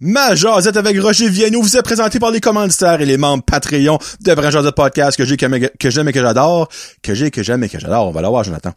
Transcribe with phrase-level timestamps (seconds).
[0.00, 3.98] Ma jasette avec Roger Vienno vous est présenté par les commanditaires et les membres Patreon
[4.20, 6.68] de Vrai Jasette Podcast que j'ai, que j'aime et que j'adore.
[7.02, 8.06] Que j'ai, que j'aime et que j'adore.
[8.06, 8.70] On va l'avoir, Jonathan.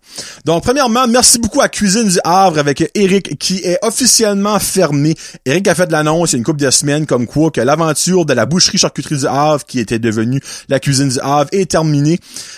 [0.45, 5.13] Donc, premièrement, merci beaucoup à Cuisine du Havre avec Eric qui est officiellement fermé.
[5.45, 7.61] Eric a fait de l'annonce il y a une couple de semaines comme quoi que
[7.61, 11.69] l'aventure de la boucherie charcuterie du Havre qui était devenue la Cuisine du Havre est
[11.69, 12.17] terminée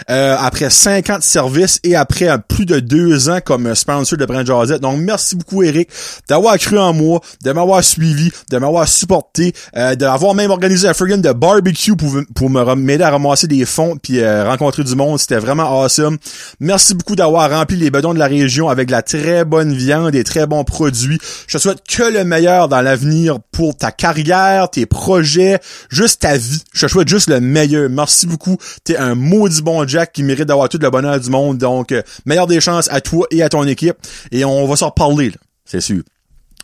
[0.10, 4.80] euh, après 50 services et après plus de deux ans comme sponsor de Brand Josette.
[4.80, 5.90] Donc, merci beaucoup Eric
[6.30, 10.94] d'avoir cru en moi, de m'avoir suivi, de m'avoir supporté, euh, d'avoir même organisé un
[10.94, 15.20] friggin' de barbecue pour, pour m'aider à ramasser des fonds puis euh, rencontrer du monde.
[15.20, 16.18] C'était vraiment awesome.
[16.60, 20.16] Merci beaucoup d'avoir rempli les bedons de la région avec de la très bonne viande
[20.16, 21.20] et très bons produits.
[21.48, 25.60] Je te souhaite que le meilleur dans l'avenir pour ta carrière, tes projets,
[25.90, 26.62] juste ta vie.
[26.74, 27.90] Je te souhaite juste le meilleur.
[27.90, 28.58] Merci beaucoup.
[28.84, 31.58] T'es un maudit bon Jack qui mérite d'avoir tout le bonheur du monde.
[31.58, 33.98] Donc, euh, meilleure des chances à toi et à ton équipe.
[34.32, 35.32] Et on va s'en reparler,
[35.66, 36.04] c'est sûr.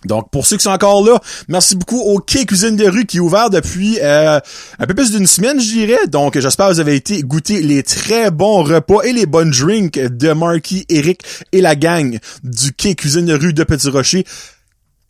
[0.06, 3.18] Donc, pour ceux qui sont encore là, merci beaucoup au Quai Cuisine de rue qui
[3.18, 4.40] est ouvert depuis euh,
[4.80, 6.08] un peu plus d'une semaine, je dirais.
[6.08, 10.00] Donc, j'espère que vous avez été goûter les très bons repas et les bonnes drinks
[10.00, 14.26] de Marky, Eric et la gang du Quai Cuisine de rue de Petit Rocher.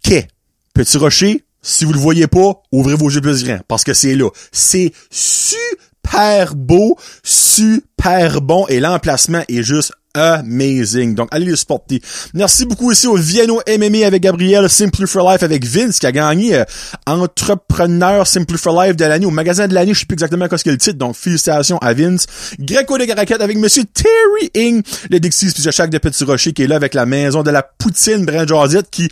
[0.04, 0.28] Quai
[0.74, 4.16] Petit Rocher, si vous le voyez pas, ouvrez vos yeux plus grands parce que c'est
[4.16, 4.30] là.
[4.52, 11.16] C'est super beau, super bon et l'emplacement est juste amazing.
[11.16, 12.02] Donc, allez le supporter.
[12.34, 16.12] Merci beaucoup aussi au Vienno MMA avec Gabriel, Simply for Life avec Vince qui a
[16.12, 16.64] gagné euh,
[17.06, 19.94] Entrepreneur Simply for Life de l'année au magasin de l'année.
[19.94, 20.98] Je sais plus exactement quoi ce le titre.
[20.98, 22.26] Donc, félicitations à Vince.
[22.60, 26.68] Greco de Caracat avec Monsieur Terry Ing, le Dixie Chac de Petit Rocher qui est
[26.68, 28.48] là avec la maison de la poutine Brand
[28.92, 29.10] qui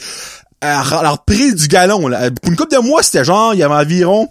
[0.61, 2.07] a, a pris du galon.
[2.07, 2.31] Là.
[2.31, 4.29] Pour une couple de mois, c'était genre, il y avait environ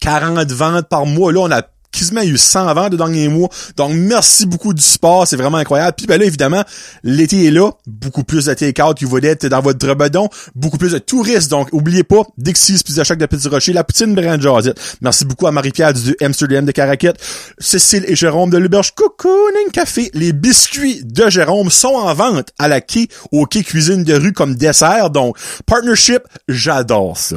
[0.00, 1.32] 40 ventes par mois.
[1.32, 1.62] Là, on a
[1.98, 3.48] quasiment eu 100 ventes de derniers mois.
[3.76, 5.26] Donc, merci beaucoup du support.
[5.26, 5.94] C'est vraiment incroyable.
[5.96, 6.64] Puis, ben là, évidemment,
[7.02, 7.70] l'été est là.
[7.86, 10.28] Beaucoup plus de take-out qui va être dans votre drebedon.
[10.54, 11.50] Beaucoup plus de touristes.
[11.50, 14.74] Donc, oubliez pas, Dixie's Pizza Choc de Petit Rocher, la poutine Brand.
[15.00, 17.16] Merci beaucoup à Marie-Pierre du Amsterdam de Caraquette,
[17.58, 20.10] Cécile et Jérôme de l'Uberge Cocooning Café.
[20.14, 24.32] Les biscuits de Jérôme sont en vente à la quai, au quai cuisine de rue
[24.32, 25.10] comme dessert.
[25.10, 27.36] Donc, partnership, j'adore ça.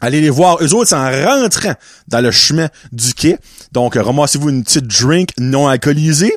[0.00, 0.58] Allez les voir.
[0.60, 1.74] Eux autres, en rentrant
[2.08, 3.38] dans le chemin du quai.
[3.74, 6.32] Donc, ramassez-vous une petite drink non alcoolisée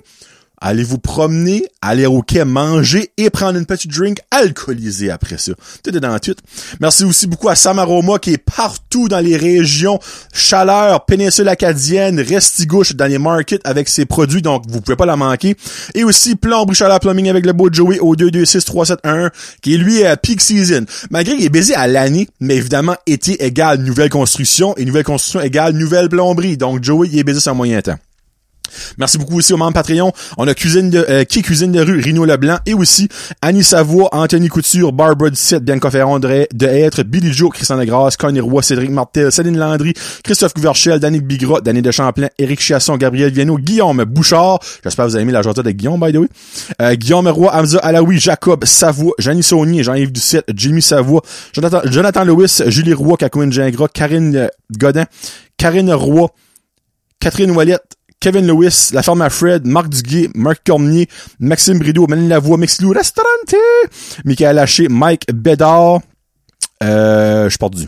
[0.59, 5.53] allez vous promener, aller au quai manger et prendre une petite drink alcoolisée après ça.
[5.83, 6.35] Tout est dans tout.
[6.79, 9.99] Merci aussi beaucoup à Samaroma qui est partout dans les régions
[10.33, 15.15] chaleur, péninsule acadienne, restigouche dans les markets avec ses produits, donc vous pouvez pas la
[15.15, 15.55] manquer.
[15.93, 19.29] Et aussi Plomberie Chaleur Plumbing avec le beau Joey au 226-371
[19.61, 20.85] qui est lui à peak season.
[21.11, 25.41] Malgré qu'il est baisé à l'année, mais évidemment été égale nouvelle construction et nouvelle construction
[25.41, 26.57] égale nouvelle plomberie.
[26.57, 27.97] Donc Joey il est baisé sur moyen temps.
[28.97, 30.11] Merci beaucoup aussi aux membres Patreon.
[30.37, 33.07] On a Cuisine de, euh, qui Cuisine de rue, Rino Leblanc et aussi
[33.41, 38.17] Annie Savoie, Anthony Couture, Barbara Dissette, Bianca Ferron de, de Être, Billy Joe, Christian Degrasse,
[38.17, 42.97] Connie Roy, Cédric Martel, Céline Landry, Christophe Couverchel, Danick Bigra, Danny de Champlain, Éric Chiasson,
[42.97, 44.59] Gabriel Vienno, Guillaume Bouchard.
[44.83, 46.27] J'espère que vous avez aimé la journée de Guillaume, by the way.
[46.81, 51.21] Euh, Guillaume Roy, Hamza Alaoui, Jacob Savoie, Janie Saunier, Jean-Yves Ducette, Jimmy Savoie,
[51.53, 55.05] Jonathan, Jonathan Lewis, Julie Roy, Cacouine Gingras, Karine euh, Godin,
[55.57, 56.27] Karine Roy,
[57.19, 61.07] Catherine Ouellette, Kevin Lewis, La Ferme à Fred, Marc Duguay, Marc Cormier,
[61.39, 63.55] Maxime Brideau, Mélanie Lavoie, Mexilou Restaurante,
[64.25, 66.01] Michael Haché, Mike Bédard,
[66.83, 67.87] euh, je suis perdu.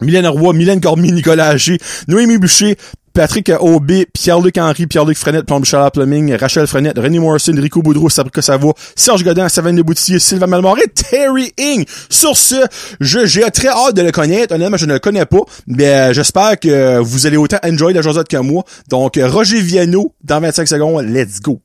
[0.00, 1.78] Mylène Roy, Mylène Cormier, Nicolas Haché,
[2.08, 2.76] Noémie Boucher,
[3.14, 5.62] Patrick Aubé, Pierre-Luc Henry, Pierre-Luc Frenette, Plomb
[5.92, 10.46] Plumbing, Rachel Frenette, René Morrison, Rico Boudreau, Sabrica Savoie, Serge Godin, Savane de Boutier, Sylvain
[10.46, 11.84] Malmoré, Terry Ing.
[12.08, 12.56] Sur ce,
[13.00, 14.54] je, j'ai très hâte de le connaître.
[14.54, 18.02] Honnêtement, je ne le connais pas, mais euh, j'espère que vous allez autant enjoy la
[18.02, 18.64] Josette que moi.
[18.88, 21.60] Donc, Roger Viano, dans 25 secondes, let's go.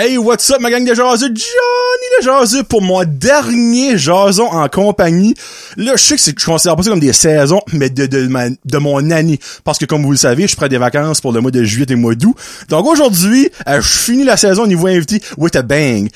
[0.00, 1.26] Hey, what's up, ma gang de jaseux?
[1.26, 5.34] Johnny le jaseux pour mon dernier jason en compagnie.
[5.76, 8.28] Là, je sais que, que je considère pas ça comme des saisons, mais de, de,
[8.64, 9.40] de mon année.
[9.64, 11.86] Parce que, comme vous le savez, je prends des vacances pour le mois de juillet
[11.88, 12.36] et le mois d'août.
[12.68, 16.08] Donc, aujourd'hui, euh, je finis la saison au niveau invité with a bang.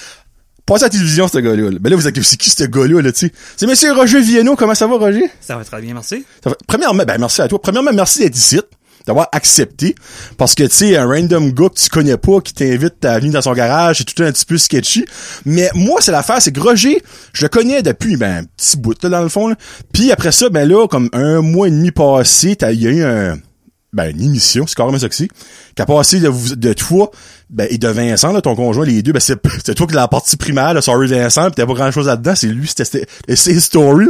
[0.65, 1.71] Passez à la télévision, ce gars-là.
[1.81, 3.33] Ben là, vous êtes c'est qui ce gars-là, là, tu sais?
[3.57, 4.55] C'est monsieur Roger Vienno.
[4.55, 5.25] Comment ça va, Roger?
[5.41, 6.25] Ça va très bien, merci.
[6.69, 7.61] Premièrement, ben, merci à toi.
[7.61, 8.61] Premièrement, merci d'être ici
[9.07, 9.95] d'avoir accepté
[10.37, 13.33] parce que tu sais un random gars que tu connais pas qui t'invite à venir
[13.33, 15.05] dans son garage c'est tout un petit peu sketchy
[15.45, 17.03] mais moi c'est l'affaire c'est que Roger
[17.33, 19.57] je le connais depuis ben un petit bout là dans le fond là.
[19.93, 23.05] puis après ça ben là comme un mois et demi passé il y a eu
[23.05, 23.37] un
[23.93, 25.29] ben, une émission, c'est carrément c'est, qui
[25.79, 27.11] a passé de, de toi,
[27.51, 29.37] ben, et de Vincent, là, ton conjoint, les deux, ben, c'est,
[29.75, 32.47] toi qui la partie primaire, là, sorry Vincent, pis t'as pas grand chose là-dedans, c'est
[32.47, 34.07] lui, c'était, c'est Story,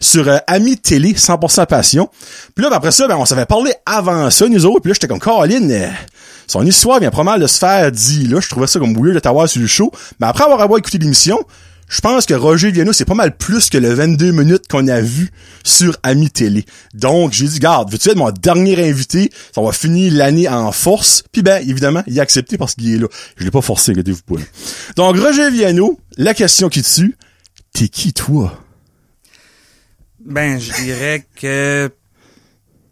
[0.00, 2.08] sur euh, Ami Télé, 100% passion.
[2.56, 4.94] Puis là, ben, après ça, ben, on s'avait parlé avant ça, nous autres, puis là,
[4.94, 5.88] j'étais comme, Caroline, euh,
[6.48, 9.20] son histoire vient mal de se faire dit, là, je trouvais ça comme weird de
[9.20, 11.38] t'avoir sur le show, mais après avoir, avoir écouté l'émission,
[11.90, 15.00] je pense que Roger Viano, c'est pas mal plus que le 22 minutes qu'on a
[15.00, 15.30] vu
[15.64, 16.64] sur Ami Télé.
[16.94, 19.30] Donc, j'ai dit, garde, veux-tu être mon dernier invité?
[19.52, 21.24] Ça va finir l'année en force.
[21.32, 23.08] Puis ben, évidemment, il a accepté parce qu'il est là.
[23.36, 24.40] Je l'ai pas forcé, inquiétez-vous pas.
[24.96, 27.16] Donc, Roger Viano, la question qui tue,
[27.72, 28.56] t'es qui, toi?
[30.24, 31.90] Ben, je dirais que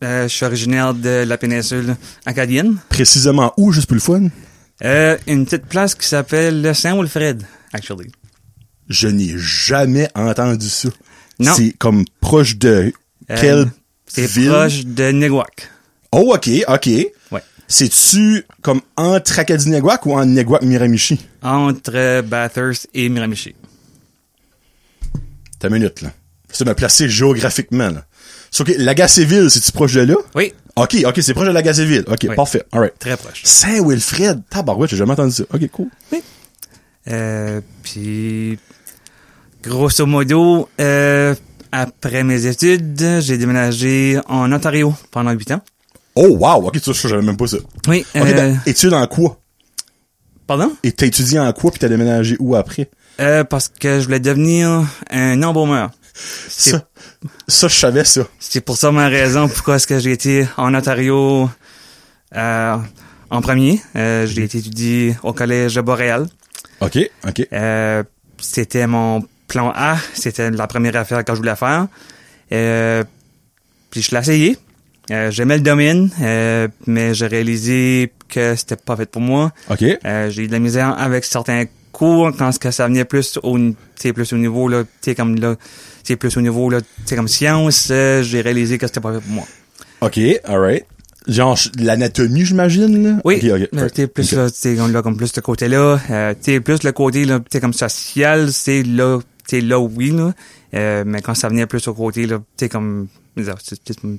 [0.03, 1.95] euh, je suis originaire de la péninsule
[2.27, 2.79] acadienne.
[2.89, 4.29] Précisément où, juste pour le fun?
[4.85, 8.11] Euh, une petite place qui s'appelle le Saint-Wilfred, actually.
[8.89, 10.89] Je n'ai jamais entendu ça.
[11.39, 11.53] Non.
[11.55, 12.93] C'est comme proche de
[13.31, 13.71] Euh, quelle
[14.29, 14.49] ville?
[14.51, 15.69] proche de Neguac.
[16.13, 16.87] Oh, ok, ok.
[17.31, 17.43] Ouais.
[17.69, 21.21] C'est-tu comme entre Acadie-Neguac ou en Neguac-Miramichi?
[21.43, 23.55] Entre Bathurst et Miramichi.
[25.59, 26.13] T'as une minute, là.
[26.51, 28.05] C'est me placer géographiquement, là.
[28.51, 30.15] So, ok, Lagacéville, c'est-tu proche de là?
[30.35, 32.05] Oui, Ok, ok, c'est proche de Lagacéville.
[32.07, 32.37] Ok, Oui.
[32.37, 32.63] parfait.
[32.73, 32.97] Alright.
[33.01, 33.43] très proche.
[33.45, 34.43] Saint-Wilfred.
[34.49, 35.43] Tabarouette, j'ai jamais entendu ça.
[35.53, 35.89] Ok, cool.
[37.11, 38.59] Euh, puis,
[39.63, 41.35] grosso modo, euh,
[41.73, 45.61] après mes études, j'ai déménagé en Ontario pendant huit ans.
[46.15, 46.67] Oh, wow.
[46.67, 47.59] Ok, ça, j'avais même pas ça.
[47.87, 49.39] Oui, Ok, euh, ben, études en quoi?
[50.47, 50.73] pardon?
[50.83, 52.89] Et t'as étudié en quoi puis t'as déménagé où après?
[53.21, 55.91] Euh, parce que je voulais devenir un embaumeur.
[56.49, 56.89] Ça,
[57.47, 58.23] ça, je savais ça.
[58.41, 61.49] C'est pour ça ma raison pourquoi est-ce que j'ai été en Ontario
[62.35, 62.77] euh,
[63.31, 63.81] en premier.
[63.95, 66.27] Euh, j'ai été étudié au collège de Boréal.
[66.81, 67.47] Ok, ok.
[67.53, 68.03] Euh,
[68.41, 69.97] c'était mon plan A.
[70.15, 71.89] C'était la première affaire que je voulais faire.
[72.53, 73.03] Euh,
[73.91, 74.59] puis je l'ai essayé.
[75.11, 79.53] Euh, J'aimais le domaine, euh, mais j'ai réalisé que c'était pas fait pour moi.
[79.71, 79.83] Ok.
[80.05, 83.59] Euh, j'ai eu de la misère avec certains cours quand que ça venait plus au
[84.13, 85.57] plus au niveau là tu sais comme là
[86.17, 86.81] plus au niveau là
[87.17, 89.45] comme science euh, j'ai réalisé que c'était pas fait pour moi
[90.03, 90.85] Ok, alright.
[91.27, 93.21] Genre, ch- l'anatomie, j'imagine, là?
[93.25, 93.69] oui Ok, ok.
[93.81, 93.93] right.
[93.95, 94.39] tu sais plus Ok.
[94.39, 97.41] là sais comme là comme plus ce côté là euh, sais plus le côté là
[97.51, 99.19] sais comme social c'est là
[99.57, 100.33] sais là oui là
[100.75, 103.45] Euh, mais quand ça venait plus au côté là tu sais comme tu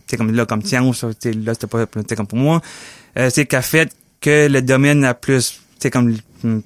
[0.07, 2.39] sais comme là comme science là, tu sais là c'était pas tu sais comme pour
[2.39, 2.61] moi
[3.17, 3.91] euh, c'est qu'a fait
[4.21, 6.15] que le domaine a plus tu comme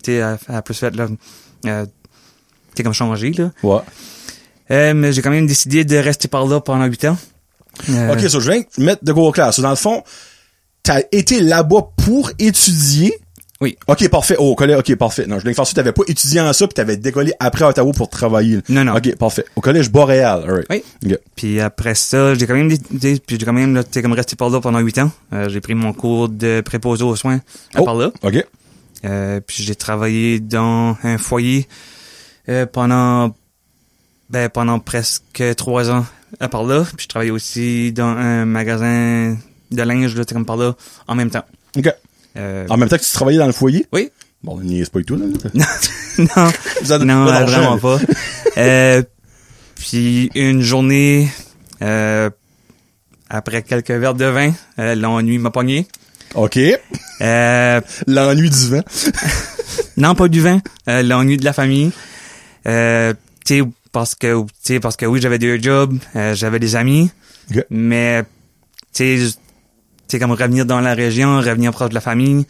[0.03, 1.07] tu a, a plus fait là
[1.65, 1.85] euh,
[2.83, 3.81] comme changé là Ouais.
[4.71, 7.17] Euh, mais j'ai quand même décidé de rester par là pendant huit ans.
[7.89, 9.53] Euh, Ok, so, je viens de mettre de gros clair.
[9.53, 10.03] So, dans le fond,
[10.83, 13.13] t'as été là-bas pour étudier.
[13.63, 13.77] Oui.
[13.87, 14.35] Ok, parfait.
[14.37, 15.25] Oh, au collège, ok, parfait.
[15.25, 18.09] Non, je faire ça, t'avais pas étudié en ça, puis t'avais décollé après Ottawa pour
[18.09, 18.59] travailler.
[18.67, 18.93] Non, non.
[18.93, 19.45] Ok, parfait.
[19.55, 20.65] Au collège Boréal, alright.
[20.69, 20.83] Oui.
[21.05, 21.17] Ok.
[21.37, 24.49] Puis après ça, j'ai quand même puis j'ai quand même là, tu comme resté par
[24.49, 25.09] là pendant huit ans.
[25.31, 27.39] Euh, j'ai pris mon cours de préposé aux soins
[27.73, 27.85] à Oh.
[27.85, 28.11] par là.
[28.21, 28.45] Ok.
[29.05, 31.65] Euh, puis j'ai travaillé dans un foyer
[32.49, 33.33] euh, pendant
[34.29, 36.05] ben pendant presque trois ans
[36.41, 36.83] à par là.
[36.97, 39.37] Puis je travaillais aussi dans un magasin
[39.71, 40.75] de linge là, tu comme par là
[41.07, 41.45] en même temps.
[41.77, 41.89] Ok.
[42.37, 43.85] Euh, En même temps que tu travaillais dans le foyer?
[43.91, 44.09] Oui.
[44.43, 45.25] Bon, est pas du tout, là?
[46.17, 46.51] non.
[46.83, 47.99] Vous non, pas vraiment pas.
[48.57, 49.01] euh,
[49.75, 51.29] puis une journée,
[51.81, 52.29] euh,
[53.29, 55.87] après quelques verres de vin, euh, l'ennui m'a pogné.
[56.35, 56.59] Ok.
[57.21, 58.83] Euh, L'ennui du vent.
[59.97, 60.59] non, pas du vin,
[60.89, 61.91] euh, l'ennui de la famille.
[62.67, 63.13] Euh,
[63.45, 66.75] tu sais, parce que, tu sais, parce que oui, j'avais deux jobs, euh, j'avais des
[66.75, 67.11] amis,
[67.51, 67.65] Ok.
[67.69, 68.23] mais,
[68.93, 69.35] tu sais,
[70.13, 72.45] sais, comme revenir dans la région, revenir proche de la famille,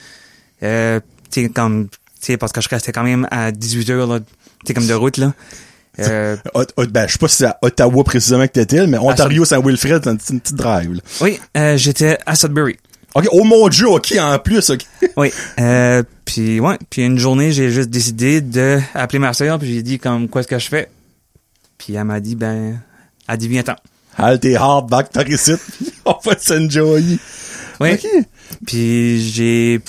[0.64, 1.00] euh,
[1.32, 4.20] tu sais, comme, tu sais, parce que je restais quand même à 18 heures, là,
[4.20, 4.26] tu
[4.68, 5.34] sais, comme de route, là.
[6.00, 6.38] Euh,
[6.90, 10.10] ben, je sais pas si c'est à Ottawa précisément que t'étais, mais Ontario, Saint-Wilfred, c'est
[10.10, 11.00] une petite- une petite drive, là.
[11.22, 12.78] oui, euh, j'étais à Sudbury.
[13.14, 14.86] Ok, oh mon dieu, ok, en plus, ok.
[15.18, 15.32] Oui.
[15.60, 19.84] Euh, puis ouais, puis une journée, j'ai juste décidé de appeler ma sœur, puis j'ai
[19.84, 20.90] dit comme quoi est-ce que je fais?
[21.78, 22.80] Puis elle m'a dit ben,
[23.28, 23.76] elle dit viens-t'en.
[24.18, 25.54] Halt tes hard back par ici.
[26.06, 27.20] On va s'enjoyer.
[27.80, 27.94] Oui.
[27.94, 28.06] Ok.
[28.66, 29.82] Puis j'ai,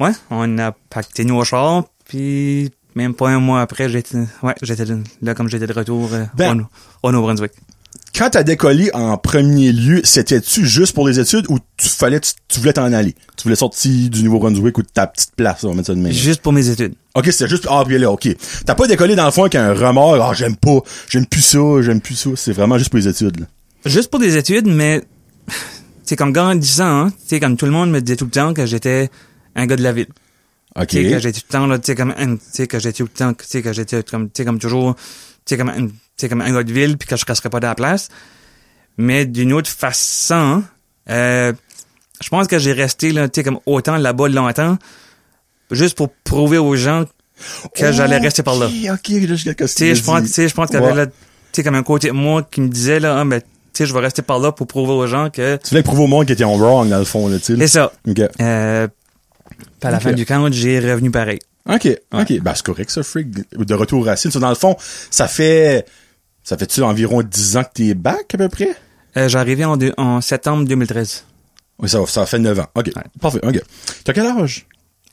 [0.00, 4.54] ouais, on a pacté nous au char, puis même pas un mois après, j'étais, ouais,
[4.62, 4.84] j'étais
[5.22, 6.66] là comme j'étais de retour euh, Ben.
[7.02, 7.52] au, au Nouveau-Brunswick.
[8.14, 12.32] Quand t'as décollé en premier lieu, c'était-tu juste pour les études ou tu fallait, tu,
[12.48, 13.14] tu voulais t'en aller?
[13.36, 16.00] Tu voulais sortir du Nouveau-Brunswick ou de ta petite place, on va mettre ça de
[16.00, 16.12] même?
[16.12, 16.94] Juste pour mes études.
[17.14, 18.28] Ok, c'était juste, ah, puis là, ok.
[18.64, 20.78] T'as pas décollé dans le fond avec un remords, ah, j'aime pas,
[21.10, 22.30] j'aime plus ça, j'aime plus ça.
[22.36, 23.46] C'est vraiment juste pour les études, là.
[23.84, 25.02] Juste pour des études, mais
[26.06, 28.64] c'est comme grandissant, hein, tu comme tout le monde me disait tout le temps que
[28.66, 29.10] j'étais
[29.54, 30.08] un gars de la ville.
[30.76, 30.88] Ok.
[30.88, 32.92] Tu sais, que j'étais tout le temps, là, tu sais, comme, un- tu que j'étais
[32.98, 34.94] tout le temps, tu sais, que j'étais comme, tu comme toujours,
[35.44, 37.74] tu comme, tu comme un gars de ville, puis que je casserais pas de la
[37.74, 38.08] place.
[38.98, 40.62] Mais d'une autre façon,
[41.10, 41.52] euh,
[42.22, 44.78] je pense que j'ai resté, là, tu comme autant là-bas longtemps,
[45.70, 47.04] juste pour prouver aux gens
[47.74, 48.66] que j'allais rester par là.
[48.66, 49.60] Ok,
[49.90, 51.12] ok, je pense, je pense qu'il y avait, là, tu
[51.52, 53.46] sais, comme un côté de moi qui me disait, là, ah, tu
[53.76, 55.56] sais, je vais rester par là pour prouver aux gens que...
[55.56, 57.56] Tu voulais prouver au monde qu'ils étaient en wrong, dans le fond, là, tu sais.
[57.56, 57.92] C'est ça.
[58.08, 58.20] Ok.
[58.40, 58.88] Euh,
[59.82, 61.38] à la fin du compte, j'ai revenu pareil.
[61.68, 62.40] OK, OK.
[62.40, 63.28] Ben, c'est correct, ça, freak.
[63.56, 64.30] De retour aux racines.
[64.30, 64.76] Dans le fond,
[65.10, 65.86] ça fait,
[66.44, 68.76] ça fait-tu environ 10 ans que t'es back, à peu près?
[69.16, 71.24] Euh, arrivé en, septembre 2013.
[71.78, 72.66] Oui, ça, ça fait 9 ans.
[72.74, 72.86] OK.
[72.94, 73.02] Ouais.
[73.20, 73.60] Parfait, OK.
[74.04, 74.66] T'as quel âge?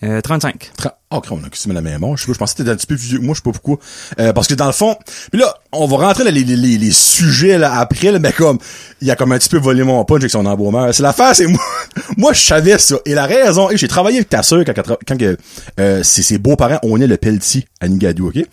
[0.04, 0.72] Euh, 35.
[0.78, 2.24] Tra- Oh, on a cuisine la même âge.
[2.28, 3.78] Je je pensais que t'étais un petit peu plus vieux moi, je sais pas pourquoi.
[4.20, 4.98] Euh, parce que dans le fond,
[5.32, 8.58] puis là, on va rentrer les, les, les, les sujets là, après, là, mais comme,
[9.00, 10.92] il a comme un petit peu volé mon punch avec son embaumeur.
[10.92, 11.62] C'est l'affaire, c'est moi,
[12.18, 12.96] moi, je savais ça.
[13.06, 14.74] Et la raison, et j'ai travaillé avec ta sœur quand,
[15.08, 15.18] quand,
[15.80, 18.44] euh, ses, ses beaux-parents on est le Pelletier à Nigadou, OK?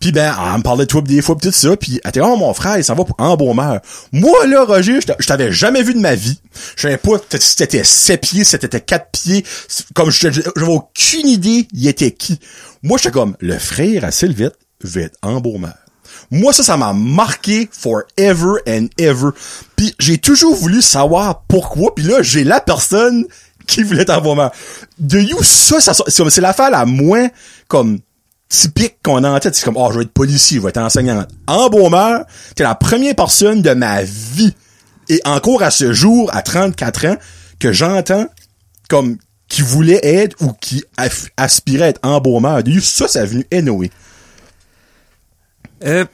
[0.00, 2.20] Puis ben, elle me parlait de toi des fois pis tout ça, puis elle était
[2.20, 3.80] oh mon frère, il s'en va pour embaumeur.
[4.12, 6.40] Moi là, Roger, je t'a- je t'avais jamais vu de ma vie.
[6.76, 9.44] Je savais pas si t'étais 7 pieds, si t'étais 4 pieds,
[9.94, 12.38] comme je j'avais aucune idée il était qui.
[12.82, 15.74] Moi, j'étais comme le frère à Sylvette va être embaumeur.
[16.30, 19.30] Moi, ça, ça m'a marqué forever and ever.
[19.76, 21.94] Puis j'ai toujours voulu savoir pourquoi.
[21.94, 23.24] Puis là, j'ai la personne
[23.66, 24.52] qui voulait être embaumeur.
[24.98, 27.28] De you, ça, ça c'est l'affaire la moins
[27.66, 27.98] comme
[28.48, 29.54] typique qu'on a en tête.
[29.54, 31.24] C'est comme, oh, je vais être policier, je vais être enseignant.
[31.46, 32.24] Embaumeur,
[32.54, 34.54] t'es la première personne de ma vie,
[35.08, 37.16] et encore à ce jour, à 34 ans,
[37.58, 38.26] que j'entends
[38.88, 40.84] comme qui voulait être ou qui
[41.36, 42.62] aspirait à être embaumeur.
[42.82, 43.90] Ça, ça a venu Noé.
[45.84, 46.04] Euh,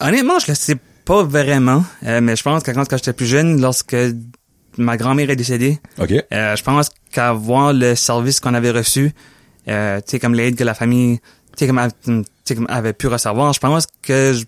[0.00, 3.26] honnêtement, je le sais pas vraiment, euh, mais je pense que quand, quand j'étais plus
[3.26, 3.96] jeune, lorsque
[4.76, 9.12] ma grand-mère est décédée, euh, je pense qu'à voir le service qu'on avait reçu,
[9.68, 11.18] euh, tu sais, comme l'aide que la famille,
[11.56, 11.80] tu sais, comme,
[12.48, 14.46] comme avait pu recevoir, je pense que je, tu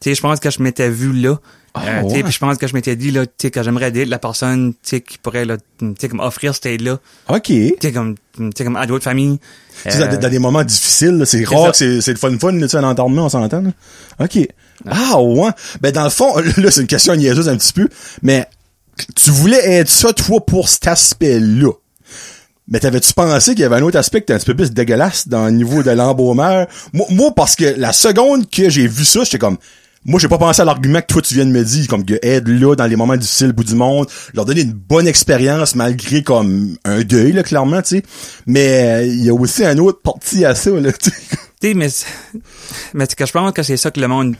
[0.00, 1.38] sais, je pense que je m'étais vu là.
[1.74, 2.22] Ah, Euh, ouais.
[2.22, 4.72] puis je pense que je m'étais dit là, tu sais, que j'aimerais aider la personne,
[4.72, 7.42] tu sais, qui pourrait là, tu sais, comme offrir cette aide-là, OK.
[7.44, 9.38] tu sais, comme, tu sais, comme à d'autres familles.
[9.84, 12.36] Tu sais, dans, Euh, dans des moments difficiles, là, c'est rare c'est, c'est le fun
[12.38, 13.70] fun, là, tu sais, un enterrement, on s'entend, là.
[14.20, 14.38] OK.
[14.86, 15.50] Ah, ouais.
[15.80, 17.88] Ben, dans le fond, là, c'est une question niaiseuse un petit peu,
[18.22, 18.46] mais
[19.14, 21.72] tu voulais être ça, toi, pour cet aspect-là.
[22.70, 24.72] Mais t'avais-tu pensé qu'il y avait un autre aspect qui était un petit peu plus
[24.72, 26.66] dégueulasse dans le niveau de l'embaumeur?
[26.92, 29.56] Moi, moi, parce que la seconde que j'ai vu ça, j'étais comme,
[30.04, 32.14] moi, j'ai pas pensé à l'argument que toi, tu viens de me dire, comme que
[32.22, 35.74] aide là, dans les moments difficiles au bout du monde, leur donner une bonne expérience,
[35.74, 38.02] malgré comme un deuil, là, clairement, tu sais.
[38.46, 41.16] Mais euh, il y a aussi un autre parti à ça, là, tu sais.
[41.60, 41.88] Tu sais, mais,
[42.94, 44.36] mais je pense que c'est ça que le monde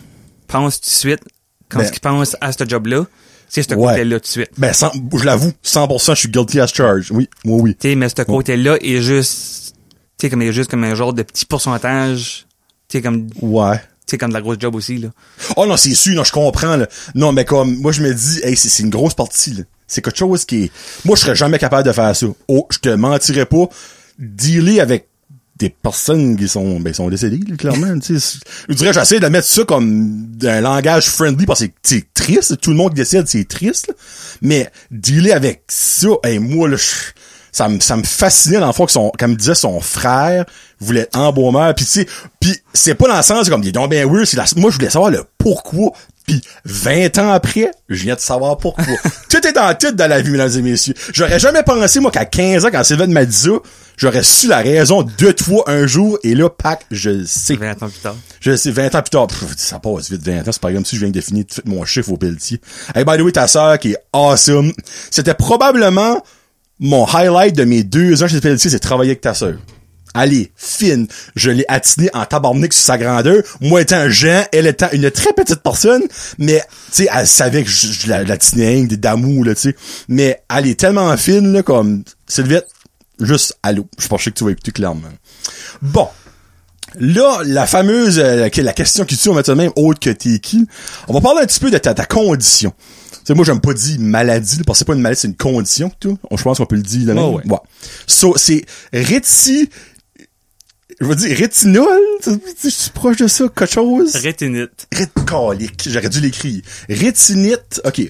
[0.47, 1.21] pense tout de suite
[1.69, 3.07] quand Ben- ils pensent à ce job-là.
[3.49, 3.93] C'est ce Ouais.
[3.93, 4.51] côté-là tout de suite.
[4.59, 7.11] Ben, sans- je l'avoue, 100% je suis guilty as charged.
[7.11, 7.75] Oui, oui.
[7.81, 9.75] Tu sais, mais ce côté-là est juste,
[10.19, 12.47] tu sais, comme, il est juste comme un genre de petit pourcentage,
[12.89, 13.81] tu sais, comme, tu Ouais.
[14.07, 15.09] sais, comme de la grosse job aussi, là.
[15.57, 16.87] Oh non, c'est sûr, non, je comprends, là.
[17.15, 19.63] Non, mais comme, moi, je me dis, hey, c'est c'est une grosse partie, là.
[19.87, 20.71] C'est quelque chose qui est...
[21.07, 22.27] Moi, je serais jamais capable de faire ça.
[22.49, 23.67] Oh, je te mentirais pas.
[24.19, 25.09] Dealer avec
[25.59, 28.39] des personnes qui sont, ben, sont décédées, clairement, tu sais.
[28.69, 32.61] Je dirais, j'essaie de mettre ça comme un langage friendly parce que c'est triste.
[32.61, 33.95] Tout le monde décède, c'est triste, là.
[34.41, 36.77] Mais dealer avec ça, hey, moi, là,
[37.51, 40.45] ça me ça me fascinait dans le que son comme disait son frère
[40.81, 42.07] voulait être embaumeur puis tu
[42.39, 44.77] puis c'est pas dans le sens comme est donc bien weird c'est la- moi je
[44.77, 45.93] voulais savoir le pourquoi
[46.27, 48.85] puis 20 ans après je viens de savoir pourquoi
[49.31, 52.27] tout est dans tout dans la vie mesdames et messieurs j'aurais jamais pensé moi qu'à
[52.27, 53.51] 15 ans quand Sylvain m'a dit ça
[53.99, 57.83] j'aurais su la raison de toi un jour et là pack je le sais 20
[57.83, 58.17] ans plus tard.
[58.41, 60.87] je sais, 20 ans plus tard, pff, ça passe vite 20 ans, c'est pas comme
[60.87, 62.61] si je viens de définir tout mon chiffre au pelletier.
[62.95, 64.73] Hey, by the way, ta sœur qui est awesome.
[65.11, 66.23] C'était probablement
[66.81, 69.55] mon highlight de mes deux ans chez Pelletier, c'est travailler avec ta sœur.
[70.15, 71.07] Elle est fine.
[71.37, 73.43] Je l'ai attinée en tabarnak sur sa grandeur.
[73.61, 76.03] Moi étant Jean, elle étant une très petite personne,
[76.39, 79.77] mais, tu sais, elle savait que je, je la, la tinais d'amour, là, tu sais.
[80.09, 82.69] Mais elle est tellement fine, là, comme, Sylvette,
[83.21, 83.87] juste allô.
[83.99, 85.09] Je pensais que tu vas écouter clairement.
[85.83, 86.09] Bon.
[86.99, 90.39] Là, la fameuse, euh, la question qui tue, on va de même, autre que t'es
[90.39, 90.67] qui.
[91.07, 92.73] On va parler un petit peu de ta, ta condition.
[93.11, 95.29] Tu sais, moi, j'aime pas dire maladie, là, parce que c'est pas une maladie, c'est
[95.29, 96.19] une condition, tout.
[96.35, 97.19] Je pense qu'on peut le dire de même.
[97.23, 97.59] Oh, ouais.
[98.07, 99.69] So, c'est réti...
[101.01, 102.01] Je veux dire, rétinol?
[102.27, 104.17] Je suis proche de ça, quelque chose?
[104.17, 104.89] Rétinite.
[104.91, 105.89] Réticolique.
[105.89, 106.63] J'aurais dû l'écrire.
[106.89, 107.81] Rétinite.
[107.85, 108.01] OK.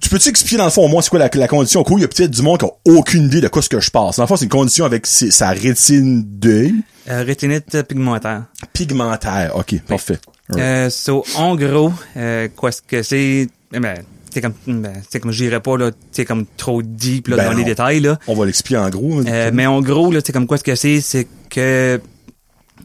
[0.00, 1.80] Tu peux-tu expliquer dans le fond au moins c'est quoi la, la condition?
[1.80, 3.68] Au coup, il y a peut-être du monde qui a aucune idée de quoi ce
[3.68, 4.16] que je passe.
[4.16, 6.74] Dans le fond, c'est une condition avec ses- sa rétine d'œil.
[7.08, 8.44] Euh, rétinite pigmentaire.
[8.72, 9.56] Pigmentaire.
[9.56, 10.18] OK, parfait.
[10.56, 13.98] Euh, so, en gros, euh, quoi ce que c'est, eh ben,
[14.32, 17.56] c'est comme, ben, c'est comme, j'irai pas, là, c'est comme trop deep, là, Ben dans
[17.56, 18.16] les détails, là.
[18.28, 19.22] On va l'expliquer en gros.
[19.26, 22.00] Euh, mais en gros, là, c'est comme quoi ce que c'est, c'est que,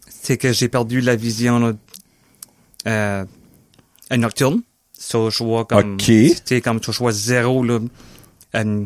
[0.10, 1.74] c'est que j'ai perdu la vision, là,
[2.88, 3.26] euh,
[4.18, 4.62] nocturne.
[5.06, 6.04] Sur choix comme, OK.
[6.04, 7.80] tu sais, comme sur choix zéro, là,
[8.56, 8.84] euh,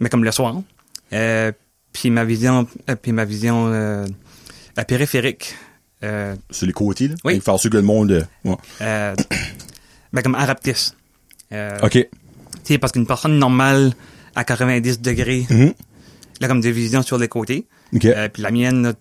[0.00, 0.60] mais comme le soir.
[1.12, 1.52] Euh,
[1.92, 4.06] puis ma vision, euh, puis ma vision euh,
[4.86, 5.54] périphérique,
[6.50, 7.14] Sur les côtés, là?
[7.24, 7.34] Oui.
[7.34, 8.26] Il faut faire sûr que le monde...
[8.44, 8.56] ouais.
[10.12, 10.94] ben comme araptis.
[11.82, 11.92] OK.
[11.92, 12.08] Tu
[12.64, 13.92] sais, parce qu'une personne normale
[14.34, 15.72] à 90 degrés, Mhm.
[16.40, 17.66] là, comme des visions sur les côtés.
[18.04, 18.94] Euh, puis la mienne,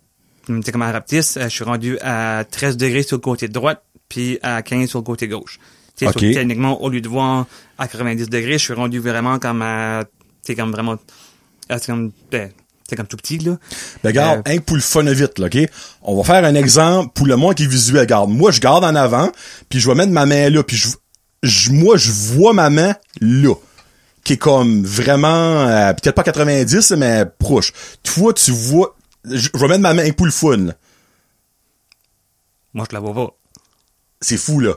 [0.45, 3.75] tu sais, comme araptis, euh, je suis rendu à 13 degrés sur le côté droit,
[4.09, 5.59] puis à 15 sur le côté gauche.
[6.01, 6.19] Tu sais, Ok.
[6.19, 7.45] sur- techniquement, au lieu de voir
[7.77, 10.03] à 90 degrés, je suis rendu vraiment comme à,
[10.41, 10.95] sais, comme vraiment,
[11.69, 12.51] ah, c'est comme, ben,
[12.89, 13.57] c'est comme tout petit, là.
[14.03, 15.57] Ben, regarde, Euh, hein, pour le fun vite, là, OK?
[16.01, 18.01] On va faire un exemple pour le monde qui est visuel.
[18.01, 19.31] Regarde, moi, je garde en avant,
[19.69, 20.87] puis je vais mettre ma main là, puis je,
[21.43, 23.53] je- moi, je vois ma main là,
[24.23, 25.27] qui est comme vraiment,
[25.67, 27.73] euh, peut-être pas 90, mais proche.
[28.03, 30.73] Toi, tu vois, je, je vais mettre ma main pour le fun, là.
[32.73, 33.35] Moi, je la vois pas.
[34.21, 34.73] C'est fou, là.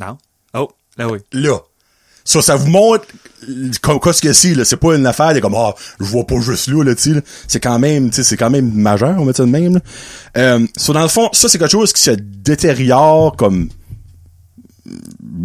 [0.00, 0.18] Non?
[0.54, 1.18] Oh, là oui.
[1.32, 1.58] Là.
[2.24, 3.04] Ça, ça vous montre
[3.80, 4.64] comme quoi ce que c'est, là?
[4.64, 7.20] C'est pas une affaire de comme, ah, je vois pas juste là, là, tu.
[7.48, 9.74] C'est quand même, tu sais, c'est quand même majeur, on va dire ça de même,
[9.74, 9.80] là.
[10.36, 13.68] Euh, so, dans le fond, ça, c'est quelque chose qui se détériore comme,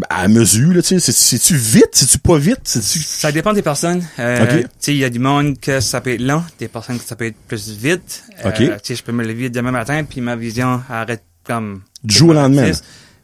[0.09, 0.99] à mesure, là, tu sais.
[0.99, 1.89] C'est- C'est-tu vite?
[1.93, 2.59] C'est-tu pas vite?
[2.63, 2.99] C'est-tu...
[2.99, 4.03] Ça dépend des personnes.
[4.19, 4.61] Euh.
[4.61, 7.05] Tu sais, il y a du monde que ça peut être lent, des personnes que
[7.05, 8.23] ça peut être plus vite.
[8.45, 8.55] Euh, Ok.
[8.57, 11.81] Tu sais, je peux me lever demain matin, puis ma vision arrête comme...
[12.03, 12.71] Du jour au lendemain.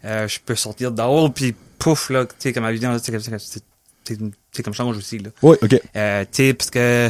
[0.06, 3.64] Euh, je peux sortir dehors, puis pouf, là, tu sais, comme ma c'est-
[4.06, 4.20] c'est-
[4.52, 5.30] c'est comme change aussi, là.
[5.42, 5.82] Oui, OK.
[5.96, 7.10] Euh, tu sais, parce que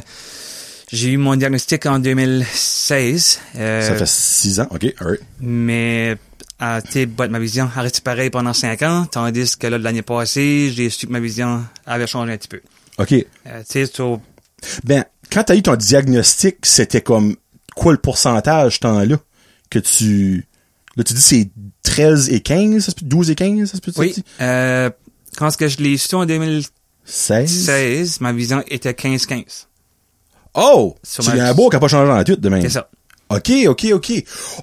[0.91, 3.39] j'ai eu mon diagnostic en 2016.
[3.55, 4.67] euh, Ça fait six ans.
[4.69, 5.21] OK, alright.
[5.39, 6.17] mais
[6.61, 10.01] euh, tu sais, ma vision a resté pareil pendant cinq ans, tandis que là, l'année
[10.01, 12.61] passée, j'ai su que ma vision avait changé un petit peu.
[12.99, 13.11] OK.
[13.11, 14.21] Euh, tu sais, sur-
[14.83, 17.35] Ben, quand t'as eu ton diagnostic, c'était comme,
[17.75, 19.17] quoi le pourcentage, ce temps-là,
[19.69, 20.45] que tu...
[20.95, 21.49] Là, tu dis c'est
[21.83, 24.89] 13 et 15, ça se peut, 12 et 15, ça se peut oui, euh,
[25.37, 28.21] quand est-ce que je l'ai su en 2016, 16?
[28.21, 29.65] ma vision était 15-15.
[30.53, 30.95] Oh!
[31.03, 32.61] Sur C'est ma- un beau qui a pas changé en tweet de même.
[32.61, 32.89] C'est ça.
[33.29, 34.11] OK, OK, OK.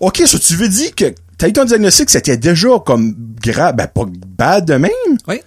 [0.01, 3.89] OK, ça, tu veux dire que t'as eu ton diagnostic, c'était déjà comme grave, ben
[3.89, 4.91] pas bad de même?
[5.27, 5.41] Oui.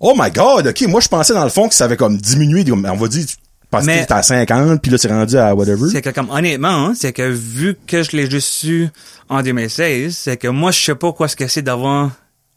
[0.00, 2.64] Oh my god, OK, moi je pensais dans le fond que ça avait comme diminué,
[2.72, 3.26] on va dire,
[3.72, 5.88] pensais Mais- que t'étais à 50, puis là c'est rendu à whatever.
[5.90, 8.88] C'est que comme honnêtement, hein, c'est que vu que je l'ai juste su
[9.28, 12.10] en 2016, c'est que moi je sais pas quoi ce que c'est d'avoir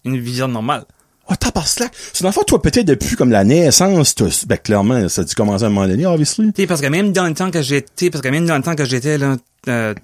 [0.03, 0.85] une vision normale.
[1.27, 1.91] Oh, t'as par slack.
[2.13, 5.23] C'est dans le fond, toi, peut-être depuis comme la naissance, t'as- ben clairement, ça a
[5.23, 6.51] dû commencer à un moment donné, obviously.
[6.67, 8.85] Parce que même dans le temps que j'étais, parce que même dans le temps que
[8.85, 9.35] j'étais là,
[9.67, 9.95] euh,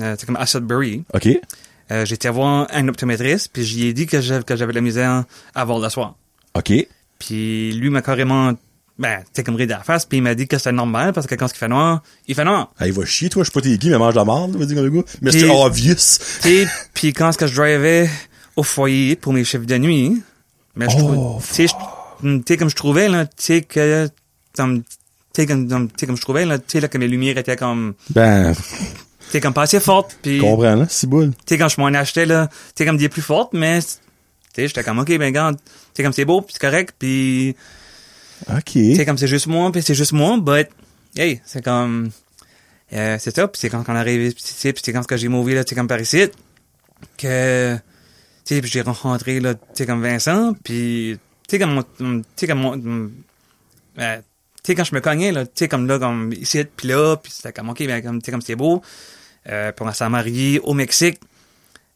[0.00, 1.28] euh, comme à Sudbury, OK.
[1.90, 4.82] euh, j'étais voir un optométriste, puis j'y ai dit que j'avais que j'avais de la
[4.82, 6.14] misère à voir le soir.
[6.54, 6.72] OK.
[7.18, 8.52] Puis lui m'a carrément,
[8.98, 11.26] ben, t'es comme ride à la face, puis il m'a dit que c'était normal parce
[11.26, 12.72] que quand il fait noir, il fait noir.
[12.78, 14.56] Ah, il va chier, toi, je sais pas t'es qui, mais mange de la marde,
[14.56, 15.06] va dire comme le gars.
[15.22, 15.94] Mais c'est obvious.
[15.94, 18.10] Tu sais, puis quand ce que je drivais
[18.56, 20.20] au foyer pour mes chiffres de nuit,
[20.74, 21.74] mais je Oh, tu sais,
[22.44, 24.08] tu comme je trouvais, là, tu sais, que,
[24.56, 24.86] comme, tu
[25.32, 27.94] sais, comme, comme- tu je trouvais, là, tu sais, là, que mes lumières étaient comme,
[28.10, 31.32] Ben, tu sais, comme pas assez fortes, puis, tu comprends, là, c'est boule.
[31.46, 33.86] sais, quand je m'en achetais, là, tu sais, comme des plus fortes, mais, tu
[34.56, 37.54] sais, j'étais comme, ok, ben, regarde, tu sais, comme c'est beau, puis c'est correct, puis,
[38.48, 38.72] OK.
[38.72, 40.68] tu sais, comme c'est juste moi, puis c'est juste moi, but,
[41.16, 42.10] hey, c'est comme,
[42.92, 45.62] euh, c'est ça, puis c'est quand on arrive ici, puis c'est quand j'ai mouvé, là,
[45.66, 46.28] sais, comme par ici,
[47.16, 47.76] que,
[48.44, 52.24] tu sais, puis j'ai rencontré, là, tu sais, comme Vincent, puis, tu sais, comme, tu
[52.36, 53.12] sais, comme,
[53.98, 54.22] euh, tu
[54.64, 57.32] sais, quand je me cognais, là, tu sais, comme là, comme ici, puis là, puis
[57.32, 58.82] c'était comme, ok, ben, comme, tu sais, comme c'est beau,
[59.48, 61.20] euh, on s'est marié au Mexique,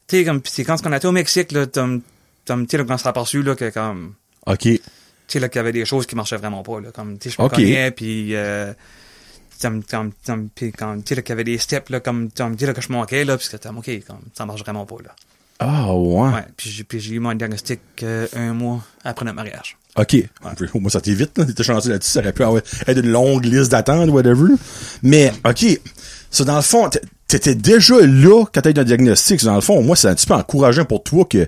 [0.07, 2.03] tu sais, comme, puis c'est quand on était au Mexique, là, comme,
[2.47, 4.15] comme, tu sais, quand on s'est aperçu, là, que, comme,
[4.47, 4.69] OK.
[5.33, 6.91] Tu sais, là, qu'il y avait des choses qui marchaient vraiment pas, là.
[6.93, 7.55] Comme, tu sais, je me Ok.
[7.55, 8.73] cognais, puis, euh,
[10.55, 12.75] puis quand, tu sais, là, qu'il y avait des steps, là, comme, tu sais, là,
[12.75, 15.15] que je manquais, là, puis comme, OK, comme, ça marche vraiment pas, là.
[15.59, 16.33] Ah, ouais.
[16.33, 19.77] Ouais, puis j'ai, puis j'ai eu mon diagnostic euh, un mois après notre mariage.
[19.97, 20.17] OK.
[20.75, 21.35] Moins, ça t'est vite.
[21.35, 22.11] T'étais chanceux là-dessus.
[22.11, 24.55] Ça aurait pu avoir, être une longue liste d'attente, whatever.
[25.03, 25.81] Mais, OK.
[26.31, 26.91] Ça, dans le fond,
[27.29, 29.45] t'étais déjà là quand t'as eu ton diagnostic.
[29.45, 31.47] Dans le fond, moi, c'est un petit peu encourageant pour toi que,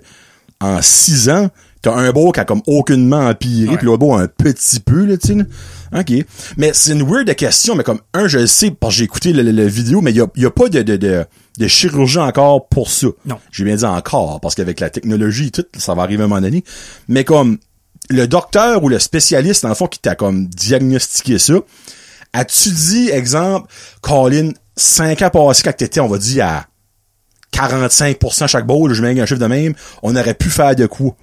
[0.60, 1.50] en six ans,
[1.84, 3.76] t'as un beau qui a comme aucunement empiré, Ouais.
[3.76, 5.46] puis l'autre beau un petit peu, là, tu sais.
[5.94, 6.26] OK.
[6.56, 9.32] Mais c'est une weird question, mais comme, un, je le sais, parce que j'ai écouté
[9.34, 11.24] la, vidéo, mais il y a, y a pas de, de, de,
[11.58, 13.08] de chirurgie encore pour ça.
[13.26, 13.38] Non.
[13.52, 16.28] J'ai bien dit encore, parce qu'avec la technologie et tout, ça va arriver à un
[16.28, 16.64] moment donné.
[17.08, 17.58] Mais comme,
[18.08, 21.54] le docteur ou le spécialiste, dans le fond, qui t'a comme diagnostiqué ça,
[22.32, 23.68] as-tu dit, exemple,
[24.00, 26.66] Colin, 5 ans passés, quand t'étais, on va dire, à
[27.52, 31.14] 45% chaque bowl, je mets un chiffre de même, on aurait pu faire de quoi?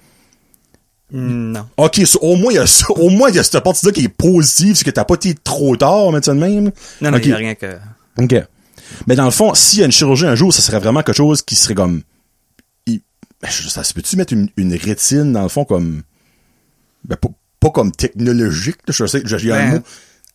[1.12, 1.66] Non.
[1.76, 3.92] OK, so, au moins, il y a ça, au moins, il y a cette partie-là
[3.92, 6.70] qui est positive, c'est que t'as pas été trop tard, ça de même.
[7.00, 7.26] Non, non, il OK.
[7.26, 7.76] y a rien que...
[8.18, 8.34] OK.
[9.06, 11.16] Mais dans le fond, s'il y a une chirurgie un jour, ça serait vraiment quelque
[11.16, 12.02] chose qui serait comme
[12.86, 13.02] i-
[13.42, 16.02] ben, ça se peut-tu mettre une, une rétine, dans le fond, comme,
[17.04, 17.28] ben, pas,
[17.60, 19.82] pas comme technologique, là, je sais, j'ai un Ben, mot.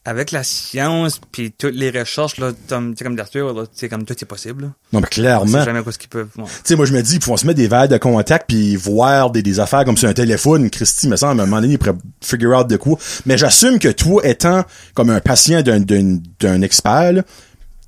[0.09, 4.05] Avec la science, puis toutes les recherches, là, comme, tu comme d'Arthur, là, tu comme
[4.05, 4.69] tout est possible, là.
[4.93, 5.65] Non, mais clairement.
[5.65, 6.29] jamais quoi ce qu'ils peuvent.
[6.33, 8.77] Tu sais, moi, je me dis, ils pourront se mettre des verres de contact puis
[8.77, 10.69] voir des, des affaires comme sur un téléphone.
[10.69, 12.97] Christy, me semble, à un moment donné, il pourrait figure out de quoi.
[13.25, 17.23] Mais j'assume que toi, étant comme un patient d'un, d'un, d'un expert, là,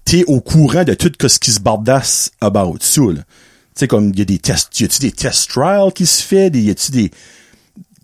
[0.04, 3.02] t'es au courant de tout ce qui se bardasse about ça.
[3.02, 3.16] Tu
[3.76, 6.50] sais, comme, il y a des tests, y a-tu des test trials qui se fait,
[6.50, 7.12] des, y a-tu des,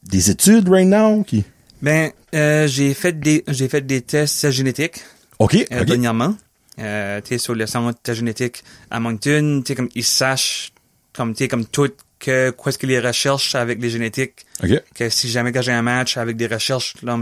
[0.04, 1.44] des études right now qui...
[1.86, 5.02] Ben, euh, j'ai fait des, j'ai fait des tests génétiques,
[5.38, 6.36] OK, euh, dernièrement.
[6.80, 10.72] Euh, tu sur le centre génétique à Moncton, tu comme, ils sachent,
[11.16, 14.48] comme, tu comme tout, que, quoi est-ce qu'ils les recherchent avec les génétiques,
[14.96, 17.20] que si jamais que j'ai un match avec des recherches, là,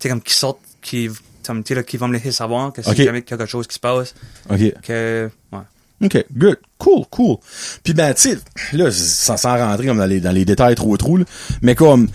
[0.00, 1.10] tu comme, qui sortent, qui,
[1.46, 2.96] comme, tu qui vont me laisser savoir que si Ok.
[2.96, 4.14] jamais quelque chose qui se passe,
[4.48, 4.72] OK.
[4.84, 5.58] que, ouais.
[6.06, 6.56] OK, good.
[6.78, 7.36] Cool, cool.
[7.84, 8.38] Puis ben, tu sais,
[8.72, 11.26] là, sans, sans rentrer comme dans les, dans les détails trop trop, là,
[11.60, 12.08] mais comme,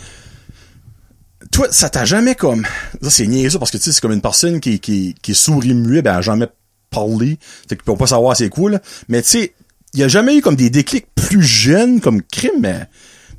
[1.54, 2.66] toi, ça t'a jamais comme,
[3.02, 5.36] ça c'est niaiseux parce que tu sais, c'est comme une personne qui, qui, qui est
[5.36, 6.48] souris muet, ben, jamais
[6.90, 8.82] parlé, c'est qu'ils peuvent pas savoir c'est là.
[9.08, 9.54] Mais tu sais,
[9.94, 12.88] il y a jamais eu comme des déclics plus jeunes comme crime, mais,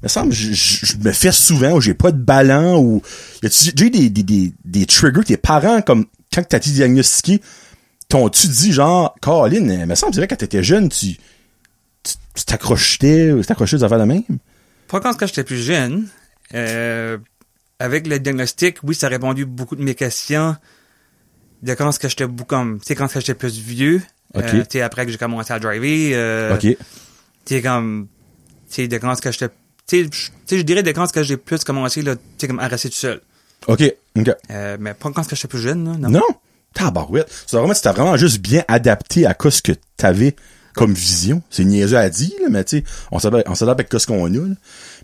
[0.03, 3.03] me semble, je, je, je me fais souvent, ou j'ai pas de ballon, ou,
[3.43, 7.41] déjà eu des, des, des, des triggers, tes parents, comme, quand t'as été diagnostiqué,
[8.09, 11.17] t'ont-tu dit genre, Caroline, il me semble, dirait quand t'étais jeune, tu,
[12.03, 14.23] tu tu t'accrochais, ou t'accrochais des affaires de même?
[14.89, 16.07] Pas quand j'étais plus jeune.
[16.55, 17.19] Euh,
[17.85, 20.57] avec le diagnostic, oui, ça a répondu beaucoup de mes questions.
[21.63, 24.03] De quand est-ce que j'étais beaucoup comme, tu sais, quand j'étais plus vieux.
[24.35, 24.45] Ok.
[24.53, 26.11] Euh, tu après que j'ai commencé à driver.
[26.15, 26.61] Euh, OK.
[26.61, 26.77] Tu
[27.47, 28.09] sais, comme,
[28.69, 29.49] tu sais, de quand que j'étais,
[29.87, 32.59] tu sais, je- dirais de quand est-ce que j'ai plus commencé, là, tu sais, comme
[32.59, 33.21] à rester tout seul.
[33.67, 33.83] OK.
[34.19, 34.31] OK.
[34.51, 36.11] Euh, mais pas quand est-ce que j'étais plus jeune, là, non.
[36.11, 36.23] Non?
[36.75, 37.31] Tabarouette.
[37.47, 40.35] C'est vraiment, c'était vraiment juste bien adapté à quoi ce que t'avais
[40.75, 41.41] comme vision.
[41.51, 43.49] C'est niaiseux à dire, là, mais tu sais, on s'adapte
[43.81, 44.55] avec ce qu'on a, là.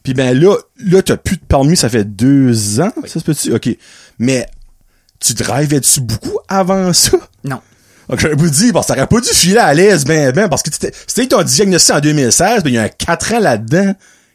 [0.03, 3.55] Puis ben là, là, t'as plus de permis, ça fait deux ans, ça se peut-tu?
[3.55, 3.69] OK.
[4.19, 4.47] Mais,
[5.19, 7.19] tu drivais-tu beaucoup avant ça?
[7.45, 7.61] Non.
[8.09, 10.63] Donc, j'aurais vous dire, parce que t'aurais pas dû filer à l'aise, ben, ben, parce
[10.63, 13.95] que c'était ton diagnostic en 2016, ben, il y a un quatre ans là-dedans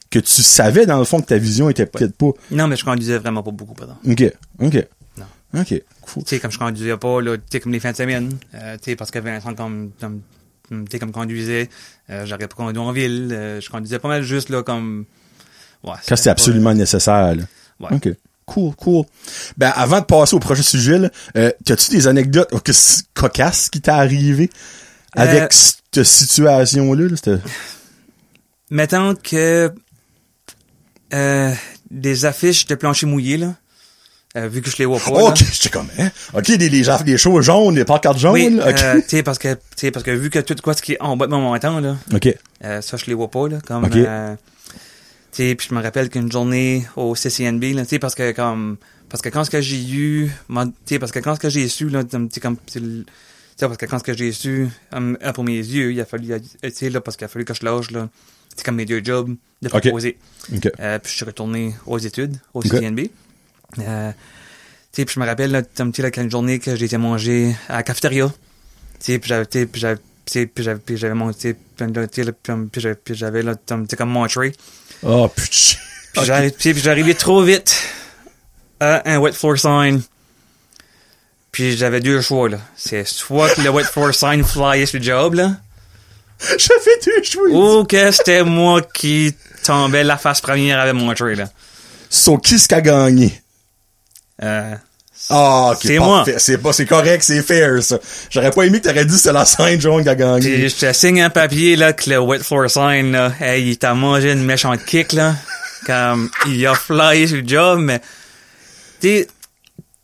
[0.10, 2.30] que tu savais, dans le fond, que ta vision était peut-être pas.
[2.52, 3.96] Non, mais je conduisais vraiment pas beaucoup, pardon.
[4.08, 4.24] OK.
[4.60, 4.88] OK.
[5.18, 5.62] Non.
[5.62, 5.84] OK.
[6.02, 6.24] Cool.
[6.24, 8.78] tu sais, comme je conduisais pas, là, tu sais, comme les fins de semaine, euh,
[8.78, 10.22] tu sais, parce que Vincent, comme, comme,
[10.70, 11.70] tu sais, comme conduisait,
[12.10, 15.06] euh, j'aurais pas conduit en ville, euh, je conduisais pas mal juste, là, comme,
[15.86, 15.96] ouais.
[16.08, 17.44] Quand c'était absolument nécessaire, là.
[17.80, 17.96] Ouais.
[17.96, 18.10] OK.
[18.46, 19.06] Cool, cool.
[19.58, 22.60] Ben, avant de passer au prochain sujet, là, euh, as-tu des anecdotes oh,
[23.16, 24.50] cocasses qui t'est arrivé
[25.16, 27.08] avec Euh, cette situation-là?
[27.10, 27.38] Là,
[28.70, 29.72] Mettons que,
[31.14, 31.54] euh,
[31.90, 33.56] des affiches de plancher mouillé, là,
[34.38, 35.24] euh, vu que je les vois pas, là.
[35.30, 36.10] OK, j'étais comme, hein?
[36.34, 38.82] OK, les, les, les choses jaunes, les pancartes jaunes, Oui, OK.
[38.84, 40.94] euh, tu sais, parce que, tu sais, parce que vu que tout quoi ce qui
[40.94, 42.28] est en bas de mon montant, là, OK.
[42.64, 43.58] Euh, ça, je les vois pas, là.
[43.66, 43.90] Comme.
[45.40, 48.78] Euh, puis je me rappelle qu'une journée au CCNB, là, parce que comme,
[49.10, 51.50] parce que quand ce que j'ai eu, mon- tu sais, parce que quand ce que
[51.50, 54.68] j'ai su, là, tu sais, comme, tu sais, parce que quand ce que j'ai su,
[54.92, 57.28] um, euh, pour mes yeux, il a fallu, euh, tu sais, là, parce qu'il a
[57.28, 58.10] fallu que je lâche, là,
[58.56, 60.18] c'est comme mes deux jobs de proposer.
[60.54, 60.72] OK.
[60.80, 62.62] Euh, puis je suis retourné aux études, au.
[62.78, 63.10] CCNB.
[63.80, 66.86] Euh, tu sais, puis je me rappelle, là, tu sais, là, qu'une journée que j'ai
[66.86, 68.28] été manger à la cafétéria.
[69.00, 71.56] Tu sais, puis j'avais, puis j'avais, puis j'avais, puis j'avais mon, tu sais,
[73.04, 74.54] puis j'avais, là, tu sais, comme mon tray.
[75.06, 76.50] Oh, putain.
[76.58, 77.76] Puis j'arrivais trop vite
[78.80, 80.02] à un wet floor sign.
[81.52, 82.58] Puis j'avais deux choix, là.
[82.76, 85.52] C'est soit que le wet floor sign flyait sur le job, là,
[86.58, 87.54] J'avais deux chouilles.
[87.54, 91.50] ou que c'était moi qui tombais la face première avec mon tray, là.
[92.10, 93.42] So, qui ce qui a gagné?
[94.44, 94.76] Euh,
[95.30, 95.80] Ah, ok.
[95.82, 96.24] C'est moi.
[96.38, 97.98] C'est pas, c'est correct, c'est fair, ça.
[98.30, 100.70] J'aurais pas aimé que t'aurais dit que c'est la scène jaune qui a gagné.
[100.70, 103.94] Je te signe un papier là que le wet floor sign là, hey, il t'a
[103.96, 105.36] mangé une méchante kick là,
[105.86, 108.02] comme il a flyé sur le job, mais
[109.02, 109.26] tu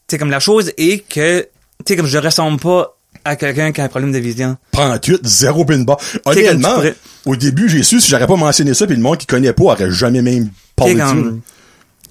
[0.10, 1.48] sais, comme la chose est que
[1.88, 4.58] sais comme je ressemble pas à quelqu'un qui a un problème de vision.
[4.72, 8.88] 38, zéro pin comme Honnêtement, pourrais- au début, j'ai su, si j'aurais pas mentionné ça,
[8.88, 11.14] puis le monde qui connaît pas aurait jamais même parlé de ça.
[11.14, 11.42] tu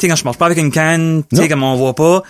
[0.00, 2.22] sais quand je marche pas avec une canne, tu sais comme on voit pas,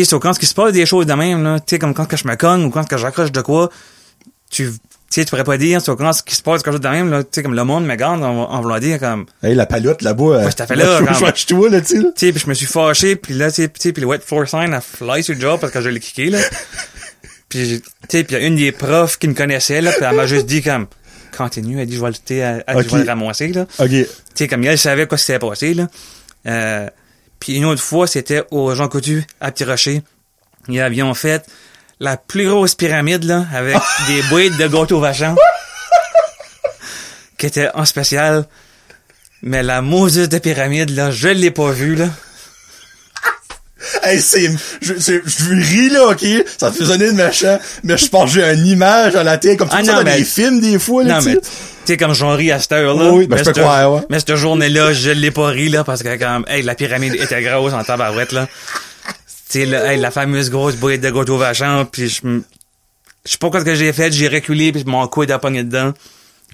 [0.00, 2.06] tu sais quand qui se passe des choses de même là, tu sais comme quand
[2.06, 3.70] que je me cogne ou quand que j'accroche de quoi,
[4.50, 4.70] tu
[5.10, 6.88] tu sais, tu pourrais pas dire, sur quand ce qui se passe quelque chose de
[6.88, 9.64] même, là, tu sais, comme le monde me en, en voulant dire, comme, Hey, la
[9.64, 10.24] palotte là-bas.
[10.24, 10.98] euh, Ouais, je t'ai fait là,
[11.36, 12.08] je- toi, là, tu sais, là.
[12.16, 14.48] Tu sais, puis je me suis fâché, puis là, tu sais, puis le wet floor
[14.48, 16.38] sign a fly sur le job parce que je l'ai kické, là.
[17.48, 20.04] puis, tu sais, puis il y a une des profs qui me connaissait, là, puis
[20.04, 20.86] elle m'a juste dit comme,
[21.36, 22.40] continue, elle dit, je vais le, dit,
[22.76, 22.84] Ok.
[22.90, 23.66] je vais le ramasser, là.
[23.78, 23.88] OK.
[23.88, 25.86] Tu sais, comme elle savait quoi s'était passé, là.
[26.48, 26.88] Euh,
[27.44, 30.02] puis une autre fois, c'était au Jean Coutu, à Petit Rocher.
[30.68, 31.44] Ils avions fait
[32.00, 33.76] la plus grosse pyramide, là, avec
[34.06, 35.36] des boîtes de gâteaux vachons.
[37.36, 38.46] qui était en spécial.
[39.42, 42.08] Mais la maudite de pyramide, là, je l'ai pas vue, là.
[44.02, 46.24] Hey, c'est, je, c'est, je ris, là, ok?
[46.58, 49.36] Ça te fait sonner de machin, mais je pense que j'ai une image à la
[49.36, 51.34] tête, comme tu Ah, ça non, dans mais- des films, des fois, là, Non,
[51.86, 51.86] sais.
[51.86, 53.10] tu sais, comme j'en ris à cette heure-là.
[53.12, 54.00] Oui, ben, je peux croire, ouais.
[54.10, 57.42] Mais cette journée-là, je l'ai pas ri, là, parce que, comme, hey, la pyramide était
[57.42, 58.46] grosse en tabarouette, là.
[59.50, 62.20] Tu sais, là, hey, la fameuse grosse boîte de gâteau vachant, puis je
[63.24, 65.64] je sais pas quoi ce que j'ai fait, j'ai reculé, puis mon coude a pogné
[65.64, 65.94] dedans.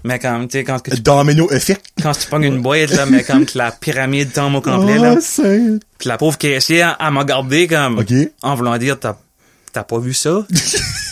[0.04, 1.84] Mais comme, tu sais, quand, que tu- Domino effect.
[2.02, 5.14] quand tu pognes une boîte, là, mais comme que la pyramide tombe au complet, là.
[5.16, 5.60] Oh, c'est...
[5.98, 8.04] Puis la pauvre caissière, elle m'a gardé comme,
[8.42, 9.16] en voulant dire, t'as,
[9.72, 10.46] t'as pas vu ça?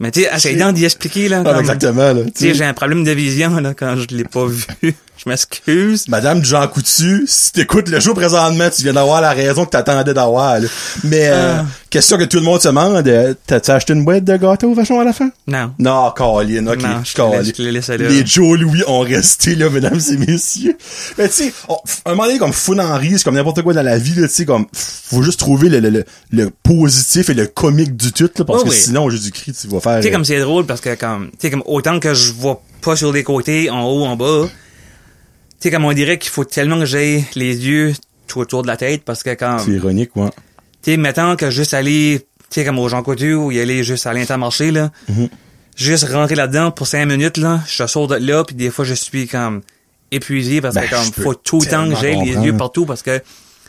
[0.00, 1.42] mais tu sais, essayant d'y expliquer, là.
[1.44, 2.24] Ah, exactement, là.
[2.24, 2.54] tu sais.
[2.54, 4.94] j'ai un problème de vision, là, quand je l'ai pas vu.
[5.22, 6.08] Je m'excuse.
[6.08, 10.14] Madame Jean Coutu, si t'écoutes le show présentement, tu viens d'avoir la raison que t'attendais
[10.14, 10.68] d'avoir, là.
[11.04, 11.66] Mais, euh, Ah.
[11.90, 14.98] question que tout le monde se demande, euh, t'as-tu acheté une boîte de gâteau vachon
[15.00, 15.30] à la fin?
[15.46, 15.72] Non.
[15.78, 17.38] Non, Colin, ok, Non, je Colin.
[17.38, 17.96] laisse- je te laisse là.
[17.98, 20.76] Les Joe Louis ont resté là, mesdames et messieurs.
[21.18, 21.52] Mais tu sais,
[22.06, 24.26] un moment donné, comme fou en rire, c'est comme n'importe quoi dans la vie, là,
[24.26, 28.12] tu sais, comme, faut juste trouver le, le, le, le positif et le comique du
[28.12, 28.76] tout, là, parce Oh que oui.
[28.76, 29.96] sinon, Jésus-Christ, tu vas faire...
[29.98, 32.32] Tu sais, euh, comme c'est drôle parce que comme, tu sais, comme autant que je
[32.32, 34.48] vois pas sur les côtés, en haut, en bas,
[35.60, 37.92] tu sais, comme on dirait qu'il faut tellement que j'ai les yeux
[38.26, 40.30] tout autour de la tête parce que comme, C'est ironique, ouais.
[40.82, 43.84] tu sais, mettons que juste aller, tu sais, comme au Jean Coutu ou y aller
[43.84, 45.28] juste à l'intermarché, là, Mhm.
[45.76, 48.94] juste rentrer là-dedans pour cinq minutes, là, je sors de là, puis des fois, je
[48.94, 49.60] suis comme
[50.10, 52.86] épuisé parce Ben, que je comme, faut tout le temps que j'ai les yeux partout
[52.86, 53.24] parce que, tu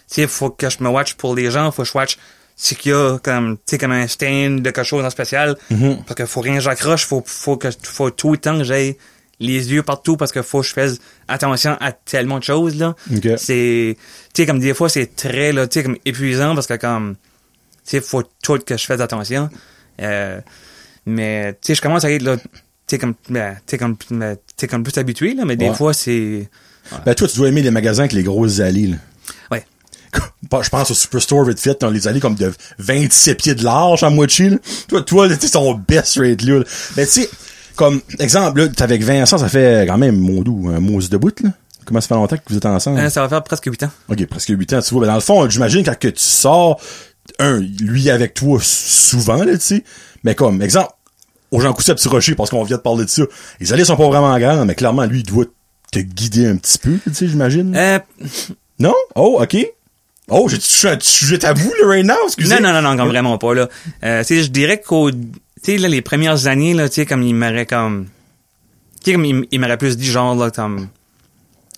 [0.08, 2.18] sais, faut que je me watch pour les gens, faut que je watch
[2.56, 5.58] c'est qu'il y a comme, tu sais, comme un stain de quelque chose en spécial,
[5.72, 6.04] Mhm.
[6.06, 8.98] parce que faut rien j'accroche, faut, faut que, faut tout le temps que j'ai
[9.42, 12.96] les yeux partout parce que faut que je fasse attention à tellement de choses, là.
[13.38, 13.98] C'est,
[14.34, 17.16] tu sais, comme des fois, c'est très, là, tu sais, comme épuisant parce que comme,
[17.84, 19.50] tu sais, faut tout que je fasse attention.
[20.02, 20.40] Euh,
[21.06, 22.44] mais, tu sais, je commence à être, là, tu
[22.88, 24.38] sais, comme, ben, tu sais, comme, ben,
[24.70, 25.76] comme plus habitué, là, mais des Ouais.
[25.76, 26.50] fois, c'est,
[27.06, 28.98] Ben, toi, tu dois aimer les magasins avec les grosses allées, là.
[29.52, 29.66] ouais.
[30.64, 34.04] Je pense au Superstore vite fait, dans les allées comme de 27 pieds de large
[34.04, 34.58] à moitié, là.
[34.90, 36.64] Toi, toi, t'es ton best rate, là.
[36.98, 37.30] Mais tu sais,
[37.76, 41.18] comme, exemple, là, t'es avec Vincent, ça fait quand même, mon doux, un mousse de
[41.18, 41.50] bout, là.
[41.86, 43.00] Comment ça fait longtemps que vous êtes ensemble?
[43.00, 43.90] Euh, ça va faire presque huit ans.
[44.08, 45.02] Ok, presque 8 ans, tu vois.
[45.02, 46.80] Ben, dans le fond, j'imagine quand que tu sors,
[47.40, 49.84] un, lui avec toi souvent, là, tu sais.
[50.24, 50.92] Mais comme, exemple,
[51.50, 53.24] aux gens coussés à Petit Rocher, parce qu'on vient de parler de ça.
[53.60, 55.46] Les allées sont pas vraiment grandes, mais clairement, lui, il doit
[55.92, 57.76] te guider un petit peu, tu sais, j'imagine.
[57.76, 58.00] Euh,
[58.80, 58.94] Non?
[59.16, 59.58] Oh, ok.
[60.30, 62.56] Oh, j'ai touché un sujet tabou, là, right now, excusez.
[62.56, 63.68] non, non, non, non, comme vraiment pas, là.
[64.04, 65.10] Euh, tu sais, je dirais qu'au,
[65.64, 68.08] tu sais, là, les premières années, là, tu sais, comme il m'aurait comme,
[69.04, 70.88] tu sais, comme il, il m'aurait plus dit genre, là, comme, tu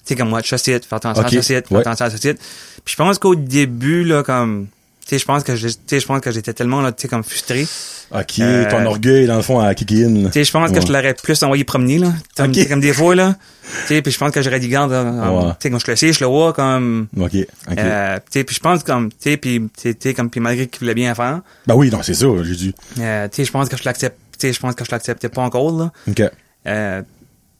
[0.06, 2.18] sais, comme, watch site, fais attention à ça site, fais attention à ça.
[2.18, 2.38] Puis
[2.86, 4.68] je pense qu'au début, là, comme,
[5.10, 7.66] sais, je pense que je pense que j'étais tellement, là, tu sais, comme frustré.
[8.12, 10.26] Ok, Euh, ton orgueil, dans le fond, à kick in.
[10.26, 12.14] Tu sais, je pense que je l'aurais plus envoyé promener, là.
[12.38, 12.54] Comme, Ok.
[12.54, 13.36] tu sais, comme des fois, là.
[13.64, 15.52] Tu sais, puis je pense que j'aurais dit, garde, Ouais.
[15.54, 17.78] tu sais, quand je le sais, je le vois, comme, Ok, ok.
[17.78, 20.68] euh, tu sais, puis je pense comme, tu sais, puis, tu sais, comme, puis malgré
[20.68, 22.76] qu'il voulait bien faire, Ben oui, non, c'est ça, j'ai dit.
[23.00, 25.30] euh, tu sais, je pense que je l'accepte, tu sais, je pense que je l'acceptais
[25.30, 25.92] pas encore, là.
[26.08, 26.22] Ok.
[26.68, 27.02] Euh,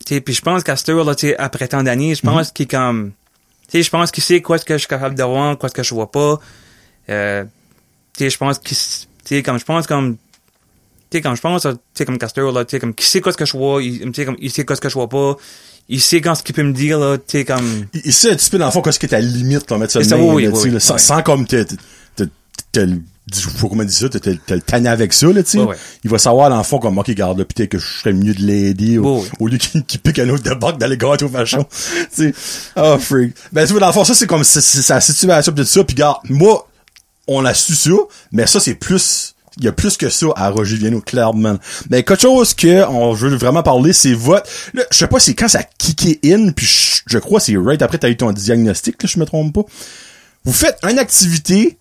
[0.06, 2.52] tu sais, puis je pense qu'à heure, là, tu sais, après tant d'années, je pense
[2.52, 3.12] qu'il est comme,
[3.72, 5.70] tu sais, je pense qu'il sait quoi ce que je suis capable de voir, quoi
[5.70, 6.40] ce que je vois pas.
[7.10, 7.44] Euh,
[8.18, 10.16] tu sais, je pense s- tu sais, comme, je pense comme,
[11.10, 13.22] tu sais, comme je pense, tu sais, comme Castor, là, tu sais, comme, qu'il sait
[13.22, 14.94] quoi ce que je vois, il, tu sais, comme, il sait quoi ce que je
[14.96, 15.36] vois pas,
[15.90, 18.32] il sait quand ce qu'il peut me dire, là, tu sais, comme, Il, il sait
[18.32, 20.18] un petit peu, dans le fond, qu'est-ce qui est ta limite, là, mettre ça ça,
[20.18, 21.76] oui, là, oui, oui, là, sans, sans comme te, te,
[22.16, 22.24] te,
[22.72, 23.02] te, le-
[23.34, 25.66] je sais pas comment dire ça, te le tanner avec ça, là, tu sais.
[26.04, 28.34] Il va savoir, dans le fond, comme, ok, garde, là, peut-être que je serais mieux
[28.34, 29.30] de l'aider, au, Oui, oui.
[29.40, 31.64] au lieu qu'il qu'il pique un autre de bac dans les gâteaux fashion.
[32.14, 32.34] tu sais.
[32.76, 33.34] Oh, freak.
[33.54, 35.96] Ben, tu vois, dans le fond, ça, c'est comme, c'est sa situation de ça, puis
[35.96, 36.68] garde, moi,
[37.28, 37.92] on a su ça,
[38.32, 41.58] mais ça, c'est plus, il y a plus que ça à Roger Viano, clairement.
[41.90, 45.34] Mais quelque chose que on veut vraiment parler, c'est votre, là, je sais pas c'est
[45.34, 48.32] quand ça kické in, puis je, je crois que c'est right après t'as eu ton
[48.32, 49.64] diagnostic, là, je me trompe pas.
[50.46, 51.78] Vous faites une activité,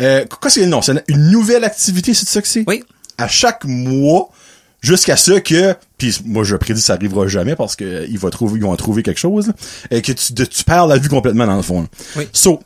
[0.00, 2.64] euh, quoi c'est, non, c'est une nouvelle activité, c'est ça que c'est?
[2.66, 2.82] oui.
[3.18, 4.30] à chaque mois
[4.80, 8.30] jusqu'à ce que puis moi je prédis que ça arrivera jamais parce que il va
[8.30, 9.52] trouver ils vont trouver quelque chose là,
[9.90, 11.82] et que tu de- tu perds la vue complètement dans le fond.
[11.82, 11.88] là.
[12.16, 12.28] Oui.
[12.32, 12.62] So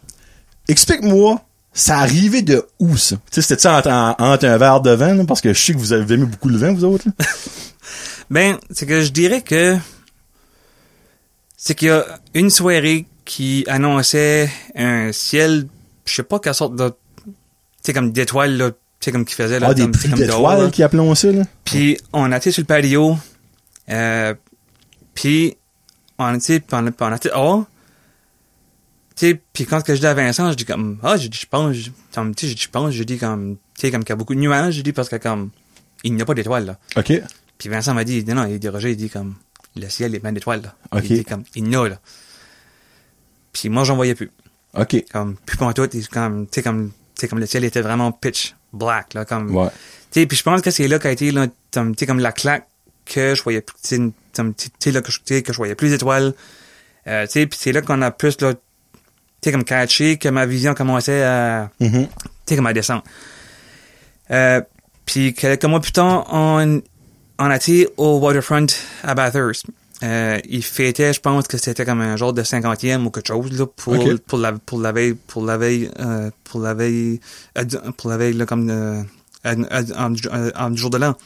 [0.68, 1.42] explique-moi
[1.76, 3.16] ça arrivait de où ça?
[3.16, 5.60] Tu sais c'était ça entre, en- entre un verre de vin là, parce que je
[5.60, 7.12] sais que vous avez aimé beaucoup le vin vous autres là.
[8.30, 9.76] Ben, c'est que je dirais que
[11.56, 15.66] c'est qu'il y a une soirée qui annonçait un ciel,
[16.06, 17.32] je sais pas quelle sorte de, tu
[17.82, 20.70] sais comme d'étoiles là, tu sais comme qui faisait là, Ah des comme, comme d'étoiles
[20.70, 21.42] qui appelons ça là?
[21.64, 23.16] Puis on a été sur le patio,
[23.90, 24.34] euh,
[25.14, 25.56] puis
[26.18, 27.64] on était, puis on, a- on a été oh,
[29.16, 31.46] sais, puis quand que je dis à Vincent, je dis comme ah, je dis je
[31.46, 31.76] pense,
[32.14, 34.12] comme, tu sais, je dis je pense, je dis comme tu sais comme qu'il y
[34.12, 35.50] a beaucoup de nuages, je dis parce que comme
[36.02, 36.78] il n'y a pas d'étoiles là.
[36.96, 37.12] OK.
[37.58, 39.34] Puis Vincent m'a dit, non, non, il dit, Roger, il dit comme,
[39.76, 40.74] le ciel est plein d'étoiles, là.
[40.92, 41.04] Ok.
[41.04, 42.00] Il dit comme, il y en a, là.
[43.52, 44.30] puis moi, j'en voyais plus.
[44.74, 45.04] OK.
[45.12, 47.80] Comme, plus pour tout, et comme, tu sais, comme, tu sais, comme le ciel était
[47.80, 49.68] vraiment pitch black, là, comme, Ouais.
[50.10, 52.32] tu sais, puis je pense que c'est là qu'a été, là, tu sais, comme la
[52.32, 52.66] claque
[53.04, 56.34] que je voyais plus, tu sais, là, que je, voyais plus d'étoiles.
[57.06, 58.54] Euh, tu sais, puis c'est là qu'on a plus, là,
[59.44, 61.86] sais, comme catché que ma vision commençait à, tu
[62.46, 63.04] sais, comme à descendre.
[64.30, 64.60] Euh,
[65.06, 66.80] puis quelques mois plus tard, on,
[67.38, 68.66] on a été au waterfront
[69.02, 69.66] à Bathurst.
[70.02, 73.56] Euh, il fêtait, je pense que c'était comme un genre de cinquantième ou quelque chose
[73.58, 77.20] là pour pour la pour la veille pour la veille euh, pour la veille
[77.56, 77.64] euh,
[77.96, 79.02] pour la veille là comme euh,
[79.44, 81.16] en, jour de l'an.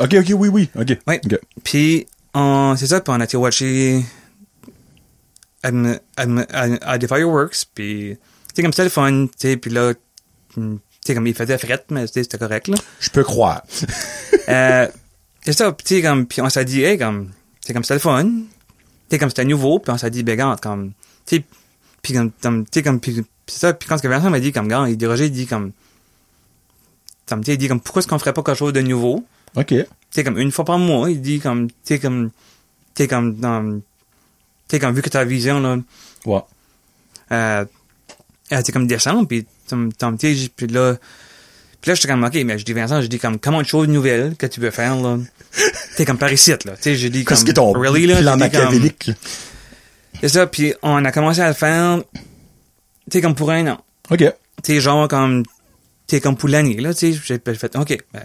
[0.00, 0.70] OK, OK, oui, oui.
[0.78, 0.98] OK.
[1.06, 1.14] Oui.
[1.24, 1.38] OK.
[1.64, 4.02] Puis on c'est ça puis on a été watcher
[5.62, 5.68] à,
[6.16, 8.16] à, à, à des fireworks puis
[8.54, 9.94] sais comme c'était le fun tu sais puis là
[10.54, 12.76] tu sais comme il faisait fret mais c'était correct là.
[13.00, 13.62] Je peux croire.
[14.48, 14.88] Euh,
[15.42, 18.00] c'est ça, puis tu comme, puis on s'est dit, hey, comme, c'est comme c'était le
[18.00, 18.46] fun, tu
[19.10, 20.92] sais, comme c'était nouveau, puis on s'est dit, ben, regarde, comme,
[21.24, 21.44] tu sais,
[22.02, 24.40] puis comme, comme, tu sais, comme, puis c'est ça, puis quand ce que Vincent m'a
[24.40, 25.72] dit, comme, gars, il dit, Roger, il dit, comme,
[27.26, 29.24] comme, tu sais, il dit, comme, pourquoi est-ce qu'on ferait pas quelque chose de nouveau,
[29.56, 29.68] OK.
[29.68, 32.30] tu sais, comme, une fois par mois, il dit, comme, tu sais, comme,
[32.94, 33.80] tu sais, comme,
[34.70, 35.76] sais, comme, vu que ta vision, là,
[36.26, 36.40] Ouais.
[37.32, 37.64] euh,
[38.50, 40.96] elle était comme descendre, puis tu puis là,
[41.80, 43.86] puis là, j'étais comme, OK, mais je dis, Vincent, je dis comme, comment une chose
[43.88, 45.18] nouvelle que tu veux faire, là?
[45.96, 46.56] T'es comme par ici, là.
[46.58, 48.20] Tu sais, j'ai dit comme, Qu'est-ce que ton really, là?
[48.20, 49.10] plan machiavélique?
[50.20, 52.20] C'est ça, puis on a commencé à le faire, tu
[53.12, 53.80] sais, comme pour un an.
[54.10, 54.18] OK.
[54.18, 54.32] Tu
[54.64, 57.96] sais, genre comme, tu sais, comme pour l'année, là, tu sais, j'ai j'ai fait, OK,
[58.12, 58.22] ben,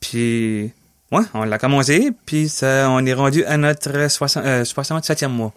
[0.00, 0.70] puis,
[1.12, 5.52] ouais, on l'a commencé, puis ça, on est rendu à notre 60, euh, 67e mois.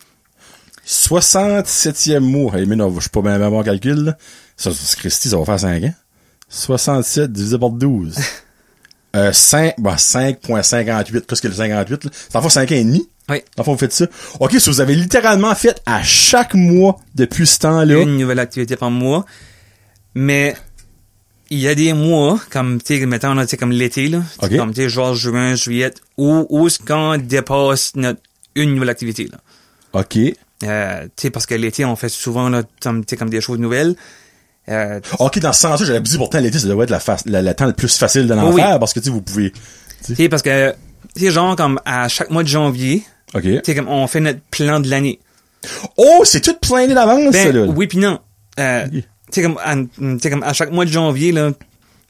[0.86, 2.58] 67e mois.
[2.58, 4.18] Hey, mais non, je suis pas bien bon calcul, là.
[4.58, 5.94] Ça, c'est Christy, ça va faire 5 ans.
[6.50, 8.18] 67 divisé par 12.
[9.16, 11.22] euh, 5, bah, 5.58.
[11.22, 12.12] Qu'est-ce que le 58, là?
[12.30, 13.08] Ça fait 5 ans et demi?
[13.30, 13.44] Oui.
[13.64, 14.06] Fond, vous faites ça.
[14.40, 18.02] OK, si vous avez littéralement fait à chaque mois depuis ce temps-là.
[18.02, 19.26] une nouvelle activité par mois.
[20.16, 20.56] Mais
[21.52, 24.22] il y a des mois, comme, tu sais, mettons, là, comme l'été, là.
[24.42, 24.56] Ok.
[24.56, 28.20] Comme, tu sais, genre juin, juillet, où, où est-ce qu'on dépasse notre,
[28.56, 29.38] une nouvelle activité, là.
[30.00, 30.18] OK.
[30.64, 33.42] Euh, tu sais, parce que l'été, on fait souvent, là, comme, tu sais, comme des
[33.42, 33.96] choses nouvelles.
[34.68, 37.54] Euh, OK, dans ce sens-là, j'avais dit pourtant l'été, ça doit être la, la- le
[37.56, 38.62] temps le plus facile de l'en Oui.
[38.62, 39.52] faire parce que, tu sais, vous pouvez.
[40.06, 40.76] tu sais, parce que,
[41.16, 43.42] tu sais, genre, comme, à chaque mois de janvier, OK.
[43.42, 45.20] tu sais, comme, on fait notre plan de l'année.
[45.98, 47.66] Oh, c'est tout plané d'avance, ça, Ben, là.
[47.76, 48.20] oui puis non.
[48.60, 48.86] Euh.
[49.32, 51.58] Sais, comme, à, tu sais, comme à chaque mois de janvier, là, tu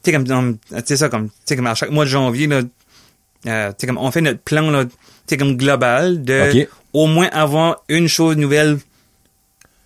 [0.03, 2.61] sais, comme, tu ça, comme, tu sais, comme à chaque mois de janvier, là,
[3.47, 4.91] euh, comme, on fait notre plan, là, tu
[5.27, 6.69] sais, comme global de Ok.
[6.93, 8.77] au moins avoir une chose nouvelle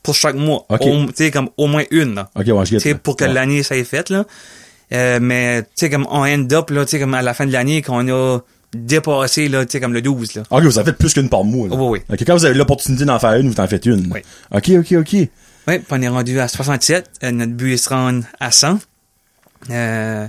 [0.03, 0.65] pour chaque mois.
[0.69, 0.81] Ok.
[0.81, 2.29] Au- Tu sais, comme, au moins une, là.
[2.35, 3.01] OK, ouais, je Tu sais, guette.
[3.01, 3.33] pour que Ouais.
[3.33, 4.25] l'année, ça ait fait, là.
[4.93, 7.45] Euh, mais, tu sais, comme, on end up, là, tu sais, comme, à la fin
[7.45, 8.39] de l'année, qu'on a
[8.75, 10.43] dépassé, là, tu sais, comme le 12, là.
[10.49, 11.75] OK, vous en faites plus qu'une par mois, là.
[11.77, 12.15] Oh, oui, oui.
[12.15, 14.11] OK, quand vous avez l'opportunité d'en faire une, vous en faites une.
[14.13, 14.21] Oui.
[14.51, 15.29] OK, OK, OK.
[15.67, 17.09] Oui, puis on est rendu à 67.
[17.23, 18.79] Euh, notre but est de se rendre à 100.
[19.69, 20.27] Euh,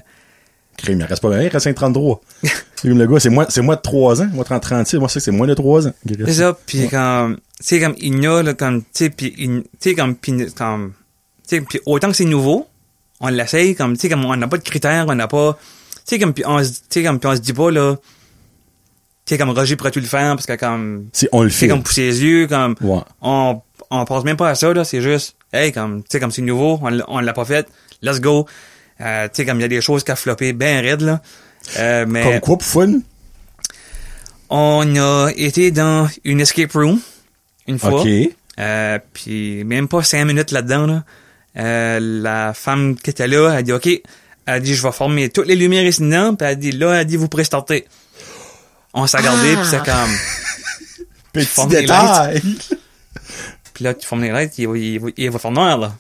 [0.77, 2.21] Crime, il reste pas bien, il reste 533.
[2.43, 4.29] c'est comme le gars, c'est moins, c'est moins de 3 ans.
[4.33, 5.93] Moi, 30, 36, moi, c'est moins de 3 ans.
[6.27, 6.89] C'est ça, puis Ouais.
[6.89, 10.17] comme, tu sais, comme, il y a, là, comme, tu sais, puis, tu sais, comme,
[10.17, 10.93] puis, comme,
[11.49, 12.67] tu sais, puis autant que c'est nouveau,
[13.21, 16.01] on l'essaye, comme, tu sais, comme, on n'a pas de critères, on n'a pas, tu
[16.07, 18.03] sais, comme, puis on comme, puis on se dit pas, là, tu
[19.27, 21.69] sais, comme, Roger pourrait-tu le faire, parce que, comme, C'est, on le fait.
[21.69, 23.01] comme, pousser les yeux, comme, Ouais.
[23.23, 23.61] on,
[24.01, 26.43] on pense même pas à ça, là, c'est juste, hey, comme, tu sais, comme c'est
[26.43, 27.67] nouveau, on, l'a- on l'a pas fait,
[28.03, 28.47] let's go.
[29.01, 31.21] Euh, tu sais, comme, il y a des choses qui a floppé bien raide, là.
[31.79, 32.93] Euh, mais, Comme quoi, pour fun?
[34.51, 37.01] on a été dans une escape room,
[37.67, 38.01] une fois.
[38.03, 38.09] OK.
[38.61, 41.05] Euh, puis même pas cinq minutes là-dedans, là.
[41.57, 44.03] Euh, la femme qui était là, elle a dit, OK, elle
[44.47, 46.93] a dit, je vais former toutes les lumières ici dedans, puis elle a dit, là,
[46.95, 47.87] elle a dit, vous pourrez starter.
[48.93, 49.61] On s'est regardé, Ah!
[49.61, 52.43] puis c'est comme, Petit détail.
[53.75, 55.95] Puis là, tu formes les lights, il, va- il, il va faire noir, là.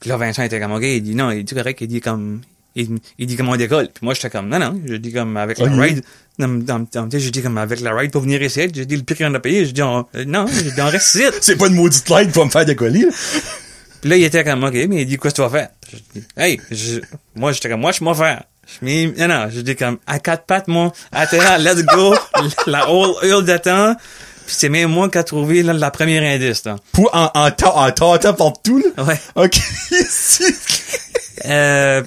[0.00, 2.40] Puis là, Vincent était comme, OK, il dit, non, il dit correct, il dit comme,
[2.76, 3.86] il, il dit comme on décolle.
[3.92, 6.04] Puis moi, j'étais comme, non, non, je dis comme avec la ride,
[6.38, 8.82] non, non, non, tu sais, je dis comme avec la ride pour venir ici, je
[8.84, 11.14] dis le prix qu'on a payé, je dis, on- euh, non, je dis, on reste
[11.16, 11.24] ici.
[11.40, 13.00] C'est pas une maudite qui va me faire décoller.
[13.02, 13.08] là.
[14.00, 15.68] Puis là, il était comme, OK, mais il dit, quoi tu vas faire?
[15.90, 17.00] Je dis, hey, je-
[17.34, 18.44] moi, j'étais comme, moi, je m'en faire.
[18.80, 22.14] Je mis, non, non, je dis comme, à quatre pattes, moi, à terre, let's go,
[22.68, 23.96] la whole heure de temps.
[23.96, 24.04] Puis
[24.48, 26.76] c'est même moi qui a trouvé, là, la première indice, là.
[26.92, 29.04] Pour, en, en, en tâtant partout, là?
[29.04, 29.20] Ouais.
[29.36, 29.60] OK.
[31.44, 32.02] Euh,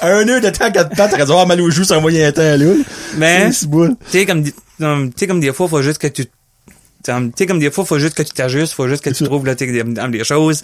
[0.00, 2.00] un heure de temps à quatre pattes, t'aurais dû avoir mal aux joues sur un
[2.00, 2.74] moyen temps, là.
[3.16, 3.68] mais, C'est
[4.10, 7.70] tu sais, comme, tu comme des fois, faut juste que tu, tu sais, comme des
[7.70, 10.24] fois, faut juste que tu t'ajustes, faut juste que C'est tu trouves, là, dans des
[10.24, 10.62] choses.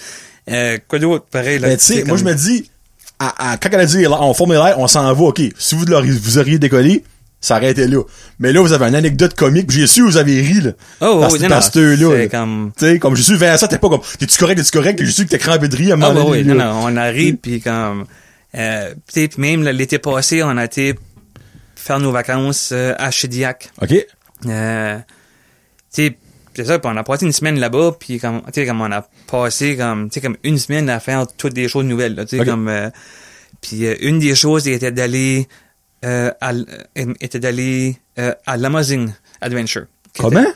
[0.50, 1.68] Euh, quoi d'autre, pareil, là.
[1.68, 2.70] Ben, tu sais, moi, je me dis,
[3.18, 5.40] à, à- quand elle a dit, on forme lights, on s'en va, OK.
[5.58, 5.84] Si vous
[6.22, 7.04] vous auriez décollé,
[7.40, 8.02] ça arrêtait là.
[8.38, 10.72] Mais là, vous avez une anecdote comique, j'ai su, vous avez ri, là.
[11.00, 12.10] Oh, Parce- oui, parce non.
[12.10, 12.72] là, comme...
[12.76, 15.24] Tu sais, comme j'ai su, Vincent, t'es pas comme, t'es-tu correct, t'es-tu correct, j'ai su
[15.24, 16.64] que t'es crampé de rire à un Ah, moment bah donné, oui, non, là.
[16.72, 18.04] non, on arrive, puis comme...
[18.56, 20.94] Euh, puis même l'été passé, on a été
[21.76, 23.70] faire nos vacances euh, à Chediac.
[23.82, 23.94] OK.
[24.46, 25.02] Euh, tu
[25.90, 26.16] sais,
[26.54, 28.90] c'est ça, puis on a passé une semaine là-bas, puis comme, tu sais, comme on
[28.90, 32.36] a passé comme, tu sais, comme une semaine à faire toutes des choses nouvelles, tu
[32.38, 32.88] sais, comme, euh,
[33.60, 35.46] puis euh, une des choses était d'aller,
[37.20, 39.86] était d'aller euh, à Lamazing Adventure.
[40.18, 40.46] Comment?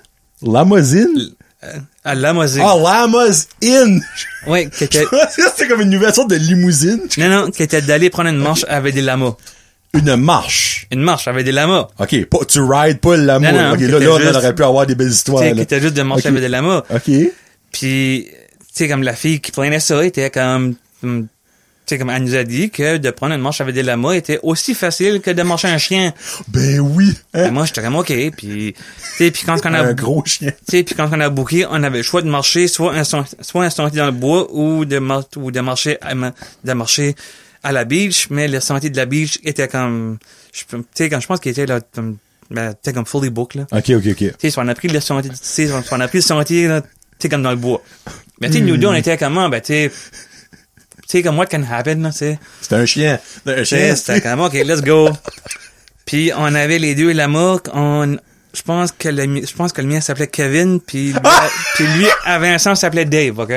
[0.43, 1.33] Lamazine?
[1.65, 2.63] euh, à Lamazing.
[2.65, 4.03] Ah, Lamas Inn!
[4.47, 7.01] Ouais, qui était, C'était comme une nouvelle sorte de limousine.
[7.19, 9.37] non, non, qui était d'aller prendre une marche avec des lamas.
[9.95, 10.87] Une marche?
[10.91, 11.89] Une marche avec des lamas.
[11.99, 13.45] OK, pas, tu rides pas le lamo.
[13.47, 15.81] Non, non, OK, là, là, on aurait pu avoir des belles Tu histoires, qui était
[15.81, 16.83] juste de marcher avec des lamas.
[16.91, 17.11] OK.
[17.71, 18.35] Puis, tu
[18.73, 21.27] sais, comme la fille qui prenait ça était comme, tu
[21.87, 24.39] sais, comme elle nous a dit que de prendre une marche avec des lamas était
[24.43, 26.13] aussi facile que de marcher un chien.
[26.49, 27.15] Ben oui.
[27.35, 27.51] Et Hein?
[27.51, 28.07] moi, j'étais comme, OK.
[28.37, 28.75] Puis, tu
[29.17, 30.53] sais, puis quand on a, Un tu gros chien.
[30.69, 33.25] sais, puis quand on a booké, on avait le choix de marcher soit un, son-
[33.41, 37.15] soit un sentier dans le bois ou de, mar- ou de marcher, à, de marcher
[37.65, 40.19] à la beach, mais le sentier de la beach était comme,
[40.53, 40.65] tu
[40.95, 42.17] sais, quand je pense qu'il était là, comme,
[42.51, 43.67] ben, tu sais, comme fully booked, là.
[43.79, 44.17] OK, OK, OK.
[44.17, 46.23] Tu sais, si on a pris le sentier, tu sais, si on a pris le
[46.23, 46.89] sentier, là, tu
[47.21, 47.83] sais, comme dans le bois.
[48.41, 49.91] Mais tu sais, nous deux, on était comment, ben, tu
[51.19, 52.39] sais, comme what can happen, là, tu sais.
[52.61, 53.19] C'était un chien.
[53.47, 53.95] Un chien.
[53.97, 55.11] C'était comme, OK, let's go.
[56.07, 58.17] Puis, on avait les deux lamas, on,
[58.55, 61.21] je pense que le, je pense que le mien s'appelait Kevin, puis, lui-
[61.75, 63.53] puis lui, à Vincent, s'appelait Dave, OK?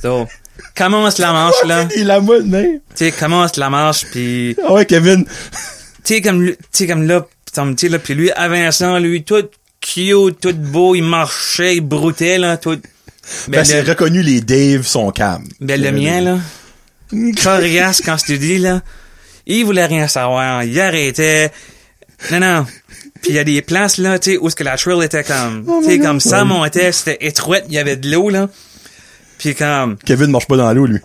[0.00, 0.28] So,
[0.76, 1.88] commence la manche, là.
[1.96, 2.40] Il a non?
[2.44, 5.24] Tu sais, commence la marche, puis Ah ouais, Kevin.
[5.24, 7.26] tu sais comme lui- tu sais comme là
[7.76, 9.48] tu là puis lui à Vincent lui tout
[9.80, 12.78] cute tout beau il marchait il broutait là tout
[13.48, 15.48] Ben, ben, c'est le, reconnu, les Dave sont calmes.
[15.60, 16.38] ben, le mien là
[17.42, 18.82] coriace quand je te dis là
[19.46, 21.52] il voulait rien savoir il arrêtait
[22.30, 22.66] non non
[23.22, 25.22] puis il y a des places là tu sais où ce que la trail était
[25.22, 28.48] comme Oh tu sais comme ça montait c'était étroite il y avait de l'eau là
[29.38, 30.98] puis comme Kevin marche pas dans l'eau, lui.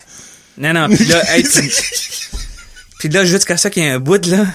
[0.57, 1.69] non non puis là hey, puis,
[2.99, 4.45] puis là jusqu'à ça qu'il y a un bout là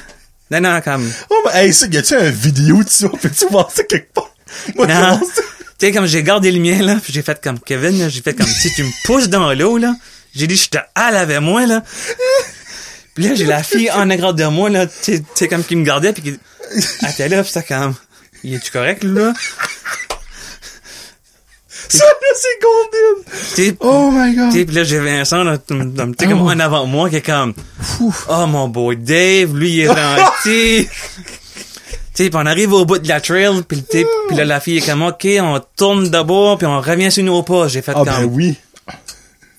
[0.51, 3.09] non non comme Oh, mais, hey, ça, y a-tu un vidéo de ça?
[3.21, 4.31] Peux-tu voir ça quelque part?
[4.77, 5.19] Moi, Non.
[5.19, 5.43] Tu
[5.87, 8.47] sais, comme j'ai gardé le mien, là, puis j'ai fait comme Kevin, j'ai fait comme
[8.47, 9.95] si tu me pousses dans l'eau, là.
[10.35, 11.83] J'ai dit, je te hale avec moi, là.
[13.15, 15.85] Puis là, j'ai la fille en arrière de moi, là, tu sais- comme qui me
[15.85, 16.39] gardait, puis qui...
[17.03, 17.95] Elle était là, puis c'était comme...
[18.43, 19.33] Il est-tu correct, là?
[21.89, 23.77] Ça, là, c'est golden!
[23.81, 24.51] Oh my god!
[24.67, 27.55] puis là, j'ai Vincent, là, sais, comme en avant moi, qui est comme...
[28.29, 29.87] Oh, mon beau Dave, lui, il est
[30.45, 30.89] gentil.
[32.15, 35.03] Sais, on arrive au bout de la trail, puis puis là, la fille est comme,
[35.03, 37.67] OK, on tourne d'abord, puis on revient sur nos pas.
[37.69, 38.07] J'ai fait Ah, comme...
[38.07, 38.55] ben oui.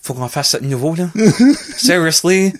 [0.02, 1.10] faut qu'on fasse ça de nouveau, là.
[1.78, 2.54] Seriously?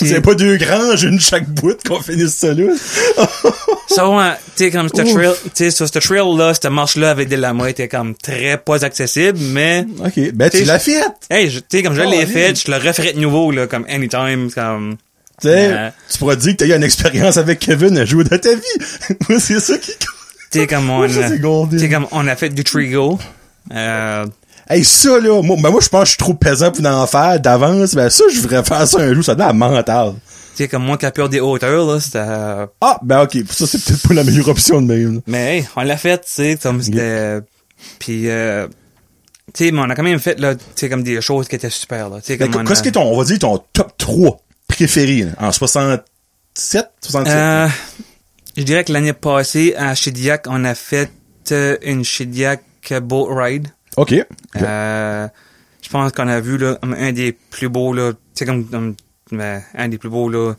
[0.00, 2.72] Avez pas deux granges, une chaque bout qu'on finisse ça là?
[3.88, 7.28] Ça, ouais, tu sais, comme ce trail, tu sais, sur ce trail-là, cette marche-là avec
[7.28, 11.00] des lamas était comme très pas accessible, mais, ok, ben tu l'as fait!
[11.30, 14.50] hey, tu sais, comme je l'ai fait, je le referais de nouveau, là, comme anytime,
[14.54, 14.96] comme,
[15.44, 15.92] Ouais.
[16.10, 19.16] tu pourras dire que t'as eu une expérience avec Kevin à jouer dans ta vie.
[19.28, 19.92] Moi, c'est ça qui...
[20.50, 23.18] sais, comme on, sais, comme on a fait du trigo,
[23.74, 24.26] euh,
[24.70, 27.06] Hey, ça, là, moi, ben, moi, je pense que je suis trop pesant pour en
[27.06, 27.94] faire d'avance.
[27.94, 29.24] Ben, ça, je voudrais faire ça un jour.
[29.24, 30.12] Ça donne à mental.
[30.12, 33.38] tu sais, comme moi qui a peur des hauteurs, là, c'était, euh, Ah, ben, ok.
[33.50, 35.14] Ça, c'est peut-être pas la meilleure option de même.
[35.14, 35.20] là.
[35.26, 37.38] mais hey, on l'a fait, tu sais, comme c'était,
[37.98, 38.66] puis, euh,
[39.54, 41.56] tu sais, mais on a quand même fait, là, tu sais, comme des choses qui
[41.56, 43.38] étaient super, là, tu sais, comme on Qu'est-ce a- qui est ton, on va dire,
[43.38, 44.38] ton top 3
[44.80, 47.36] là, en 67, 67?
[47.36, 47.68] Euh,
[48.56, 51.10] je dirais que l'année passée, à Shediac, on a fait
[51.52, 52.62] euh, une Shediac
[53.02, 53.68] boat ride.
[53.96, 54.14] ok.
[54.56, 55.28] Euh,
[55.82, 58.94] je pense qu'on a vu là, un des plus beaux, là, sais, comme, comme,
[59.40, 60.54] un des plus beaux, là,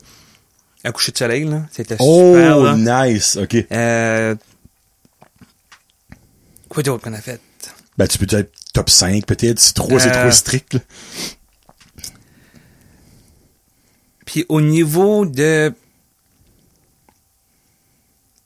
[0.84, 1.62] à coucher de soleil, là.
[1.70, 3.06] C'était Oh, super, là.
[3.08, 3.36] nice.
[3.36, 3.56] Ok.
[3.70, 4.34] Euh,
[6.68, 7.40] quoi d'autre qu'on a fait?
[7.98, 9.58] Ben, tu peux dire top 5, peut-être.
[9.58, 10.80] Si 3, c'est Euh, trop strict, là.
[14.30, 15.74] Puis au niveau de...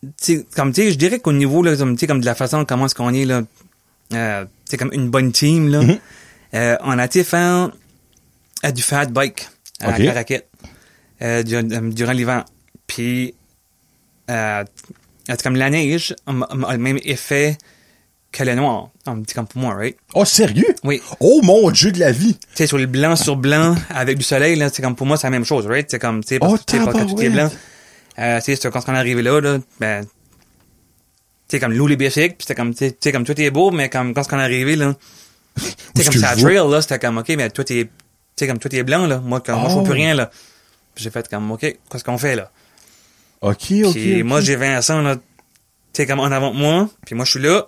[0.03, 2.64] tu sais, comme tu sais, je dirais qu'au niveau là, comme, comme de la façon
[2.64, 3.43] comment est-ce qu'on est là,
[4.14, 5.82] euh, c'est comme une bonne team là.
[5.82, 5.99] Mhm.
[6.55, 7.70] Euh, on a été faire
[8.64, 9.47] euh, du fat bike
[9.80, 10.05] à Ok.
[10.05, 10.49] Caraquette
[11.20, 12.47] euh, durant, euh, durant l'hiver.
[12.87, 13.35] Puis
[14.30, 14.64] euh,
[15.43, 17.59] comme la neige a a le même effet
[18.43, 18.89] le noir.
[19.07, 19.97] On dit comme pour moi, right?
[20.14, 20.74] Oh, sérieux?
[20.82, 21.01] Oui.
[21.20, 22.35] Oh, mon dieu de la vie.
[22.35, 25.16] Tu sais, sur le blanc sur blanc, avec du soleil, là, c'est comme pour moi,
[25.16, 25.87] c'est la même chose, right?
[25.91, 27.51] C'est comme, tu sais, parce Oh, que, tout est blanc.
[28.18, 30.11] Euh, tu sais, c'est quand on est arrivé là, là, ben, tu
[31.49, 33.89] sais, comme l'eau les béfiques, puis c'était comme, tu sais- comme tout est beau, mais
[33.89, 34.95] comme quand on est arrivé, là,
[35.57, 37.89] tu sais, comme ça trail, là, c'était comme, ok, mais tout est, tu
[38.37, 39.18] sais, comme tout est blanc, là.
[39.18, 39.85] Moi, comme, moi, je vois Oh.
[39.85, 40.30] plus rien, là.
[40.97, 42.51] J'ai fait comme, ok, qu'est-ce qu'on fait, là?
[43.41, 43.93] OK, OK.
[43.93, 45.22] Puis moi, j'ai Vincent, là, tu
[45.93, 47.64] sais, comme en avant de moi, puis moi, je suis là,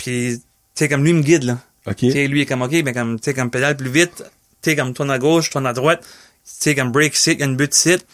[0.00, 0.42] puis, tu
[0.74, 1.58] sais, comme lui me guide, là.
[1.86, 1.96] OK.
[1.96, 4.24] Tu sais, lui est comme, OK, mais comme, tu sais, comme pédale plus vite,
[4.62, 6.08] tu sais, comme tourne à gauche, tourne à droite, tu
[6.44, 8.04] sais, comme break sit, il y a une butte sit.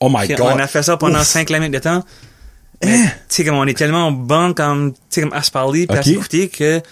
[0.00, 0.52] Oh my Puis God.
[0.54, 1.26] on a fait ça pendant Ouf.
[1.26, 2.04] 5 km de temps.
[2.84, 3.04] Mais, Hein?
[3.28, 5.96] tu sais, comme on est tellement bon, comme, tu sais, comme à se parler, puis
[5.96, 6.06] à Ok.
[6.06, 6.82] s'écouter, que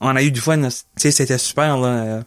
[0.00, 2.20] on a eu du fun, tu sais, c'était super, là.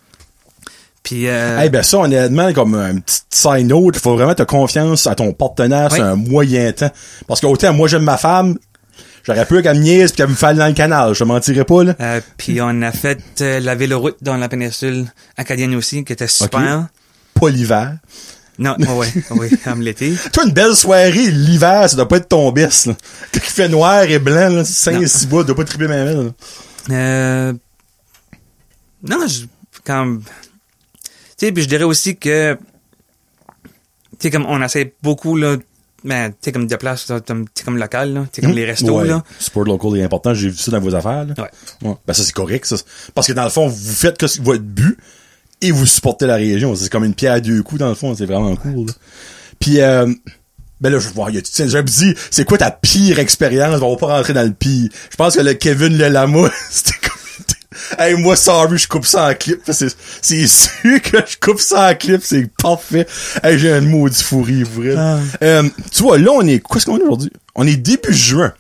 [1.04, 4.44] Puis, euh, Eh ben ça, honnêtement, comme un petit side note, il faut vraiment te
[4.44, 5.98] confiance à ton partenaire Oui.
[5.98, 6.92] sur un moyen temps.
[7.28, 8.58] Parce qu'autant, moi, j'aime ma femme,
[9.24, 11.66] j'aurais pu qu'elle me niaise pis qu'elle me fasse dans le canal, je te mentirais
[11.66, 11.96] pas, là.
[12.00, 15.06] euh, puis on a fait euh, la véloroute dans la péninsule
[15.38, 16.88] acadienne aussi, qui était super.
[17.34, 17.98] Pas l'hiver.
[18.60, 20.14] Non, ouais, ouais, oui, comme l'été.
[20.34, 22.94] Toi, une belle soirée, l'hiver, ça doit pas être ton best, là.
[23.34, 25.08] Quand il fait noir et blanc, là, 5 Non.
[25.08, 26.30] 6 bois, doit pas triper ma main, là.
[26.92, 27.54] Euh,
[29.08, 29.46] non, je,
[29.86, 33.70] comme, tu sais, puis je dirais aussi que, tu
[34.20, 35.56] sais, comme on essaie beaucoup, là,
[36.04, 38.66] ben, tu sais, comme de place, tu sais, comme local, là, tu sais, comme les
[38.66, 39.08] restos, Ouais.
[39.08, 39.24] là.
[39.40, 41.34] Sport local est important, j'ai vu ça dans vos affaires, là.
[41.38, 41.90] Ouais.
[41.90, 41.96] Ouais.
[42.08, 42.76] Ben ça, c'est correct, ça.
[43.14, 44.98] Parce que dans le fond, vous faites que votre but
[45.62, 46.76] et vous supportez la région.
[46.76, 48.16] C'est comme une pierre à deux coups, dans le fond.
[48.16, 48.94] C'est vraiment cool, là.
[49.60, 50.12] Puis, euh,
[50.80, 53.80] ben là, je vois, il y a tout J'ai dit, c'est quoi ta pire expérience?
[53.84, 54.90] On va pas rentrer dans le pire.
[55.12, 56.98] Je pense que le Kevin le Lama, c'était
[57.98, 59.62] hey, moi, sorry, je coupe ça en clip.
[59.72, 63.08] C'est, c'est sûr que je coupe ça en clip, c'est parfait.
[63.44, 64.96] Hey, j'ai un maudit fourri, vrai.
[64.98, 65.20] Ah.
[65.44, 67.32] Euh, tu vois, là, on est, qu'est-ce qu'on est aujourd'hui?
[67.56, 68.54] On est début juin.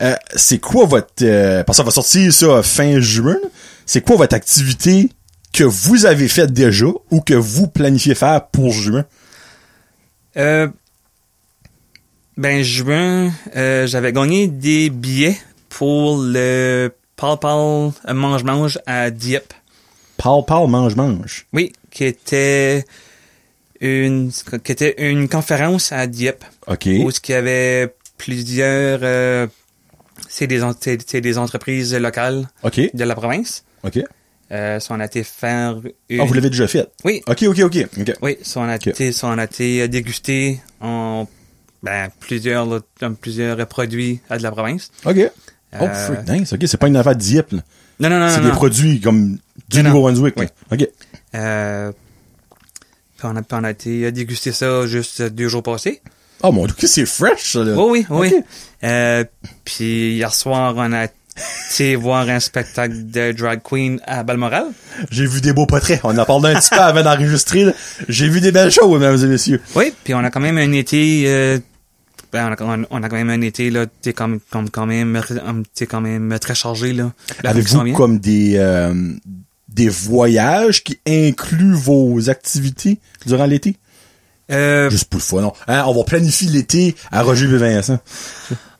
[0.00, 3.36] Euh, c'est quoi votre, euh, parce que ça va sortir ça fin juin.
[3.84, 5.10] C'est quoi votre activité
[5.52, 9.04] que vous avez faite déjà ou que vous planifiez faire pour juin?
[10.36, 10.68] Euh,
[12.36, 15.36] ben, juin, euh, j'avais gagné des billets
[15.68, 19.52] pour le Pal Pal Mange Mange à Dieppe.
[20.16, 21.46] Parle, parle, mange, mange.
[21.52, 22.84] Oui, qui était
[23.80, 24.30] une,
[24.62, 26.44] qui était une conférence à Dieppe.
[26.68, 26.86] OK.
[26.86, 29.48] où ce qu'il y avait plusieurs euh,
[30.28, 32.94] c'est des c'est des entreprises locales OK.
[32.94, 33.64] de la province.
[33.82, 33.98] OK.
[34.50, 35.76] Euh, on a été faire
[36.08, 36.20] une...
[36.20, 36.88] Ah, vous l'avez déjà fait?
[37.04, 37.76] Oui, OK, OK, OK.
[38.00, 38.12] OK.
[38.22, 41.28] oui, ça, on a été ça, on a été euh, en
[41.82, 42.80] ben, plusieurs là,
[43.20, 44.90] plusieurs produits à de la province.
[45.04, 45.30] OK.
[45.80, 46.52] Oh, Euh, freak, nice.
[46.52, 47.58] OK, c'est pas une affaire de Dieppe, là.
[48.00, 48.54] Non non non C'est des non.
[48.54, 49.38] produits comme
[49.68, 49.82] du.
[49.82, 50.46] Nouveau-Brunswick, là.
[50.72, 50.88] OK.
[51.34, 51.92] Euh,
[53.16, 56.00] puis on a on a été dégusté ça juste euh, deux jours passés.
[56.42, 57.74] Oh, mon Dieu, c'est fresh, ça, là.
[57.76, 58.34] Oui, oui, oui.
[58.84, 59.24] Euh,
[59.64, 64.66] puis hier soir, on a été voir un spectacle de drag queen à Balmoral.
[65.10, 66.00] J'ai vu des beaux portraits.
[66.04, 67.66] On en parlé un petit peu avant d'enregistrer.
[68.08, 69.60] J'ai vu des belles choses, mesdames et messieurs.
[69.74, 71.58] Oui, puis on a quand même un été, euh,
[72.32, 75.20] ben, on, a, on- a quand même un été là, t'es comme, comme quand même,
[75.74, 77.12] t'es quand même très chargé là.
[77.42, 78.94] S'en Avez-vous comme des, euh,
[79.68, 83.76] des voyages qui incluent vos activités durant l'été?
[84.50, 85.52] Euh, Juste pour le fun, non?
[85.66, 87.98] Hein, on va planifier l'été à Roger et Vincent.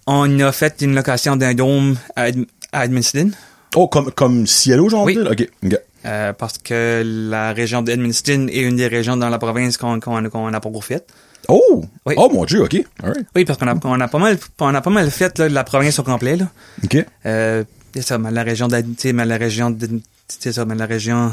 [0.06, 3.30] on a fait une location d'un dôme à, Ed- à Edmundston
[3.76, 5.04] Oh, comme, comme Cielo, genre?
[5.04, 5.14] Oui.
[5.14, 5.30] là?
[5.32, 5.46] OK.
[5.66, 5.76] OK.
[6.06, 10.26] euh, parce que la région d'Edmundston est une des régions dans la province qu'on qu'on
[10.30, 11.06] qu'on n'a pas fait.
[11.48, 11.84] Oh!
[12.04, 12.14] Oui.
[12.16, 12.74] Oh, mon Dieu, OK.
[13.02, 13.26] All right.
[13.34, 15.64] Oui, parce qu'on a, on a pas mal, on a pas mal fait là, la
[15.64, 16.48] province au complet là.
[16.84, 16.96] OK.
[17.26, 17.64] Euh,
[17.94, 21.32] c'est ça, mais la région la région de- c'est ça, mais la région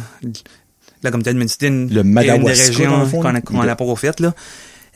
[1.04, 3.96] là comme d'Edmundston Le est une des Madawaska, régions qu'on a, qu'on a pas au
[3.96, 4.34] fait là.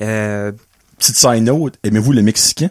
[0.02, 0.52] Euh,
[0.98, 2.70] Petite side note, aimez-vous le Mexicain?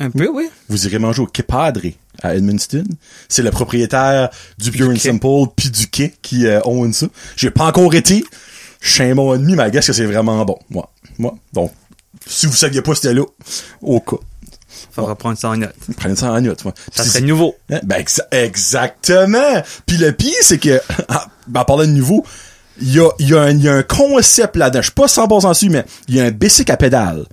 [0.00, 0.48] un peu, oui.
[0.68, 1.80] Vous irez manger au Quai Padre
[2.22, 2.84] à Edmundston.
[3.28, 4.96] C'est le propriétaire du Pure and.
[4.96, 7.06] Simple puis du Quai qui euh, own ça.
[7.36, 8.24] J'ai pas encore été.
[8.84, 10.58] Je suis un bon ennemi, mais I guess que c'est vraiment bon.
[10.68, 10.90] Moi.
[11.18, 11.34] Moi.
[11.54, 11.72] Donc,
[12.26, 13.22] si vous saviez pas c'était là,
[13.80, 14.16] au cas.
[14.92, 15.74] Faudra prendre ça en note.
[15.96, 16.62] Prenez ça en note.
[16.64, 16.74] moi.
[16.92, 17.54] Ça serait nouveau.
[17.70, 17.80] Hein?
[17.84, 19.62] Ben, exa- exactement.
[19.86, 22.26] Puis le pire, c'est que, ah, ben, en parlant de nouveau,
[22.78, 24.80] il y a, il y, a un- il y a un concept là-dedans.
[24.82, 27.24] Je suis pas 100% sûr, mais il y a un bicycle à pédale.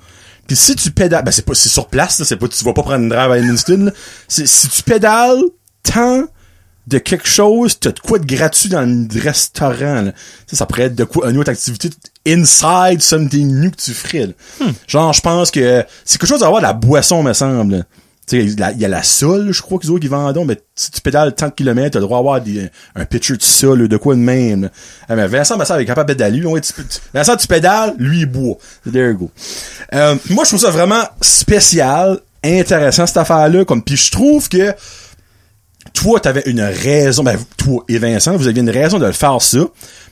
[0.47, 2.73] Puis si tu pédales, ben c'est pas, c'est sur place, là, c'est pas, tu vas
[2.73, 3.91] pas prendre une drive à là.
[4.27, 5.41] C'est, si tu pédales
[5.83, 6.23] tant
[6.87, 10.11] de quelque chose, t'as de quoi de gratuit dans le restaurant, là.
[10.47, 11.89] Ça, ça pourrait être de quoi, une autre activité
[12.27, 14.27] inside something new que tu ferais,
[14.59, 14.67] là.
[14.87, 17.77] Genre, je pense que c'est quelque chose à avoir de la boisson, me semble.
[17.77, 17.83] là.
[18.27, 20.91] Tu sais, il y a la- sol, je crois qu'ils ont qui vendent, mais si
[20.91, 22.39] tu pédales tant de kilomètres, t'as le droit d'avoir
[22.95, 24.63] un pitcher de sol, de quoi de même.
[24.63, 24.69] là.
[25.09, 26.81] Ah, mais Vincent, me semble, est capable de lui, ouais, tu, tu-
[27.13, 28.57] Vincent, tu pédales, lui, il boit.
[28.91, 29.31] There you go.
[29.93, 34.73] Euh, moi, je trouve ça vraiment spécial, intéressant, cette affaire-là, comme, puis je trouve que
[35.93, 39.41] toi, t'avais une raison, ben, toi et Vincent, vous aviez une raison de le faire
[39.41, 39.59] ça,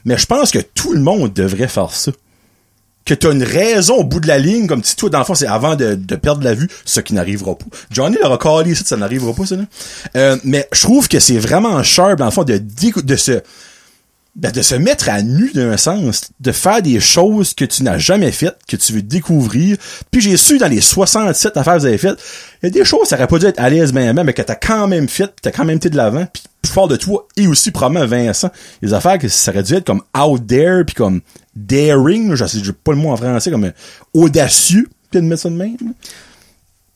[0.05, 2.11] mais je pense que tout le monde devrait faire ça.
[3.05, 5.33] Que t'as une raison au bout de la ligne, comme si toi, dans le fond,
[5.33, 7.65] c'est avant de, perdre la vue, ce qui n'arrivera pas.
[7.89, 9.63] Johnny l'aura calé, ça, ça n'arrivera pas, ça, là.
[10.15, 13.41] Euh, mais je trouve que c'est vraiment sharp, dans le fond, de, de se,
[14.39, 17.97] ben, de se mettre à nu d'un sens, de faire des choses que tu n'as
[17.97, 19.75] jamais faites, que tu veux découvrir.
[20.11, 22.17] Puis j'ai su dans les 67 affaires que vous avez faites,
[22.63, 24.41] il y a des choses, ça aurait pas dû être à l'aise même, mais que
[24.41, 27.27] t'as quand même fait, t'as quand même été de l'avant, puis plus fort de toi,
[27.37, 28.49] et aussi probablement Vincent,
[28.81, 31.21] les affaires que ça aurait dû être comme out there, puis comme
[31.55, 33.71] daring, je sais, j'ai pas le mot en français, comme
[34.13, 35.75] audacieux, puis de mettre ça de même.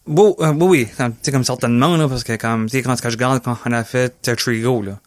[0.06, 3.08] Bon, euh, oui, oui, comme- tu comme certainement, là, parce que comme, sais, quand je
[3.08, 5.00] regarde quand on a fait euh, Trigo, là,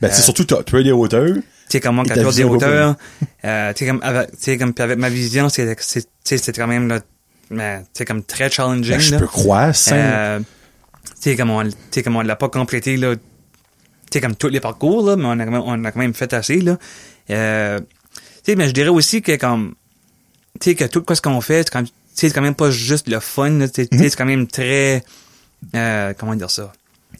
[0.00, 1.36] Ben, c'est Euh, surtout, tu as des hauteurs.
[1.72, 2.96] Tu sais, comme moi, quand vois des hauteurs,
[3.46, 6.86] euh, tu sais, comme, avec, comme, puis avec ma vision, c'est, c'est, c'est quand même,
[6.86, 7.00] là,
[7.94, 9.94] sais, comme très challenging, Ben, je peux croire, ça.
[9.94, 13.22] Euh, tu sais, comme on, tu sais, comme on l'a pas complété, là, tu
[14.12, 16.12] sais, comme tous les parcours, là, mais on a quand même, on a quand même
[16.12, 16.76] fait assez, là.
[17.30, 17.86] Euh, tu
[18.44, 19.74] sais, mais je dirais aussi que comme,
[20.60, 22.70] tu sais, que tout ce qu'on fait, c'est quand, tu sais, c'est quand même pas
[22.70, 25.02] juste le fun, là, tu sais, tu sais, c'est quand même très,
[25.74, 26.70] euh, comment dire ça,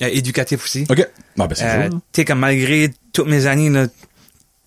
[0.03, 0.85] euh, éducatif aussi.
[0.91, 1.09] OK.
[1.39, 3.87] Ah, ben, c'est Euh, tu sais, comme malgré toutes mes années, là,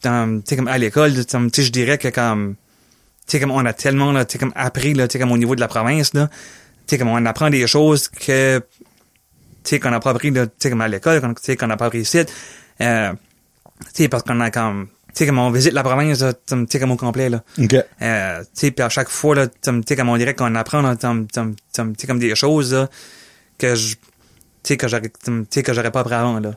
[0.06, 2.56] dans- comme à l'école, tu sais, je dirais que comme,
[3.28, 6.14] tu comme on a tellement, là, comme appris, là, comme au niveau de la province,
[6.14, 6.30] là,
[6.88, 8.62] tu comme on apprend des choses que,
[9.64, 11.78] tu qu'on n'a pas appris, là, tu comme à l'école, qu'on- tu sais, qu'on n'a
[11.78, 12.20] pas appris ici.
[12.82, 16.56] Euh, tu sais, parce qu'on a comme, tu sais, comme on visite la province, tu
[16.70, 17.44] sais, comme au complet, là.
[17.58, 17.76] OK.
[18.02, 20.96] Euh, tu sais, puis à chaque fois, là, tu sais, comme on dirait qu'on apprend,
[20.96, 22.90] tu sais, comme des choses, là,
[23.58, 24.00] que je, tu
[24.64, 26.52] sais, que j'aurais, tu sais, que j'aurais pas appris avant, là.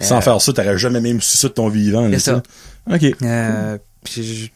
[0.00, 2.08] Sans Euh, faire ça, t'aurais jamais même su ça de ton vivant.
[2.12, 2.42] C'est ça.
[2.90, 3.04] OK.
[3.22, 4.50] Euh, puis je-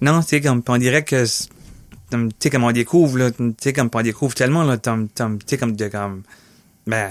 [0.00, 3.72] non, tu sais, comme, on dirait que, tu sais, comme on découvre, là, tu sais,
[3.72, 4.90] comme on découvre tellement, là, tu
[5.46, 6.22] sais, comme de, comme,
[6.86, 7.10] ben,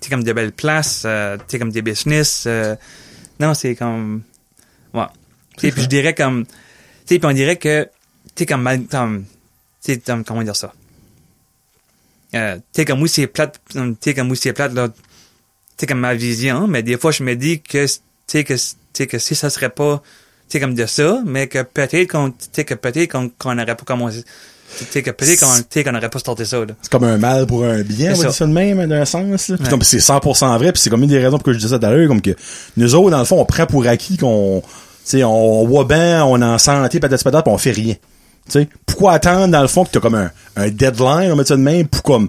[0.00, 2.76] tu sais, comme de belles places, euh, tu sais, comme des business, euh,
[3.40, 4.22] non, c'est comme,
[4.94, 5.02] ouais.
[5.58, 6.52] Sais, puis je dirais comme, tu
[7.06, 7.84] sais, puis on dirait que,
[8.36, 8.96] tu sais, comme, tu
[9.80, 10.72] sais, comme, comment dire ça?
[12.34, 14.94] Euh, tu sais, comme oui, c'est plate, tu sais, comme oui, c'est plate, là, tu
[15.80, 17.86] sais, comme ma vision, mais des fois, je me dis que,
[18.26, 18.60] tu que, tu
[18.92, 20.02] sais, que si ça serait pas,
[20.48, 23.84] tu comme de ça, mais que peut-être qu'on, tu que peut-être qu'on, qu'on n'aurait pas
[23.84, 24.24] commencé,
[24.90, 26.66] tu que peut-être qu'on, tu sais, qu'on n'aurait pas starté ça, là.
[26.82, 28.46] C'est comme un mal pour un bien, on C'est va dire ça.
[28.46, 29.48] de même, d'un sens.
[29.48, 29.56] là.
[29.56, 29.70] Puis Ouais.
[29.70, 31.78] comme c'est 100% vrai, puis c'est comme une des raisons pour que je disais ça
[31.78, 32.34] tout à l'heure, comme que
[32.76, 34.62] nous autres, dans le fond, on prend pour acquis qu'on,
[35.08, 37.94] tu on voit bien, on est en santé, peut-être peut-être, puis on fait rien.
[38.46, 41.44] Tu sais, pourquoi attendre, dans le fond, que t'as comme un, un deadline, on met
[41.44, 42.28] ça de même, pour comme,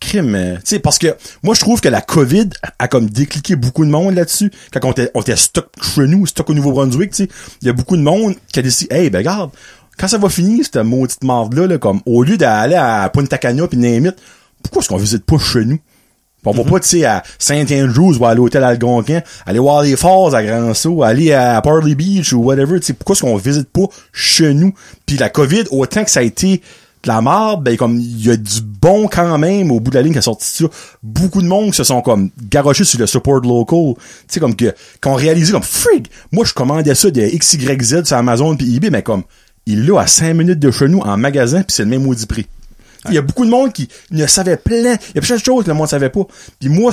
[0.00, 2.48] crime, tu sais, parce que moi, je trouve que la COVID
[2.78, 4.50] a comme décliqué beaucoup de monde là-dessus.
[4.72, 7.28] Quand on était, on était stock chez nous, stock au Nouveau-Brunswick, tu sais,
[7.62, 9.50] il y a beaucoup de monde qui a décidé, hey, ben, regarde,
[9.98, 13.68] quand ça va finir, cette maudite marde-là, là, comme, au lieu d'aller à Punta Cana
[13.68, 14.12] pis Name
[14.62, 15.76] pourquoi est-ce qu'on visite pas chez nous?
[15.76, 19.96] Pis on va pas, tu sais, à Saint-Andrews ou à l'hôtel Algonquin, aller voir les
[19.96, 23.36] falls à Grand Sault, aller à Parley Beach ou whatever, tu sais, pourquoi est-ce qu'on
[23.36, 24.72] visite pas chez nous?
[25.04, 26.62] Puis la COVID, autant que ça a été
[27.02, 29.96] de la merde, ben comme il y a du bon quand même au bout de
[29.96, 30.64] la ligne qui a sorti ça.
[31.02, 33.94] Beaucoup de monde se sont comme garochés sur le support local.
[33.96, 38.16] Tu sais, comme que, qu'on réalisé comme frig, moi je commandais ça de XYZ sur
[38.16, 39.22] Amazon puis eBay, mais comme
[39.66, 42.26] il l'a à 5 minutes de chez nous en magasin puis c'est le même maudit
[42.26, 42.46] prix.
[43.08, 44.96] Il y a beaucoup de monde qui ne savait plein.
[45.10, 46.26] Il y a plein de choses que le monde savait pas.
[46.58, 46.92] Puis moi,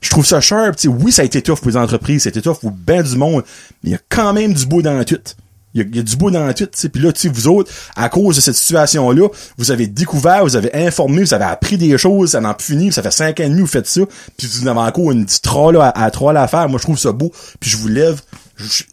[0.00, 0.72] je trouve ça cher.
[0.86, 3.42] Oui, ça a été tough pour les entreprises, c'était tough pour ben du monde,
[3.82, 5.36] mais il y a quand même du beau dans la tuite.
[5.74, 6.88] Il y a, du beau dans la sais.
[6.88, 10.74] Puis là, tu vous autres, à cause de cette situation-là, vous avez découvert, vous avez
[10.74, 13.48] informé, vous avez appris des choses, ça n'en plus fini, ça fait cinq ans et
[13.48, 14.02] demi, vous faites ça,
[14.36, 16.68] puis vous avez encore une petite troll à, à troll à faire.
[16.68, 17.32] Moi, je trouve ça beau.
[17.58, 18.20] Puis je vous lève,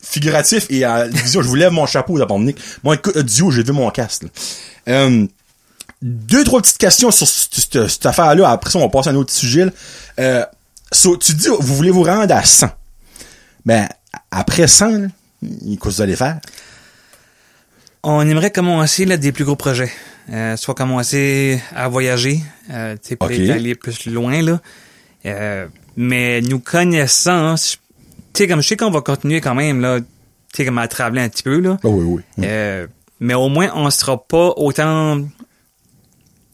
[0.02, 2.58] figuratif et à vision, je vous lève mon chapeau d'abord, Nick.
[2.84, 4.26] Moi, écoute, audio, j'ai vu mon casque.
[4.88, 5.26] Euh,
[6.02, 8.50] deux, trois petites questions sur cette, affaire-là.
[8.50, 9.68] Après ça, on va passer à un autre sujet.
[10.20, 10.46] Euh,
[10.92, 12.68] tu dis, vous voulez vous rendre à 100.
[13.66, 13.88] Ben,
[14.32, 15.08] après 100, là,
[15.42, 16.40] qu'est-ce que vous allez faire?
[18.04, 19.92] On aimerait commencer là, des plus gros projets.
[20.32, 22.40] Euh, soit commencer à voyager,
[22.72, 23.50] euh, tu sais, peut-être Ok.
[23.50, 24.62] aller plus loin, là.
[25.26, 27.80] Euh, mais nous connaissant, je- tu
[28.44, 30.06] sais, comme je sais qu'on va continuer quand même, là, tu
[30.56, 31.78] sais, comme à travailler un petit peu, là.
[31.84, 32.22] Oh, oui, oui.
[32.38, 32.46] oui.
[32.48, 32.88] Euh,
[33.20, 35.22] mais au moins, on sera pas autant,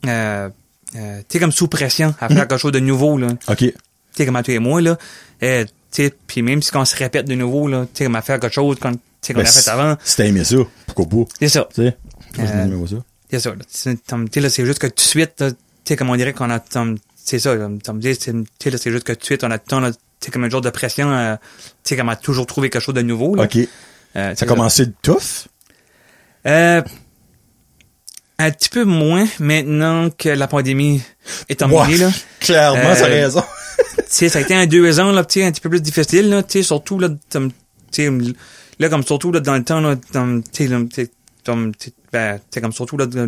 [0.07, 0.49] euh,
[0.93, 3.27] tu sais, comme sous pression à faire quelque chose de nouveau, là.
[3.49, 3.57] OK.
[3.57, 3.73] Tu
[4.13, 4.97] sais, comme à tous les mois, là.
[5.41, 8.21] Tu sais, puis même si on se répète de nouveau, là, tu sais, comme à
[8.21, 9.95] faire quelque chose qu'on, tu sais, qu'on Ben, a fait avant.
[10.03, 10.55] Si t'as aimé ça,
[10.87, 11.31] pourquoi pas?
[11.39, 11.67] C'est ça.
[11.73, 11.97] Tu sais?
[12.39, 12.95] Euh, ça.
[13.31, 13.53] C'est ça.
[13.67, 15.45] C'est comme, tu sais, là, c'est juste que tout de suite, tu
[15.85, 16.59] sais, comme on dirait qu'on a,
[17.15, 20.31] c'est ça, comme, tu c'est juste que tout de suite, on a, a, tu sais,
[20.31, 21.35] comme un genre de pression, euh,
[21.83, 23.43] tu sais, comme à toujours trouver quelque chose de nouveau, là.
[23.43, 23.57] OK.
[24.15, 25.47] Euh, Ça a commencé de tough?
[26.47, 26.81] Euh,
[28.37, 31.01] un petit peu moins maintenant que la pandémie
[31.49, 32.09] est terminée, là.
[32.39, 33.43] Clairement, Euh, t'as raison.
[33.97, 35.81] tu sais, ça a été un deux ans, là, tu sais, un petit peu plus
[35.81, 37.51] difficile, là, tu sais, surtout, là, comme,
[37.91, 38.09] tu sais,
[38.79, 39.95] là, comme surtout, là, dans le temps, là,
[41.79, 43.27] sais, ben, comme surtout, là, dans-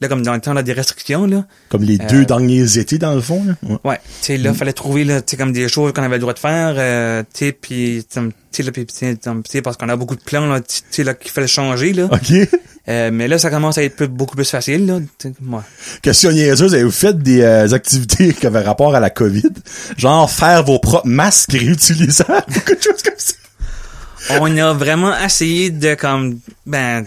[0.00, 1.46] là, comme dans le temps, là, des restrictions, là.
[1.70, 3.54] Comme les Euh, deux derniers étés, dans le fond, là.
[3.62, 3.78] Ouais.
[3.84, 6.38] Ouais, tu sais, là, fallait trouver, là, comme des choses qu'on avait le droit de
[6.38, 7.22] faire, euh,
[7.60, 8.20] puis, tu
[8.50, 8.72] sais, là,
[9.62, 10.60] parce qu'on a beaucoup de plans, là,
[11.04, 12.08] là, qu'il fallait changer, là.
[12.12, 12.48] OK.
[12.88, 15.00] Euh, mais là, ça commence à être plus- beaucoup plus facile, là.
[15.24, 15.60] ouais.
[16.02, 19.50] Question niaiseuse, avez-vous fait des euh, activités qui avaient rapport à la COVID?
[19.96, 23.34] Genre faire vos propres masques réutilisables ou quelque chose comme ça?
[24.40, 27.04] On a vraiment essayé de, comme, ben,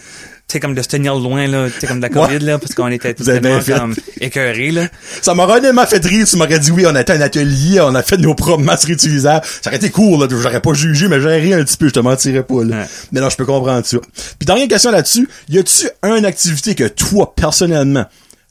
[0.47, 2.27] sais, comme de se tenir loin, là, tu sais, comme de la Ouais.
[2.27, 4.87] COVID, là, parce qu'on était tellement, comme, écœurés, là.
[5.21, 7.93] Ça m'aurait honnêtement fait rire, tu m'aurais dit oui, on a été un atelier, on
[7.93, 9.45] a fait nos propres masques réutilisables.
[9.61, 11.93] Ça aurait été cool, là, j'aurais pas jugé, mais j'aurais ri un petit peu, je
[11.93, 12.77] te mentirais pas, là.
[12.77, 12.85] Ouais.
[13.11, 13.97] Mais non, je peux comprendre ça.
[14.39, 18.05] Puis dernière question là-dessus, y a-tu une activité que toi, personnellement,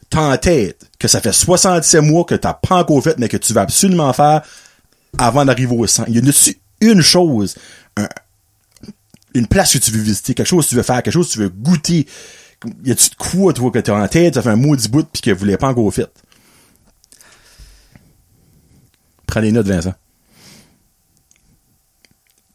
[0.09, 3.37] t'as en tête, que ça fait 67 mois que t'as pas encore fait, mais que
[3.37, 4.43] tu vas absolument faire
[5.19, 6.05] avant d'arriver au 100?
[6.09, 7.57] Y a-tu une chose,
[7.97, 8.09] un-
[9.35, 11.33] une place que tu veux visiter, quelque chose que tu veux faire, quelque chose que
[11.33, 12.07] tu veux goûter?
[12.85, 15.21] Y a-tu de quoi, toi, que t'as en tête, ça fait un maudit bout pis
[15.21, 16.11] que vous l'avez pas encore fait?
[19.27, 19.95] Prends des notes, Vincent.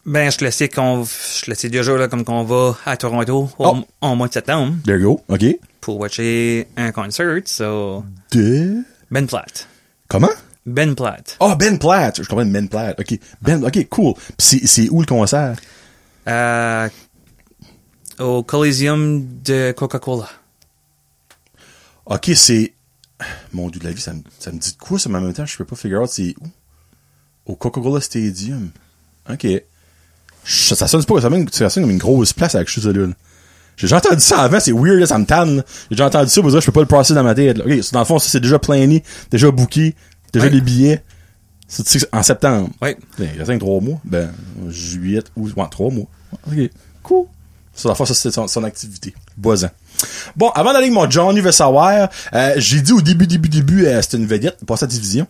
[0.05, 3.49] Ben, je le sais qu'on, je le sais déjà, là, comme qu'on va à Toronto
[3.57, 3.85] au, Oh.
[4.01, 5.21] en mois de septembre There you go.
[5.33, 5.45] OK.
[5.79, 8.83] pour watcher un concert, so, De...
[9.11, 9.67] Ben Platt.
[10.09, 10.29] Comment?
[10.65, 11.37] Ben Platt.
[11.39, 12.21] Ah, Ben Platt.
[12.21, 12.99] Je comprends Ben Platt.
[12.99, 13.17] OK.
[13.41, 14.13] Ben, OK, cool.
[14.37, 15.55] Pis c'est, c'est où le concert?
[16.27, 16.89] Euh,
[18.19, 20.29] au Coliseum de Coca-Cola.
[22.05, 22.73] OK, c'est...
[23.53, 25.21] Mon dieu de la vie, ça me, ça me dit de quoi, ça, mais en
[25.21, 26.47] même temps, je peux pas figure out c'est où?
[27.51, 28.69] Au Coca-Cola Stadium.
[29.29, 29.47] OK.
[30.45, 33.07] Ça, ça sonne pas, ça sonne, ça sonne comme une grosse place avec chose là.
[33.77, 35.63] J'ai déjà entendu ça avant, c'est weird, là, ça me tanne.
[35.89, 37.57] J'ai déjà entendu ça, pour dire, je peux pas le passer dans ma tête.
[37.57, 37.65] là.
[37.65, 39.95] OK, dans le fond, ça, c'est déjà plané, déjà booké,
[40.33, 40.51] déjà Ouais.
[40.51, 41.03] les billets.
[41.73, 42.69] C'est en septembre?
[42.81, 42.95] Oui.
[43.17, 43.99] Ben, il reste trois mois.
[44.03, 44.31] Ben,
[44.69, 46.05] juillet, ou, ouais, trois mois.
[46.47, 46.69] OK.
[47.01, 47.25] Cool.
[47.73, 49.13] Ça, la fois, ça, c'est son, son activité.
[49.35, 49.71] Boisant.
[50.35, 53.85] Bon, avant d'aller avec mon Johnny veut savoir, euh, j'ai dit au début, début, début,
[53.85, 55.25] euh, c'était une vedette, pas sa division.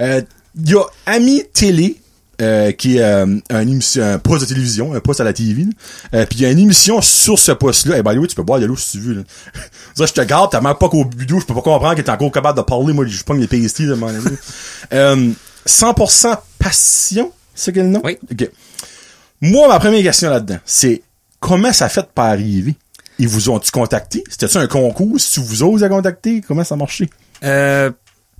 [0.00, 0.22] Euh,
[0.56, 2.00] Il y a Ami Télé,
[2.40, 5.66] euh, qui est euh, un, émission, un poste de télévision, un poste à la TV.
[6.14, 7.98] Euh, puis il y a une émission sur ce poste-là.
[7.98, 9.14] Et ben oui, tu peux boire de l'eau si tu veux.
[9.14, 9.22] Là.
[10.06, 12.32] je te garde, t'as même pas qu'au budo, je peux pas comprendre que t'es encore
[12.32, 12.94] capable de parler.
[12.94, 15.34] Moi, je pogne les pasties de mon ami.
[15.66, 18.00] Euh, 100% passion, c'est quel nom?
[18.04, 18.18] Oui.
[18.30, 18.48] OK.
[19.40, 21.02] Moi, ma première question là-dedans, c'est
[21.40, 22.76] comment ça fait de pas arriver?
[23.18, 24.24] Ils vous ont-tu contacté?
[24.28, 25.20] C'était-tu un concours?
[25.20, 26.40] Si tu vous oses à contacter?
[26.46, 27.10] Comment ça a marché?
[27.44, 27.90] Euh,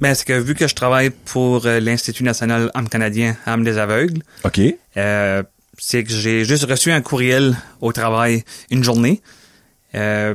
[0.01, 3.79] ben, c'est que vu que je travaille pour euh, l'Institut national âme canadien âme des
[3.79, 4.61] aveugles, OK.
[4.97, 5.43] euh,
[5.79, 9.21] c'est que j'ai juste reçu un courriel au travail une journée.
[9.95, 10.35] Euh,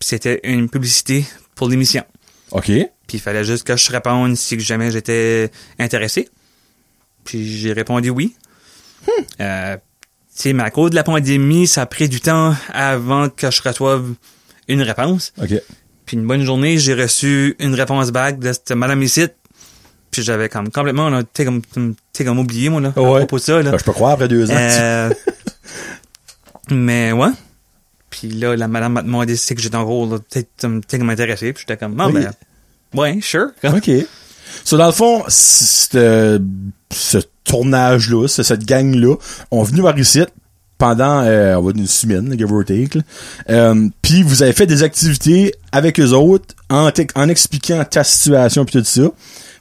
[0.00, 1.24] c'était une publicité
[1.54, 2.04] pour l'émission.
[2.52, 2.70] OK.
[3.12, 6.30] Puis il fallait juste que je réponde si jamais j'étais intéressé.
[7.24, 8.34] Puis j'ai répondu oui.
[9.38, 9.82] Euh, tu
[10.34, 13.60] sais, mais à cause de la pandémie, ça a pris du temps avant que je
[13.60, 14.14] reçoive
[14.66, 15.34] une réponse.
[15.42, 15.50] OK.
[16.06, 19.26] Puis une bonne journée, j'ai reçu une réponse back de cette madame ici.
[20.10, 23.18] Puis j'avais comme complètement, là, t'sais, comme, comme oublié, moi, là, à Ouais.
[23.18, 23.72] propos de ça, là.
[23.72, 24.54] Ben, je peux croire après deux ans.
[24.56, 25.10] Euh,
[26.70, 27.28] mais ouais.
[28.08, 31.10] Puis là, la madame m'a demandé si c'est que j'étais en rôle, peut-être peut-être comme
[31.10, 31.52] intéressé.
[31.52, 32.12] Puis j'étais comme, Oui.
[32.14, 32.32] ben,
[32.94, 33.50] ouais, sure.
[33.64, 33.90] OK.
[34.64, 35.24] So, dans le fond,
[35.94, 36.38] euh,
[36.90, 39.16] ce tournage-là, cette gang-là,
[39.50, 40.22] ont venu voir ici
[40.78, 42.98] pendant euh, une semaine, give or take.
[43.50, 46.90] Euh, Puis vous avez fait des activités avec eux autres en,
[47.28, 49.10] expliquant ta situation puis tout ça,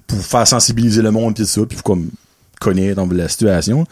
[0.07, 2.09] pour faire sensibiliser le monde puis tout ça, puis comme
[2.59, 3.85] connaître la situation.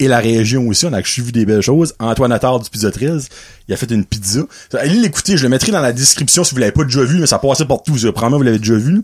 [0.00, 1.94] Et la région aussi, on a vu des belles choses.
[2.00, 3.28] Antoine Attard du Pizza 13,
[3.68, 4.40] il a fait une pizza.
[4.72, 7.26] Allez l'écouter, je le mettrai dans la description si vous l'avez pas déjà vu, mais
[7.26, 8.10] ça passait partout, ça.
[8.10, 9.02] Probablement vous l'avez déjà vu.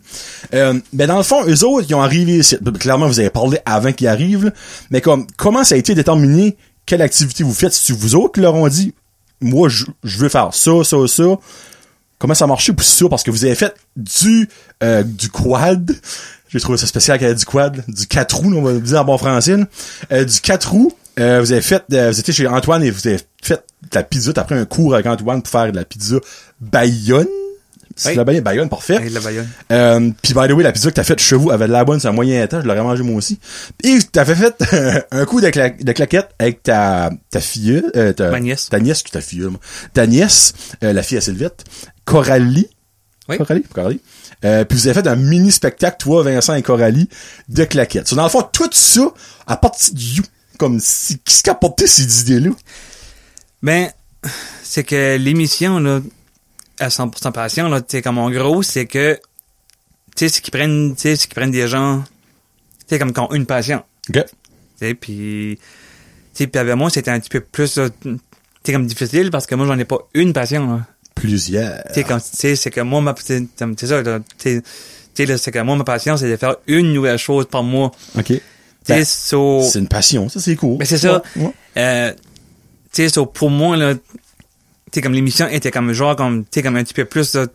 [0.55, 2.57] Euh, ben dans le fond, eux autres, ils ont arrivé ici.
[2.79, 4.51] Clairement, vous avez parlé avant qu'ils arrivent, là.
[4.91, 7.73] mais comme comment ça a été déterminé quelle activité vous faites?
[7.73, 8.95] Si vous autres leur ont dit
[9.41, 11.39] moi je, je veux faire ça, ça, ça.
[12.19, 13.09] Comment ça a marché pour ça?
[13.09, 14.49] Parce que vous avez fait du
[14.83, 15.91] euh, du quad.
[16.53, 19.01] J'ai trouvé ça spécial y ait du quad, du 4 roues, on va le dire
[19.01, 19.57] en bon français.
[20.13, 20.93] Euh, du 4 roues.
[21.19, 24.03] Euh, vous avez fait, euh, vous étiez chez Antoine et vous avez fait de la
[24.03, 24.33] pizza.
[24.33, 26.17] T'as pris un cours avec Antoine pour faire de la pizza
[26.61, 27.27] Bayonne.
[27.97, 28.17] C'est Oui.
[28.17, 28.95] la Bayonne, Bayonne, parfait.
[29.03, 29.49] Hey, la Bayonne.
[29.73, 31.85] Euh, puis by the way, la pizza que t'as faite chez vous avait de la
[31.85, 33.39] bonne, c'est un moyen temps, je l'aurais mangé moi aussi.
[33.85, 38.13] Et t'as fait, fait un coup de, cla- de claquette avec ta, ta fille, euh,
[38.13, 38.69] ta, Ma nièce.
[38.71, 39.61] ta nièce, ta fille, moi.
[39.93, 41.65] ta nièce, euh, la fille à Sylvette,
[42.05, 42.69] Coralie.
[43.29, 43.37] Oui.
[43.37, 44.01] Coralie, Coralie.
[44.45, 47.09] Euh, puis vous avez fait un mini spectacle, toi, Vincent et Coralie,
[47.49, 48.09] de claquettes.
[48.09, 49.13] So, dans le fond, tout ça,
[49.47, 50.23] à partir de you,
[50.59, 52.51] comme si, qui qui a apporté ces idées-là?
[53.63, 53.91] Ben,
[54.63, 56.01] c'est que l'émission, là,
[56.79, 59.19] à 100% passion, là, tu sais, comme en gros, c'est que,
[60.17, 62.03] tu sais, c'est qu'ils prennent, tu sais, c'est qu'ils prennent des gens,
[62.81, 63.85] tu sais, comme qui ont une passion.
[64.09, 64.25] OK.
[64.25, 64.31] Tu
[64.77, 65.67] sais, puis, tu
[66.33, 68.19] sais, puis avec moi, c'était un petit peu plus, tu
[68.65, 70.87] sais, comme difficile parce que moi, j'en ai pas une passion, là.
[71.21, 71.83] Plusieurs.
[71.95, 73.47] Tu sais, c'est que moi, ma, c'est
[73.87, 74.63] ça, tu
[75.15, 77.93] sais, c'est que moi, ma passion, c'est de faire une nouvelle chose par mois.
[78.19, 78.33] OK.
[78.89, 80.77] Ben, so, C'est une passion, ça, c'est cool.
[80.79, 81.23] Mais c'est ça.
[81.37, 81.53] Ouais, ouais.
[81.77, 82.13] euh,
[82.93, 84.01] tu sais, so, pour moi, là, tu
[84.93, 87.47] sais, comme l'émission était comme genre, comme, tu sais, comme un petit peu plus, là,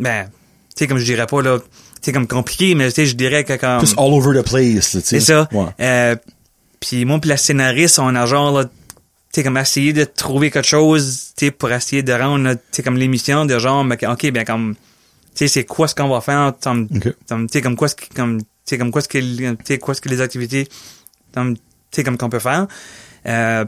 [0.00, 0.30] ben, tu
[0.76, 1.66] sais, comme je dirais pas, là, tu
[2.00, 3.78] sais, comme compliqué, mais tu sais, je dirais que comme...
[3.78, 5.02] Plus all over the place, tu sais.
[5.02, 5.48] C'est ça.
[5.52, 5.66] Ouais.
[5.80, 6.16] Euh,
[6.80, 8.70] puis moi puis la scénariste, on a genre là, tu
[9.32, 12.96] sais comme essayé de trouver quelque chose, tu sais pour essayer de rendre sais comme
[12.96, 14.80] l'émission de genre OK ben comme tu
[15.34, 17.14] sais c'est quoi ce qu'on va faire comme OK.
[17.28, 20.08] comme, tu sais comme quoi comme tu comme quoi ce que tu quoi ce que
[20.08, 20.66] les activités
[21.34, 21.62] comme tu
[21.92, 22.66] sais comme qu'on peut faire.
[23.26, 23.64] Euh,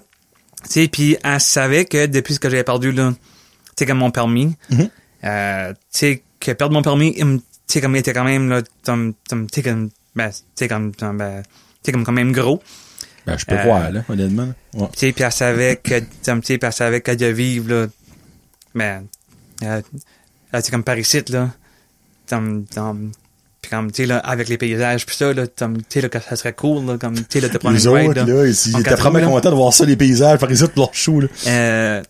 [0.64, 3.18] tu sais puis elle savait que depuis que j'avais perdu là, tu
[3.76, 4.90] sais comme mon permis, Mhm.
[5.24, 8.62] euh, tu sais que perdre mon permis, tu sais comme il était quand même là,
[8.62, 11.48] tu sais comme ben, tu sais comme ben, tu
[11.84, 12.62] sais comme quand même gros.
[13.30, 14.52] Ben, je peux Euh, voir, là, honnêtement.
[14.74, 14.88] Ouais.
[14.92, 17.86] Tu sais, puis elle savait que, tu elle savait qu'elle devait vivre, là,
[19.62, 19.80] euh,
[20.52, 21.50] tu sais, comme par ici, là,
[22.28, 23.12] comme, comme,
[23.60, 26.20] puis comme, tu sais, là, avec les paysages, puis ça, là, tu sais, là, que
[26.20, 28.24] ça serait cool, là, comme, tu sais, là, de prendre Les une autres, ride, là.
[28.24, 30.94] là, ils ils En étaient vraiment contents de voir ça, les paysages, par exemple, leur
[30.94, 31.28] show, là.
[31.46, 32.02] Euh,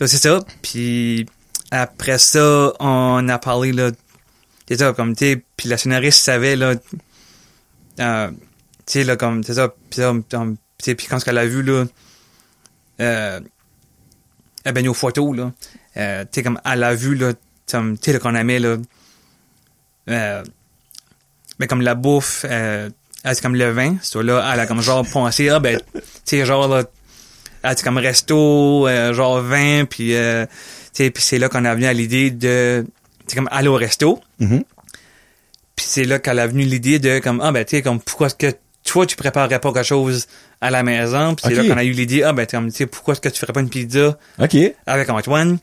[0.00, 0.40] c'est ça.
[0.62, 1.26] Puis
[1.70, 3.90] après ça, on a parlé là,
[4.68, 6.74] c'est ça comme tu sais, puis la scénariste savait là,
[8.00, 8.34] euh, tu
[8.86, 11.62] sais là comme c'est ça, puis ça, comme, tu sais, puis quand elle a vu
[11.62, 11.84] là,
[13.00, 13.40] euh,
[14.64, 15.52] eh ben nos photos là,
[15.96, 17.32] euh, tu sais comme elle a vu là,
[17.70, 18.76] comme tu sais là qu'on aimait là,
[20.08, 20.44] euh,
[21.58, 22.44] ben comme la bouffe.
[22.48, 22.90] Euh,
[23.24, 26.46] c'est comme le vin, ça là, elle a comme genre pensé, ah ben, tu sais,
[26.46, 26.84] genre là,
[27.64, 31.74] c'est comme resto, euh, genre vin, puis euh, tu sais, puis c'est là qu'on a
[31.74, 32.86] venu à l'idée de,
[33.26, 34.62] c'est comme aller au resto, Mhm.
[35.74, 38.28] puis c'est là qu'elle a venu l'idée de comme ah ben tu sais comme pourquoi
[38.28, 38.56] est-ce que
[38.86, 40.26] toi tu préparerais pas quelque chose
[40.60, 43.12] à la maison, puis c'est là qu'on a eu l'idée ah ben tu sais pourquoi
[43.12, 44.56] est-ce que tu ferais pas une pizza OK.
[44.86, 45.58] avec Antoine,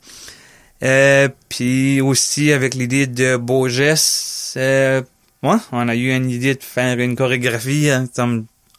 [0.82, 5.02] euh, puis aussi avec l'idée de Beaugès, euh,
[5.42, 8.06] ouais, on a eu une idée de faire une chorégraphie, hein,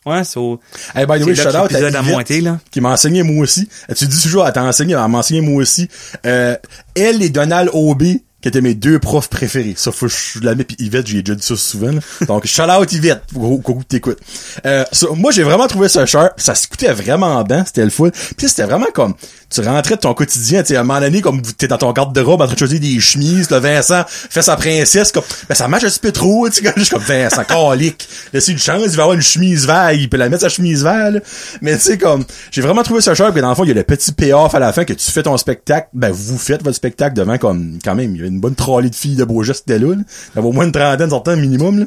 [0.06, 0.60] ouais, so,
[0.94, 2.60] Hey, by the c'est way, shout out à Yvette, monté là.
[2.72, 3.68] qui m'a enseigné moi aussi.
[3.96, 5.90] Tu dis toujours, elle t'a enseigné, elle m'a enseigné moi aussi.
[6.26, 6.56] Euh,
[6.96, 9.74] elle et Donald Aubé, qui étaient mes deux profs préférés.
[9.76, 12.00] Ça, faut que je la mets, puis Yvette, j'ai déjà dit ça souvent, là.
[12.28, 14.20] Donc, shout out Yvette, cas où t'écoutes.
[14.68, 14.84] Euh,
[15.16, 16.30] moi, j'ai vraiment trouvé ça cher.
[16.38, 18.12] Ça s'écoutait vraiment bien, c'était le fun.
[18.38, 19.16] Puis c'était vraiment comme,
[19.50, 21.92] tu rentrais de ton quotidien, tu sais, à un moment donné, comme t'es dans ton
[21.92, 25.68] garde-robe en train de choisir des chemises, là, Vincent fait sa princesse, comme, ben, ça
[25.68, 28.08] marche un petit peu trop, tu sais, je comme Vincent, calique.
[28.32, 30.84] Laisse une chance, il va avoir une chemise verte, il peut la mettre sa chemise
[30.84, 31.20] verte, là.
[31.62, 33.72] Mais tu sais, comme, j'ai vraiment trouvé ça cher, puis dans le fond, il y
[33.72, 36.62] a le petit payoff à la fin que tu fais ton spectacle, ben, vous faites
[36.62, 39.24] votre spectacle devant, comme, quand même, il y a une bonne trolley de filles de
[39.24, 39.86] beaux gestes là, là.
[39.88, 41.86] Il y avait au moins une trentaine, sortant minimum, là.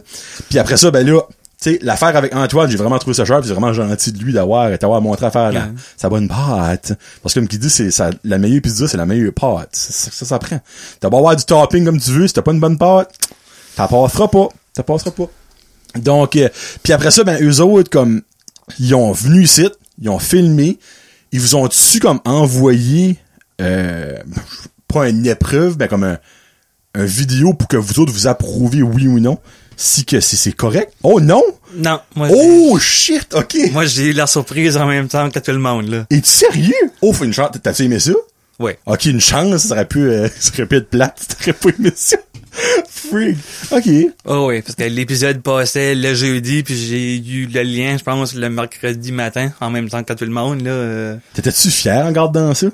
[0.49, 1.21] Puis après ça, ben là,
[1.61, 4.19] tu sais, l'affaire avec Antoine, j'ai vraiment trouvé ça cher, puis c'est vraiment gentil de
[4.23, 5.73] lui d'avoir, d'avoir montré à faire la- Ouais.
[5.97, 6.93] sa bonne pâte.
[7.23, 9.71] Parce que comme qui dit, c'est ça, la meilleure pizza, c'est la meilleure pâte.
[9.73, 10.61] Ça, ça, ça prend.
[11.01, 13.13] T'as beau avoir du topping comme tu veux, si t'as pas une bonne pâte,
[13.77, 14.49] ça passera pas.
[14.77, 15.29] Ça passera pas.
[15.97, 16.49] Donc, euh,
[16.85, 18.23] puis après ça, ben, eux autres, comme,
[18.79, 19.69] ils ont venu ici,
[20.01, 20.79] ils ont filmé,
[21.33, 23.17] ils vous ont dessus comme envoyé,
[23.61, 24.17] euh,
[24.87, 26.19] pas une épreuve, mais comme un,
[26.95, 29.39] un vidéo pour que vous autres vous approuviez oui ou non,
[29.77, 30.93] si que si c'est correct.
[31.03, 31.43] Oh non!
[31.77, 33.57] Non, moi Oh shit, ok!
[33.73, 36.07] Moi, j'ai eu la surprise en même temps que tout le monde, là.
[36.11, 36.75] Es-tu sérieux?
[37.03, 37.51] Oh, faut une chance.
[37.63, 38.13] T'as-tu aimé ça?
[38.59, 38.79] Ouais.
[38.87, 41.93] Ok, une chance, ça aurait pu, euh, ça aurait pu être plate, t'aurais pas aimé
[41.95, 42.17] ça.
[42.89, 43.37] Freak.
[43.71, 43.89] Ok.
[44.25, 48.35] Oh oui, parce que l'épisode passait le jeudi, puis j'ai eu le lien, je pense,
[48.35, 50.71] le mercredi matin, en même temps que tout le monde, là.
[50.71, 52.67] euh, T'étais-tu fier en regardant ça?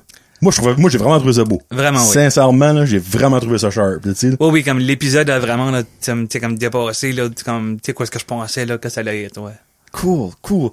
[0.45, 1.63] Moi, je trouvais, moi, j'ai vraiment trouvé ça beau.
[1.71, 2.13] Vraiment, oui.
[2.13, 4.33] Sincèrement, là, j'ai vraiment trouvé ça sharp, sais.
[4.41, 7.93] Oh oui, comme l'épisode a vraiment, là, tu sais, comme dépassé, là, comme, tu sais,
[7.95, 9.55] quoi ce que je pensais, là, que ça allait être, ouais.
[9.91, 10.71] Cool, cool.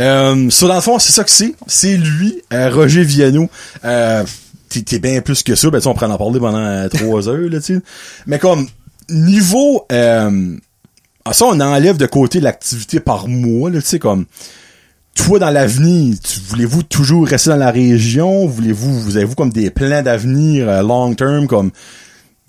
[0.00, 1.54] Euh, ça, dans le fond, c'est ça que c'est.
[1.66, 3.50] C'est lui, euh, Roger Viano.
[3.84, 4.24] Euh,
[4.70, 5.68] t'es, t'es bien plus que ça.
[5.68, 7.80] Ben, on pourrait en parler pendant euh, trois heures, là, tu sais.
[8.26, 8.66] Mais comme,
[9.10, 9.84] niveau...
[9.92, 10.56] Euh,
[11.26, 14.24] ah, ça, on enlève de côté l'activité par mois, là, tu sais, comme...
[15.16, 16.14] Toi, dans l'avenir,
[16.48, 18.46] voulez-vous toujours rester dans la région?
[18.46, 21.72] Voulez-vous, vous avez-vous comme des plans d'avenir euh, long term, comme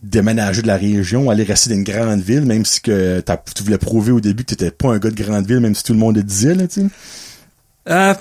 [0.04, 3.24] déménager de la région, aller rester dans une grande ville, même si que
[3.56, 5.84] tu voulais prouver au début que t'étais pas un gars de grande ville, même si
[5.84, 6.88] tout le monde le disait, là, tu sais?
[7.90, 8.14] Euh,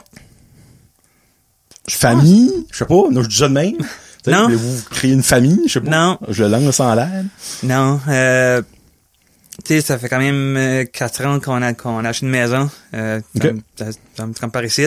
[1.88, 3.76] Famille, je sais pas, non, je dis ça de même.
[4.26, 4.44] Non.
[4.44, 5.90] Voulez-vous créer une famille, je sais pas.
[5.90, 6.18] Non.
[6.28, 7.24] Je lance en l'air.
[7.62, 8.62] non, euh,
[9.67, 12.33] tu sais, ça fait quand même euh, quatre ans qu'on a, qu'on a acheté une
[12.33, 13.43] maison, euh, Ok.
[13.43, 13.62] comme,
[14.17, 14.87] comme, comme par ici.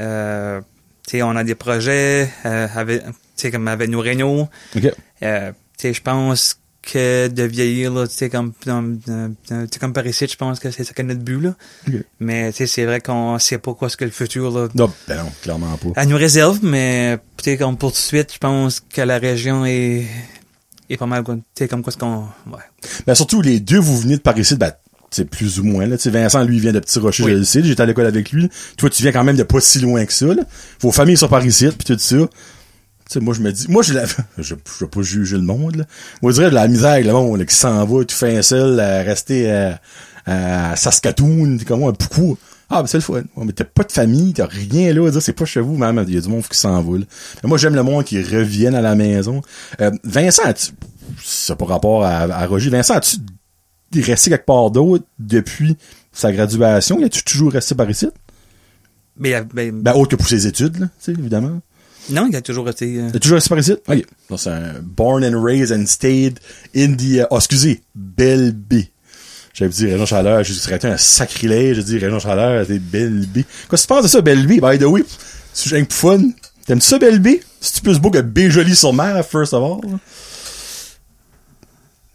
[0.00, 0.60] Euh,
[1.06, 4.48] tu sais, on a des projets, euh, avec, tu sais, comme avec nos réunions.
[4.76, 4.84] OK.
[5.22, 5.56] Euh, tu
[5.88, 9.28] sais, je pense que de vieillir, là, tu sais, comme, euh,
[9.80, 11.54] comme par ici, je pense que c'est ça que notre but, là.
[11.88, 11.94] Ok.
[12.20, 14.90] Mais, tu sais, c'est vrai qu'on sait pas quoi ce que le futur, là, Non,
[15.08, 15.88] ben non, clairement pas.
[15.96, 17.18] elle nous réserve, mais,
[17.58, 20.06] comme pour tout de suite, je pense que la région est,
[20.94, 22.58] est pas mal, tu sais, comme quoi ce qu'on, ouais.
[23.06, 24.72] Ben surtout, les deux, vous venez de par ici, ben,
[25.10, 25.96] c'est plus ou moins, là.
[25.96, 27.32] Tu sais, Vincent, lui, vient de Petit Rocher, Oui.
[27.32, 28.48] je le sais, j'étais à l'école avec lui.
[28.76, 30.42] Toi, tu viens quand même de pas si loin que ça, là.
[30.80, 32.16] Vos familles sont par ici, puis tout ça.
[32.16, 32.26] Tu
[33.08, 34.04] sais, moi, je me dis, moi, j'ai la,
[34.38, 35.84] je, je vais pas juger le monde, là.
[36.22, 38.36] Moi, je dirais de la misère avec le monde, là, qui s'en va, tout fait
[38.36, 39.80] un seul, à rester à,
[40.26, 42.38] à Saskatoon, t'es comme moi, beaucoup.
[42.72, 43.14] Ah, ben, c'est le fun.
[43.36, 45.76] Ouais, mais t'as pas de famille, t'as rien là, à dire, c'est pas chez vous,
[45.76, 46.02] même.
[46.06, 47.04] Il y a du monde qui s'en va, là.
[47.42, 49.42] Mais moi, j'aime le monde qui revienne à la maison.
[49.80, 50.70] Euh, Vincent, as-tu-
[51.24, 52.70] c'est pas rapport à, à Roger.
[52.70, 53.18] Vincent, as-tu
[54.02, 55.76] resté quelque part d'autre depuis
[56.12, 57.00] sa graduation?
[57.00, 58.06] Y a-tu toujours resté par ici?
[59.16, 61.60] Mais, ben, Ben, autre que pour ses études, là, tu évidemment.
[62.10, 63.72] non, il a toujours été, euh, T'as toujours resté par ici?
[63.72, 64.06] OK.
[64.30, 66.38] Donc, c'est un born and raised and stayed
[66.76, 67.26] in the...
[67.30, 68.74] Oh, excusez, Belle-B.
[69.60, 73.40] J'avais dit Région Chaleur, je serais un sacrilège, j'ai dit Région Chaleur, c'est Belle-B.
[73.68, 74.52] Qu'est-ce que tu penses de ça, Belle-B?
[74.58, 75.04] By the way,
[75.52, 76.30] c'est un fun.
[76.66, 77.28] T'aimes ça, Belle-B?
[77.60, 79.98] C'est-tu plus beau que B-Joli-sur-Mer, first of all?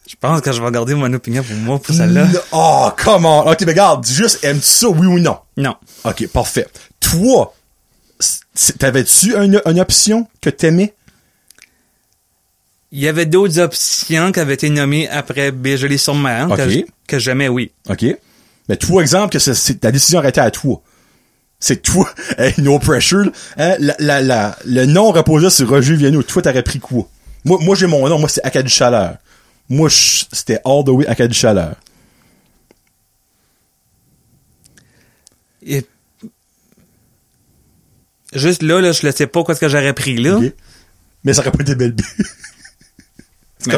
[0.07, 2.27] je pense que je vais garder mon opinion pour moi, pour celle-là.
[2.51, 3.51] Oh, come on.
[3.51, 5.37] OK, mais regarde, dis juste, aimes-tu ça, oui ou non?
[5.55, 5.75] Non.
[6.03, 6.65] OK, parfait.
[6.99, 7.53] Toi,
[8.79, 10.95] t'avais-tu une, une option que t'aimais?
[12.97, 16.55] Il y avait d'autres options qui avaient été nommées après Béjoli sur mer Ok.
[16.57, 17.71] que, que jamais oui.
[17.89, 18.05] OK?
[18.69, 20.81] Mais toi, exemple, que c'est- ta décision aurait été à toi.
[21.59, 22.09] C'est toi.
[22.37, 23.31] Hey, no pressure.
[23.57, 26.23] Hein, la, la, la- le nom reposait sur Roger Viano.
[26.23, 27.05] Toi, t'aurais pris quoi?
[27.43, 28.17] Moi, moi j'ai mon nom.
[28.17, 29.17] Moi, c'est Acadie Chaleur.
[29.67, 31.75] Moi, c'était all the way Acadie Chaleur.
[35.65, 35.83] Et
[38.33, 40.39] juste là, là, je ne sais pas quoi ce que j'aurais pris là.
[41.25, 41.93] Mais ça aurait pas été belle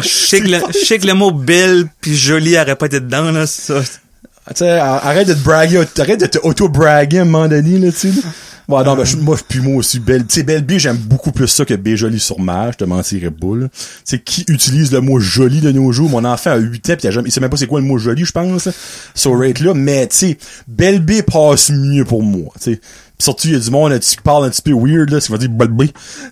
[0.01, 2.99] je sais que le, je sais que le mot belle puis joli aurait pas été
[2.99, 3.47] dedans là.
[3.47, 3.81] Ça.
[3.81, 7.91] Tu sais, arrête de te braguer, arrête de te auto-braguer à un moment donné, là,
[7.91, 8.21] tu sais.
[8.69, 11.31] Ouais, non, ben, je- moi, puis moi aussi, Belle, tu sais, Belle B, j'aime beaucoup
[11.33, 13.67] plus ça que B joli sur mer, je te mentirais là.
[13.69, 16.09] Tu sais, qui utilise le mot joli de nos jours?
[16.09, 17.79] Mon enfant a 8 ans, pis il, a jamais, il sait même pas c'est quoi
[17.81, 18.69] le mot joli, je pense,
[19.15, 22.81] sur rate là, mais, tu sais, Belle B passe mieux pour moi, tu sais.
[23.19, 25.39] Surtout, il y a du monde qui parle un petit peu weird, là, ça va
[25.39, 25.83] dire Belle B.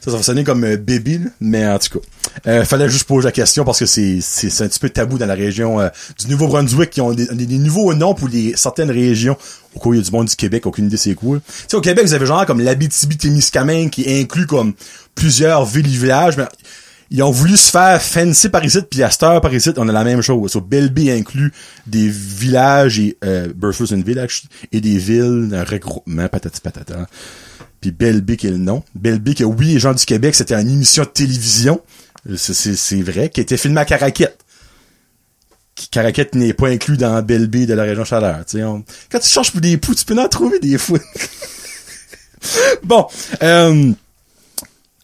[0.01, 1.25] Ça, ça va sonner comme euh, baby, là.
[1.39, 2.05] mais en tout cas.
[2.47, 5.17] Euh, fallait juste poser la question parce que c'est, c'est, c'est un petit peu tabou
[5.17, 8.53] dans la région euh, du Nouveau-Brunswick qui ont des, des- des nouveaux noms pour les
[8.55, 9.36] certaines régions.
[9.75, 11.38] Au où il y a du monde du Québec, aucune idée c'est quoi.
[11.39, 14.73] Tu sais, au Québec, vous avez genre comme l'Abitibi-Témiscamingue qui inclut comme
[15.15, 16.45] plusieurs villes et villages, mais
[17.12, 19.88] ils ont voulu se faire fancy par ici, puis à cette heure par ici, on
[19.88, 20.51] a la même chose.
[20.51, 21.51] So, Belleville inclut
[21.86, 23.47] des villages et, euh,
[23.91, 27.08] une actually, et des villes, un regroupement, patati patata.
[27.82, 28.84] Puis Belleville qui est le nom.
[28.95, 31.82] Belleville que oui, les gens du Québec, c'était une émission de télévision.
[32.38, 34.39] C'est, vrai, qui était filmée à Caraquette.
[35.91, 38.43] Caraquette n'est pas inclus dans Belleville de la région Chaleur.
[38.56, 40.99] On- Quand tu cherches pour des poux, tu peux en trouver des fois.
[42.84, 43.06] bon,
[43.43, 43.91] euh,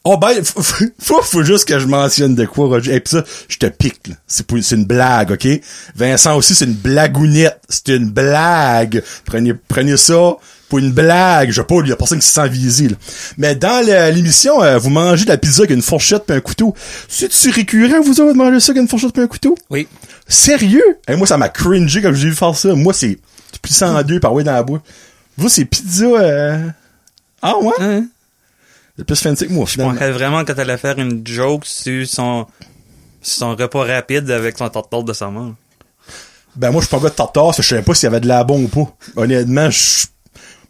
[0.03, 2.95] Oh ben, faut, faut- juste que je mentionne de quoi, Roger.
[2.95, 4.15] Et puis ça, je te pique, là.
[4.27, 5.47] C'est pour- c'est une blague, ok?
[5.95, 7.61] Vincent aussi, c'est une blagounette.
[7.69, 9.03] C'est une blague.
[9.25, 10.37] Prenez, prenez ça
[10.69, 11.51] pour une blague.
[11.51, 12.95] Je sais pas, il y a personne qui se sent visé, là.
[13.37, 13.85] Mais dans
[14.15, 16.73] l'émission, euh, vous mangez de la pizza avec une fourchette puis un couteau.
[17.07, 19.55] C'est-tu récurrent, vous autres, de manger ça avec une fourchette puis un couteau?
[19.69, 19.87] Oui.
[20.27, 20.83] Sérieux?
[21.07, 22.73] Et moi, ça m'a cringé quand j'ai vu faire ça.
[22.73, 23.19] Moi, c'est,
[23.51, 24.79] tu plies ça en deux par ouais dans la bouche.
[25.37, 26.67] Vous, c'est pizza, euh...
[27.41, 27.73] Ah ouais?
[27.79, 28.05] Hein?
[29.01, 29.93] C'est plus fancy que moi, Je finalement.
[29.95, 32.45] pensais vraiment que t'allais faire une joke sur son,
[33.55, 35.55] repas rapide avec son tartare de saumon.
[36.55, 38.19] Ben moi je suis pas un gars de tartare, je savais pas s'il y avait
[38.19, 38.93] de la bombe ou pas.
[39.15, 40.05] Honnêtement, je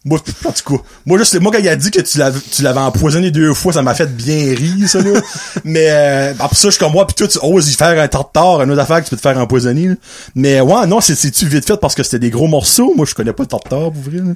[0.06, 3.32] moi en tout cas, moi juste moi quand il a dit que tu l'avais empoisonné
[3.32, 5.20] deux fois, ça m'a fait bien rire ça là.
[5.66, 8.08] Mais euh, après ça je suis comme moi puis toi tu oses y faire un
[8.08, 9.90] tartare, une autre affaire que tu peux te faire empoisonner.
[9.90, 9.96] là.
[10.36, 12.94] Mais ouais, non, c'est c'est tu vite fait parce que c'était des gros morceaux?
[12.96, 14.20] Moi je connais pas le tartare pour vrai.
[14.20, 14.34] là.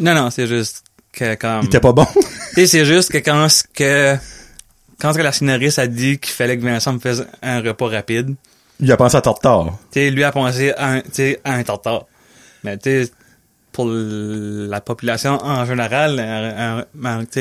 [0.00, 0.82] Non, non, c'est juste
[1.18, 1.62] que comme...
[1.62, 2.06] Il était pas bon.
[2.54, 4.16] C'est juste que quand ce que...
[5.00, 8.34] Quand la scénariste a dit qu'il fallait que Vincent me fasse un repas rapide,
[8.80, 9.78] il a pensé à tartare.
[9.92, 11.02] tu lui a pensé à un,
[11.44, 12.06] à un tartare.
[12.64, 13.06] Mais tu
[13.72, 16.84] pour la population en général, un,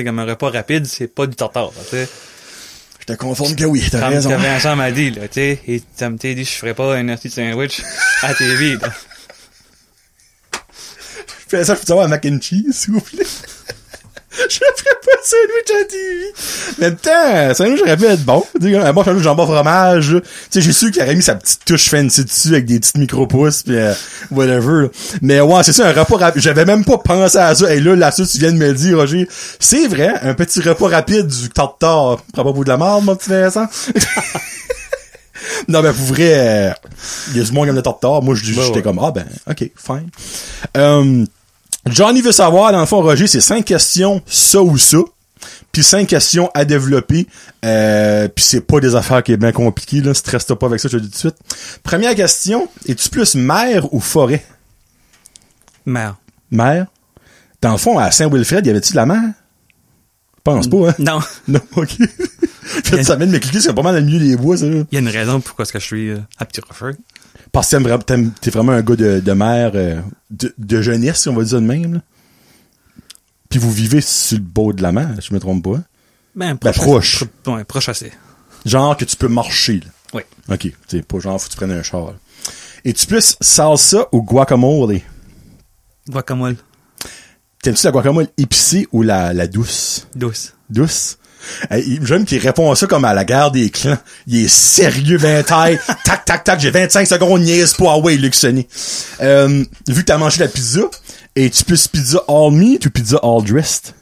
[0.03, 1.71] comme un repas rapide, c'est pas du tartare.
[1.91, 4.37] Je te confonds que oui, t'as raison.
[4.37, 7.81] Vincent m'a dit, là, tu sais, t'a dit, je ferais pas un petit sandwich
[8.21, 8.89] à TV, là.
[11.47, 13.23] Fais ça, je peux savoir un mac and cheese, s'il vous plaît.
[14.49, 16.33] je ferais pas un sandwich à TV.
[16.79, 17.11] Mais temps,
[17.49, 18.43] un sandwich aurait pu être bon.
[18.61, 20.19] Un bon sandwich jambon fromage, là.
[20.21, 22.97] Tu sais, j'ai su qu'il aurait mis sa petite touche fancy dessus avec des petites
[22.97, 23.93] micro-pousses pis euh,
[24.29, 24.83] whatever.
[24.83, 24.87] là.
[25.21, 26.41] Mais ouais, c'est ça, un repas rapide.
[26.41, 27.73] J'avais même pas pensé à ça.
[27.73, 29.27] Et là, là, ça, tu viens de me le dire, Roger.
[29.59, 32.21] C'est vrai, un petit repas rapide du tartare.
[32.33, 33.67] Prends pas pour de la merde, mon petit Vincent.
[35.67, 36.71] non, ben, pour vrai, euh,
[37.31, 38.21] il y a du monde qui aime le tartare.
[38.21, 38.81] Moi, je- j'étais ouais.
[38.83, 40.09] comme, ah, ben, ok, fine.
[40.75, 41.25] Euh,
[41.89, 44.97] Johnny veut savoir, dans le fond, Roger, c'est cinq questions, ça ou ça.
[45.71, 47.27] Puis cinq questions à développer.
[47.63, 50.13] Euh, puis c'est pas des affaires qui est bien compliquées, là.
[50.13, 51.37] Stresse-toi pas avec ça, je te le dis tout de suite.
[51.83, 54.43] Première question, es-tu plus mer ou forêt?
[55.85, 56.15] Merde.
[56.51, 56.87] Mer?
[57.61, 59.21] Dans le fond, à Saint-Wilfred, y avait-tu de la mer?
[60.43, 60.95] Pense pas, hein?
[60.99, 61.19] Non.
[61.47, 61.89] Non, ok.
[62.83, 64.65] Fait ça vient de m'expliquer, c'est pas mal dans le milieu des bois, ça.
[64.65, 66.97] Il y a une raison pourquoi est-ce que je suis euh, à Petit Rocher.
[67.51, 71.35] Parce que t'es vraiment un gars de, de mère, euh, de, de jeunesse, si on
[71.35, 71.95] va dire de même.
[71.95, 71.99] Là.
[73.49, 75.79] Puis vous vivez sur le bord de la mer, je me trompe pas.
[76.35, 77.23] Ben, Ben, proche.
[77.43, 78.11] Pro- ouais, proche assez.
[78.65, 79.79] Genre que tu peux marcher.
[79.79, 79.87] Là.
[80.13, 80.21] Oui.
[80.49, 82.05] Ok, c'est pas genre faut que tu prennes un char.
[82.07, 82.13] là.
[82.85, 84.99] Es-tu plus salsa ou guacamole?
[86.09, 86.57] Guacamole.
[87.61, 90.07] T'aimes-tu la guacamole épicée ou la, la douce?
[90.15, 90.53] Douce.
[90.69, 91.17] Douce?
[92.03, 93.97] J'aime qu'il répond à ça comme à la guerre des clans.
[94.27, 95.79] Il est sérieux, ben taille.
[96.03, 97.93] tac, tac, tac, j'ai 25 secondes, niaise pas.
[97.93, 98.35] Ah ouais, Luc.
[99.21, 100.81] Euh, vu que t'as mangé la pizza,
[101.35, 103.93] es-tu plus pizza all meat ou pizza all dressed?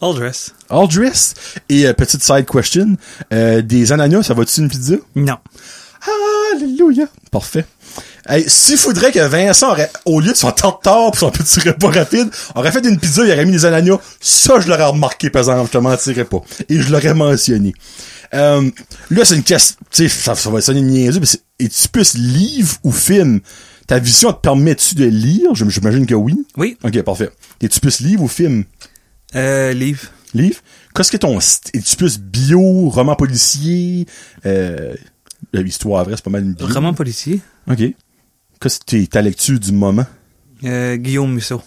[0.00, 0.52] All dress.
[0.68, 1.36] All dressed?
[1.68, 2.96] Et euh, petite side question,
[3.32, 4.96] euh, des ananas, ça va-tu une pizza?
[5.14, 5.36] Non.
[6.54, 7.06] Alléluia.
[7.30, 7.64] Parfait.
[8.28, 11.90] Hey, s'il faudrait que Vincent aurait, au lieu de son tartare pour son petit repas
[11.90, 15.40] rapide, aurait fait une pizza, il aurait mis des ananas, ça, je l'aurais remarqué, par
[15.40, 16.40] exemple, je te mentirais pas.
[16.68, 17.72] Et je l'aurais mentionné.
[18.34, 18.70] Euh,
[19.10, 22.14] là, c'est une question, tu sais, ça, ça va sonner niaiseux, mais c'est, es-tu plus
[22.14, 23.40] livre ou film?
[23.88, 25.54] Ta vision te permet-tu de lire?
[25.54, 26.36] J'im- J'imagine que oui.
[26.56, 26.78] Oui.
[26.84, 27.30] Ok, parfait.
[27.60, 28.64] Es-tu plus livre ou film?
[29.34, 30.02] Euh, livre.
[30.34, 30.60] Livre?
[30.94, 34.06] Qu'est-ce que ton st- es-tu plus bio, roman policier,
[34.46, 34.94] euh,
[35.52, 36.66] l'histoire vraie, c'est pas mal une bio.
[36.68, 37.40] Roman policier.
[37.70, 37.80] OK.
[38.62, 40.06] Qu'est-ce que ta lecture du moment?
[40.64, 41.60] Euh, Guillaume Musso.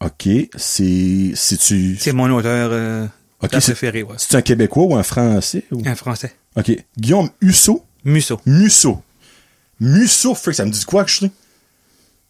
[0.00, 0.28] OK.
[0.56, 3.06] C'est, c'est-tu, C'est mon auteur euh,
[3.42, 4.14] Ok, c'est- préféré, ouais.
[4.18, 5.64] c'est un Québécois ou un Français?
[5.70, 5.82] Ou...
[5.86, 6.34] Un français.
[6.56, 6.72] OK.
[6.98, 7.84] Guillaume Husso?
[8.04, 8.40] Musso.
[8.46, 9.02] Musso.
[9.78, 11.30] Musso, frick, ça me dit quoi que je sais?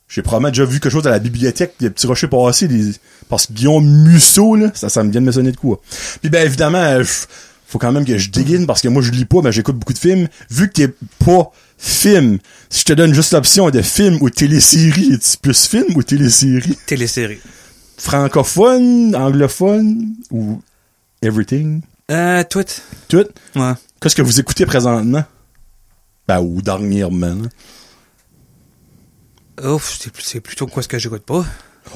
[0.09, 2.93] J'ai probablement déjà vu quelque chose à la bibliothèque, des petits rochers passés, des...
[3.29, 5.81] parce que Guillaume Musso, là, ça, ça me vient de me sonner de quoi.
[6.21, 7.05] Puis ben évidemment, euh,
[7.67, 9.93] faut quand même que je déguine, parce que moi je lis pas, mais j'écoute beaucoup
[9.93, 10.27] de films.
[10.51, 10.89] Vu que t'es
[11.25, 15.97] pas film, si je te donne juste l'option de film ou télésérie, es-tu plus film
[15.97, 16.77] ou télésérie?
[16.87, 17.41] Télésérie.
[17.97, 20.61] Francophone, anglophone ou
[21.23, 21.81] everything?
[22.11, 22.65] Euh, tout.
[23.09, 23.27] Tout?
[23.57, 23.73] Ouais.
[24.01, 25.25] Qu'est-ce que vous écoutez présentement?
[26.29, 27.37] Ben, ou dernièrement.
[29.65, 31.45] Ouf, c'est pl- c'est plutôt quoi ce que j'écoute pas.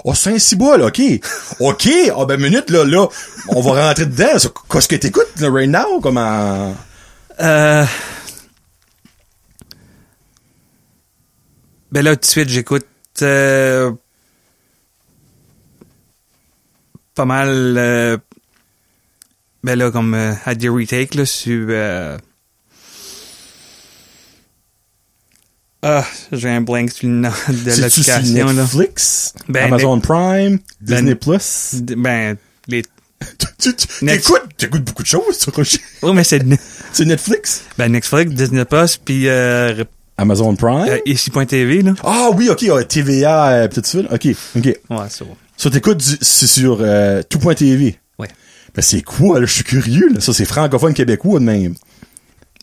[0.04, 1.00] Oh, Saint-Cyboire, là, OK.
[1.60, 1.88] OK.
[2.16, 3.06] Ah, ben, minute, là, là,
[3.48, 4.38] on va rentrer dedans.
[4.70, 6.74] Qu'est-ce que t'écoutes, là, right now, comme en...
[7.40, 7.84] Euh...
[11.94, 12.86] Ben là, tout de suite, j'écoute
[13.22, 13.92] euh,
[17.14, 17.48] pas mal...
[17.78, 18.16] euh,
[19.62, 21.66] ben là, comme euh, à des retakes, là, sur...
[21.70, 22.18] euh,
[25.82, 28.52] Ah, j'ai un blank sur le nom de l'application, là.
[28.54, 31.14] Netflix, Ben, Amazon Prime, Disney+.
[31.14, 31.76] Plus?
[31.96, 32.36] Ben,
[32.66, 32.82] les...
[33.60, 35.78] tu, tu, beaucoup de choses, Roger.
[36.02, 36.42] Oh, mais c'est...
[36.92, 37.62] C'est Netflix?
[37.78, 39.28] Ben, Netflix, Disney+, Plus, puis
[40.16, 40.86] Amazon Prime?
[40.88, 41.94] euh, ici.tv, là.
[42.04, 43.98] Ah oui, ok, ouais, TVA, euh, peut-être ça.
[44.10, 44.64] Ok, ok.
[44.90, 45.36] Ouais, c'est bon.
[45.56, 47.98] Ça, t'écoutes c'est sur euh, tout.tv.
[48.18, 48.28] Ouais.
[48.74, 49.46] Ben, c'est quoi, là?
[49.46, 50.20] Je suis curieux, là.
[50.20, 51.74] Ça, c'est francophone québécois, de même.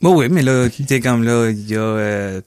[0.01, 1.79] Bon, oui, mais là, t'es comme là, il y a...
[1.79, 2.41] Euh,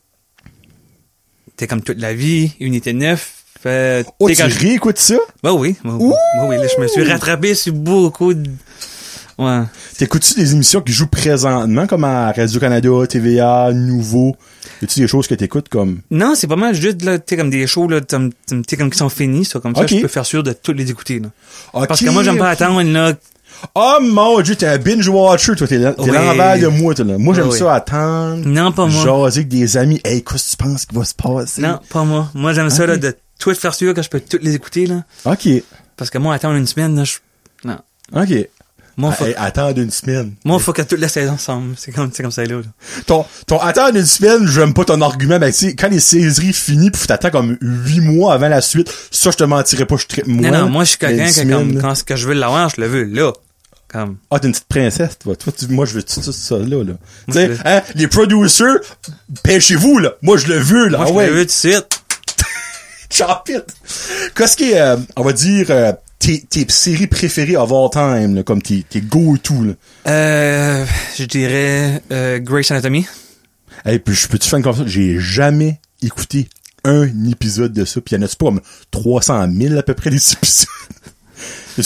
[1.56, 3.40] t'es comme toute la vie, Unité 9.
[3.66, 5.14] Euh, Oh, t'es tu comme- réécoutes ça?
[5.42, 6.10] Bah oui, bah, Ouh!
[6.36, 8.50] bah oui, là, je me suis rattrapé sur beaucoup de...
[9.38, 9.62] Ouais.
[9.98, 14.36] T'écoutes-tu des émissions qui jouent présentement, comme à Radio-Canada, TVA, Nouveau?
[14.82, 16.00] Y des choses que t'écoutes comme...
[16.10, 19.60] Non, c'est pas mal juste, là, comme des shows, là, comme qui sont finis, ça,
[19.60, 21.28] comme ça, je peux faire sûr de toutes les écouter, là.
[21.86, 23.14] Parce que moi, j'aime pas attendre, là.
[23.74, 25.66] Oh mon dieu, t'es un binge-watcher, toi.
[25.66, 26.10] T'es Oui.
[26.10, 27.18] l'envers de moi, toi, là.
[27.18, 27.58] Moi, j'aime Oui.
[27.58, 28.46] ça attendre.
[28.46, 29.04] Non, pas moi.
[29.04, 30.00] Jaser avec des amis.
[30.04, 31.62] Hey, qu'est-ce que tu penses qui va se passer?
[31.62, 32.30] Non, pas moi.
[32.34, 35.04] Moi, j'aime ça, là, de tout faire sûr que je peux toutes les écouter, là.
[35.24, 35.48] OK.
[35.96, 37.14] Parce que moi, attendre une semaine, là, je...
[37.64, 37.78] Non.
[38.14, 38.48] OK.
[38.96, 40.32] Moi, faut, Hey, attendre une semaine.
[40.44, 41.74] moi, faut que toute la saison ensemble.
[41.76, 42.60] C'est comme, c'est comme ça, là.
[43.06, 46.52] Ton, ton attendre une semaine, j'aime pas ton argument, mais tu sais, quand les séries
[46.52, 49.96] finissent pis faut t'attendre comme huit mois avant la suite, ça, je te mentirais pas,
[49.96, 50.50] je traite moi.
[50.50, 52.80] Non, non, moi, je suis quelqu'un semaine, comme, quand ce que je veux l'avoir, je
[52.80, 53.32] le veux, là.
[53.88, 55.36] Comme, Ah, t'es une petite princesse, toi.
[55.36, 56.92] Toi, tu- moi, je veux tout ça, ça, là, là.
[57.28, 58.78] Tu je sais, hein, les producers,
[59.42, 60.14] pêchez-vous, là.
[60.22, 60.98] Moi, je le veux, là.
[60.98, 61.26] moi, ah je ouais.
[61.28, 62.00] le veux tout de suite.
[64.34, 65.92] Qu'est-ce qui est, euh, on va dire, euh,
[66.24, 69.74] tes, tes séries préférées of all time, là, comme tes, tes go-to.
[70.06, 70.86] Euh,
[71.18, 73.06] je dirais, euh, Grey's Anatomy.
[73.84, 74.86] Hey, puis je peux-tu faire une confession?
[74.86, 76.48] J'ai jamais écouté
[76.84, 78.00] un épisode de ça.
[78.00, 78.60] Puis y en a-tu pas comme
[78.90, 80.68] 300 000 à peu près des épisodes?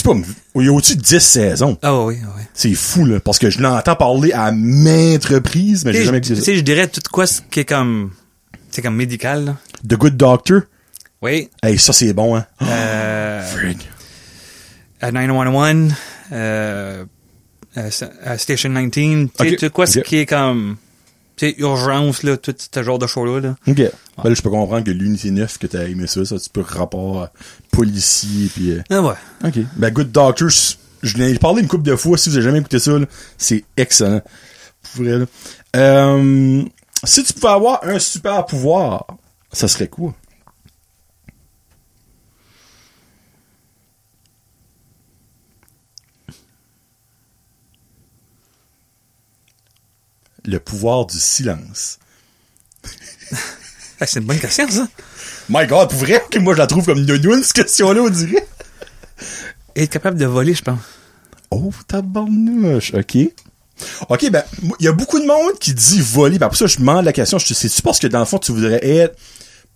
[0.03, 0.11] Pas,
[0.55, 1.77] il y a au-dessus de 10 saisons.
[1.81, 2.43] Ah oui, oui.
[2.53, 6.35] C'est fou, là, parce que je l'entends parler à maintes reprises, mais j'ai jamais écouté
[6.35, 6.41] ça.
[6.41, 8.11] tu sais, je dirais tout quoi ce qui est comme,
[8.69, 9.57] c'est comme médical, là.
[9.87, 10.61] The Good Doctor?
[11.21, 11.49] Oui.
[11.63, 12.45] Hey, ça, c'est bon, hein.
[12.61, 13.79] Euh, Frig.
[15.01, 15.93] À 911,
[16.31, 17.05] euh,
[17.75, 17.81] à,
[18.23, 20.77] à Station 19, tu sais, quoi ce qui est comme,
[21.35, 23.55] tu sais, urgence, là, tout ce genre de show-là, là.
[23.67, 23.77] OK.
[23.77, 26.61] Ben là, je peux comprendre que l'unité 9, que t'as aimé ça, ça, tu peux
[26.61, 27.31] rapport à
[27.71, 28.71] policier, puis...
[28.71, 29.13] euh, Ah ouais.
[29.45, 29.59] OK.
[29.77, 30.49] Ben, Good Doctor,
[31.01, 32.91] je, l'ai parlé une couple de fois, si vous avez jamais écouté ça,
[33.37, 34.21] c'est excellent.
[34.93, 35.25] Pour vrai, là.
[35.75, 36.63] Euh,
[37.03, 39.05] si tu pouvais avoir un super pouvoir,
[39.53, 40.13] ça serait quoi?
[50.45, 51.99] Le pouvoir du silence.
[54.05, 54.87] C'est une bonne question, ça.
[55.49, 58.47] My God, pour vrai, moi je la trouve comme nounoun, cette question-là, on dirait.
[59.75, 60.79] Être capable de voler, je pense.
[61.51, 63.17] Oh, tabarnouche, ok.
[64.09, 64.43] Ok, ben,
[64.79, 67.05] il y a beaucoup de monde qui dit voler, ben, pour ça, je me demande
[67.05, 69.17] la question, je c'est-tu parce que dans le fond, tu voudrais être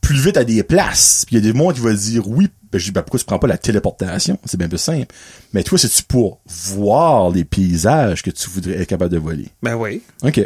[0.04, 1.24] plus vite à des places?
[1.26, 3.20] Puis il y a des monde qui va dire oui, ben, je dis, ben, pourquoi
[3.20, 4.38] tu prends pas la téléportation?
[4.46, 5.08] C'est bien plus simple.
[5.54, 9.48] Mais toi, c'est-tu pour voir les paysages que tu voudrais être capable de voler?
[9.62, 10.02] Ben oui.
[10.22, 10.42] Ok.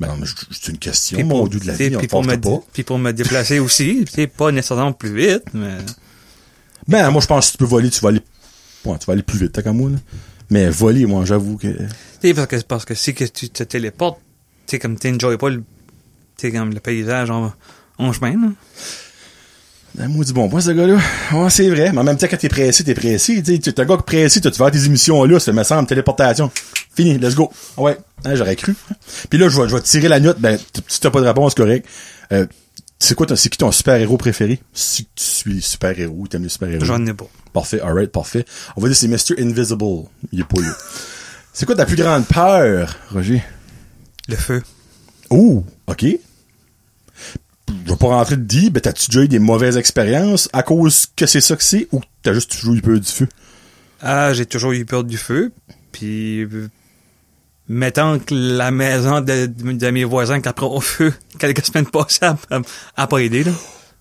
[0.00, 2.08] Ben non, mais c'est une question, Puis mon pour, dieu de la vie, on puis
[2.08, 2.60] pour, me, pas.
[2.72, 5.76] puis pour me déplacer aussi, c'est pas nécessairement plus vite, mais...
[6.88, 8.20] Ben, moi, je pense que si tu peux voler, tu vas aller,
[8.84, 9.96] ouais, tu vas aller plus vite, t'as qu'à moi, là.
[10.50, 11.68] Mais voler, moi, j'avoue que,
[12.20, 14.20] Tu parce que, parce que si que tu te téléportes,
[14.66, 15.62] tu sais, comme t'enjoyes pas le,
[16.42, 17.52] comme le paysage en,
[17.98, 18.48] en chemin, là.
[19.96, 20.98] Ben, moi, du bon point, ce gars-là.
[21.32, 21.92] Ouais, c'est vrai.
[21.92, 23.40] Mais en même temps, quand t'es pressé, t'es pressé.
[23.44, 25.62] Tu t'es un gars qui est pressé, tu vas faire tes émissions là, ça me
[25.62, 26.50] semble, téléportation.
[26.96, 27.52] Fini, let's go.
[27.76, 28.74] Ah Ouais, hein, j'aurais cru.
[29.30, 30.40] Puis là, je vais, je vais tirer la note.
[30.40, 30.58] Ben,
[30.88, 31.86] si t'as pas de réponse, c'est correct.
[32.32, 32.44] Euh,
[32.98, 34.60] c'est quoi, ton- c'est qui ton super-héros préféré?
[34.72, 36.84] Si tu suis super-héros, t'aimes les super-héros.
[36.84, 37.26] J'en ai pas.
[37.52, 38.44] Parfait, alright, parfait.
[38.76, 39.40] On va dire c'est Mr.
[39.40, 40.08] Invisible.
[40.32, 40.72] Il est pas là.
[41.52, 43.44] c'est quoi ta plus grande peur, Roger?
[44.28, 44.60] Le feu.
[45.30, 46.04] Oh, ok.
[47.84, 51.06] Je vais pas rentrer de dire, ben t'as-tu déjà eu des mauvaises expériences à cause
[51.16, 53.28] que c'est ça que c'est ou t'as juste toujours eu peur du feu?
[54.00, 55.52] Ah, j'ai toujours eu peur du feu,
[55.92, 56.46] puis...
[57.66, 61.86] Mettons que la maison de, de mes voisins qui a pris au feu quelques semaines
[61.86, 62.60] passées a, a-
[62.96, 63.52] a pas aidé, là.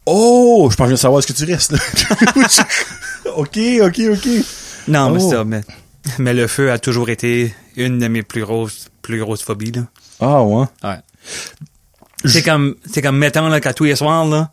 [0.05, 1.77] Oh, je pense que je savoir ce que tu restes, là.
[3.37, 4.27] ok, ok, ok.
[4.89, 5.29] Non, mais Oh.
[5.29, 5.61] ça, mais,
[6.19, 9.83] mais le feu a toujours été une de mes plus grosses, plus grosses phobies, là.
[10.19, 10.65] Ah, ouais?
[10.83, 10.97] Ouais.
[12.25, 14.49] C'est comme, c'est comme, mettons, là, qu'à tous les soirs, là,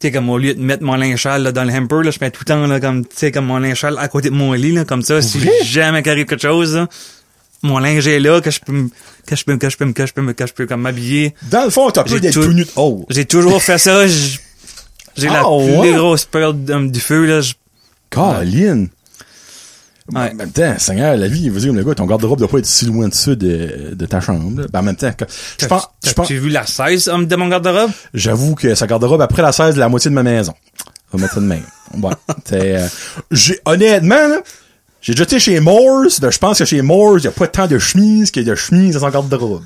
[0.00, 2.10] tu sais, comme, au lieu de mettre mon linge sale, là, dans le hamper, là,
[2.10, 4.30] je mets tout le temps, là, comme, tu sais, comme mon linge sale à côté
[4.30, 6.88] de mon lit, là, comme ça, si jamais qu'arrive quelque chose, là,
[7.62, 8.88] mon linge est là, que je peux, me-
[9.26, 10.80] que je peux, que je peux, me- que je peux, me- que je peux, comme,
[10.80, 11.34] m'habiller.
[11.50, 13.06] Dans le fond, t'as peur d'être tout- nu de haut.
[13.10, 17.40] J'ai toujours fait ça, j'ai la Ah, plus grosse peur d- du feu, là,
[18.10, 18.88] Caroline.
[20.12, 20.30] Ouais.
[20.30, 22.84] En même temps, Seigneur, la vie, vas-y, le gars, ton garde-robe doit pas être si
[22.86, 24.60] loin de ça de, de ta chambre.
[24.60, 24.66] là.
[24.72, 25.10] Ben, en même temps,
[25.58, 27.90] je pense, T'as-tu vu la 16 homme, de mon garde-robe?
[28.14, 30.52] J'avoue que sa garde-robe après la 16 de la moitié de ma maison.
[31.12, 31.62] On va mettre ça de même.
[32.44, 32.86] C'est, euh,
[33.30, 34.40] j'ai, honnêtement, là,
[35.00, 37.48] j'ai déjà été chez Moores, là, je pense que chez Moores, il y a pas
[37.48, 39.62] tant de chemises qu'il y a de chemises dans son garde-robe.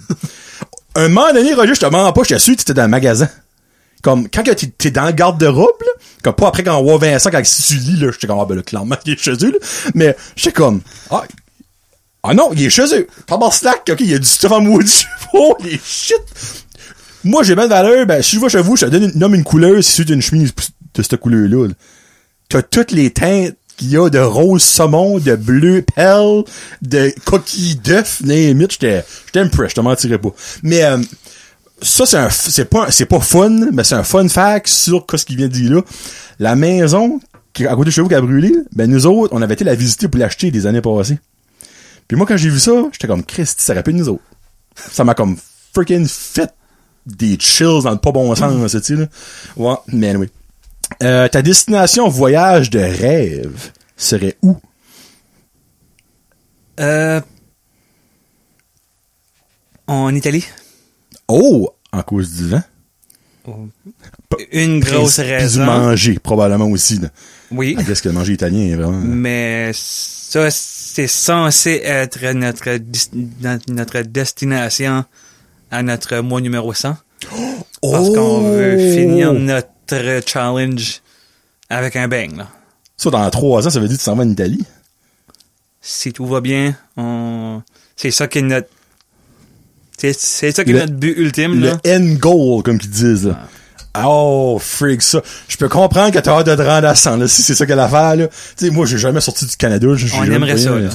[0.94, 3.28] Un moment donné, Roger, je te mens pas, je te suis, t'étais dans le magasin.
[4.06, 4.44] Comme, quand
[4.78, 5.82] t'es, dans le garde-robe,
[6.22, 8.54] comme pas après quand on voit Vincent, quand tu lis, là, j'étais comme, ah, ben,
[8.54, 9.58] là, clairement, il est chez eux, là.
[9.96, 10.80] Mais, j'étais comme,
[11.10, 11.24] ah,
[12.22, 13.08] ah non, il est chez eux.
[13.50, 15.04] Slack, ok, il y a du stuff en maudit.
[15.34, 16.22] Oh, il est shit.
[17.24, 19.18] Moi, j'ai bien de valeur, ben, si je vais chez vous, je te donne une,
[19.18, 20.52] nomme une couleur, si c'est une chemise
[20.94, 21.66] de cette couleur-là.
[21.66, 21.74] là.
[22.48, 26.44] T'as toutes les teintes qu'il y a de rose saumon, de bleu pelle,
[26.80, 30.30] de coquille d'œuf, j'étais, j'étais impressed, je te mentirais pas.
[30.62, 30.98] Mais, euh,
[31.82, 35.24] ça, c'est un, c'est pas, c'est pas fun, mais c'est un fun fact sur ce
[35.24, 35.82] qu'il vient de dire là.
[36.38, 37.20] La maison,
[37.52, 39.64] qui à côté de chez vous qui a brûlé, ben, nous autres, on avait été
[39.64, 41.18] la visiter pour l'acheter des années passées.
[42.08, 44.22] Puis moi, quand j'ai vu ça, j'étais comme, Christ, ça rappelle nous autres.
[44.74, 45.36] Ça m'a comme
[45.74, 46.52] freaking fait
[47.06, 49.06] des chills dans le pas bon sens, tu sais, là.
[49.56, 50.30] Ouais, mais anyway.
[51.02, 54.56] Euh, ta destination voyage de rêve serait où?
[56.78, 57.20] Euh,
[59.86, 60.44] en Italie.
[61.28, 61.70] Oh!
[61.92, 62.62] En cause du vent.
[64.52, 65.64] Une grosse puis du raison.
[65.64, 67.08] manger, probablement aussi, là.
[67.50, 67.76] Oui.
[67.86, 68.98] Qu'est-ce que le manger italien est vraiment.
[68.98, 72.78] Mais ça, c'est censé être notre,
[73.70, 75.04] notre destination
[75.70, 76.96] à notre mois numéro 100.
[77.82, 81.02] Parce qu'on veut finir notre challenge
[81.70, 82.48] avec un bang, là.
[82.96, 84.64] Ça, dans trois ans, ça veut dire que tu s'en vas en Italie?
[85.82, 87.62] Si tout va bien, on...
[87.94, 88.68] c'est ça qui est notre,
[89.98, 91.78] c'est, c'est ça qui est Le- notre but ultime, Le là.
[91.86, 93.48] end goal, comme qu'ils disent, là.
[94.05, 95.23] Oh, freak, ça.
[95.48, 97.64] Je peux comprendre que t'as hâte de te rendre à 100, là, si c'est ça
[97.64, 98.28] qu'elle a l'affaire, là.
[98.56, 99.86] Tu sais, moi, j'ai jamais sorti du Canada.
[99.89, 100.90] On aimerait rien, ça, là.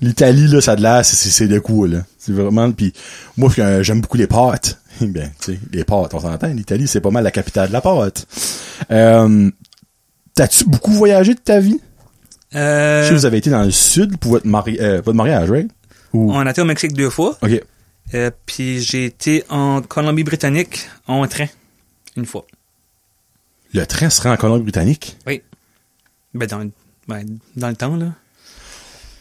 [0.00, 1.98] L'Italie, là, ça a de l'air, c'est, de quoi, là.
[2.18, 2.92] C'est vraiment, puis
[3.36, 4.78] moi, euh, j'aime beaucoup les pâtes.
[5.00, 6.48] ben, tu sais, les pâtes, on s'entend.
[6.48, 8.26] L'Italie, c'est pas mal la capitale de la pâte.
[8.90, 9.50] Euh,
[10.34, 11.78] t'as-tu beaucoup voyagé de ta vie?
[12.52, 15.16] Je Euh, sais que vous avez été dans le sud pour votre, mari euh, votre
[15.16, 15.70] mariage, right?
[16.12, 16.32] Ou...
[16.32, 17.36] on a été au Mexique deux fois.
[17.42, 17.62] OK.
[18.14, 21.46] Euh, puis j'ai été en Colombie-Britannique en train.
[22.16, 22.44] Une fois.
[23.72, 25.16] Le train se rend en Colombie-Britannique?
[25.26, 26.70] Ben, dans,
[27.08, 27.26] ben,
[27.56, 28.12] dans le temps, là.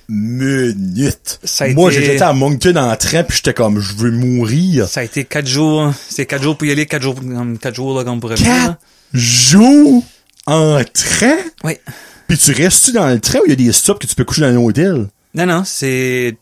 [0.10, 1.40] Minute.
[1.44, 4.88] Ça a Moi, été- j'étais à Moncton en train, puis j'étais comme, je veux mourir.
[4.90, 5.94] Ça a été quatre jours.
[6.10, 7.16] C'est quatre jours pour y aller, quatre jours,
[7.62, 8.46] quatre jours, là, comme pour revenir.
[8.52, 8.78] Quatre là.
[9.14, 10.04] jours
[10.48, 11.38] en train?
[11.64, 11.78] Oui.
[12.28, 14.26] Puis tu restes-tu dans le train ou il y a des stops que tu peux
[14.26, 15.08] coucher dans un hôtel?
[15.34, 16.36] Non, non, c'est,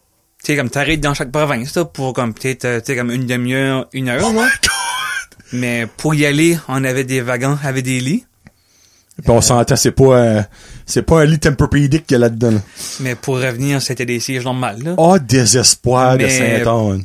[0.53, 3.25] sais, comme t'arrêtes dans chaque province, là, pour comme, peut-être, euh, tu sais, comme une
[3.25, 4.43] demi-heure, une heure, Oh là.
[4.43, 5.39] my god!
[5.53, 8.25] Mais pour y aller, on avait des wagons avec des lits.
[9.21, 10.41] Puis on s'entend, c'est pas, euh,
[10.85, 12.51] c'est pas un lit tempur-pédique qu'il y a là-dedans.
[12.51, 12.61] là.
[13.01, 14.93] Mais pour revenir, c'était des sièges normales, là.
[14.97, 17.03] Oh, désespoir de Saint-Anne.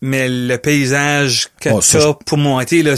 [0.00, 2.94] Mais le paysage que Oh, ça, pour monter, là,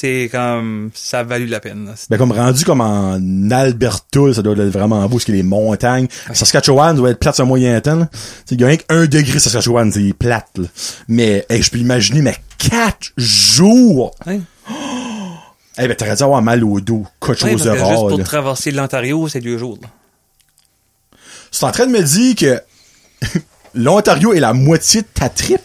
[0.00, 1.92] c'est comme, ça a valu la peine, là.
[2.08, 3.18] Ben, comme rendu comme en
[3.50, 6.08] Alberta, ça doit être vraiment beau, parce a les montagnes.
[6.32, 8.08] Saskatchewan doit être plate sur moyen temps,
[8.50, 10.64] Il y a rien qu'un degré Saskatchewan, c'est plate, là.
[11.08, 14.14] Mais, hey, je peux imaginer, mais quatre jours!
[14.26, 14.40] Ouais.
[15.78, 18.06] Eh ben, t'aurais dû avoir mal au dos, quelque Ouais, chose de que juste rare,
[18.08, 18.24] pour là.
[18.24, 19.78] traverser l'Ontario, c'est deux jours,
[21.52, 22.60] es en train de me dire que
[23.74, 25.60] l'Ontario est la moitié de ta trip?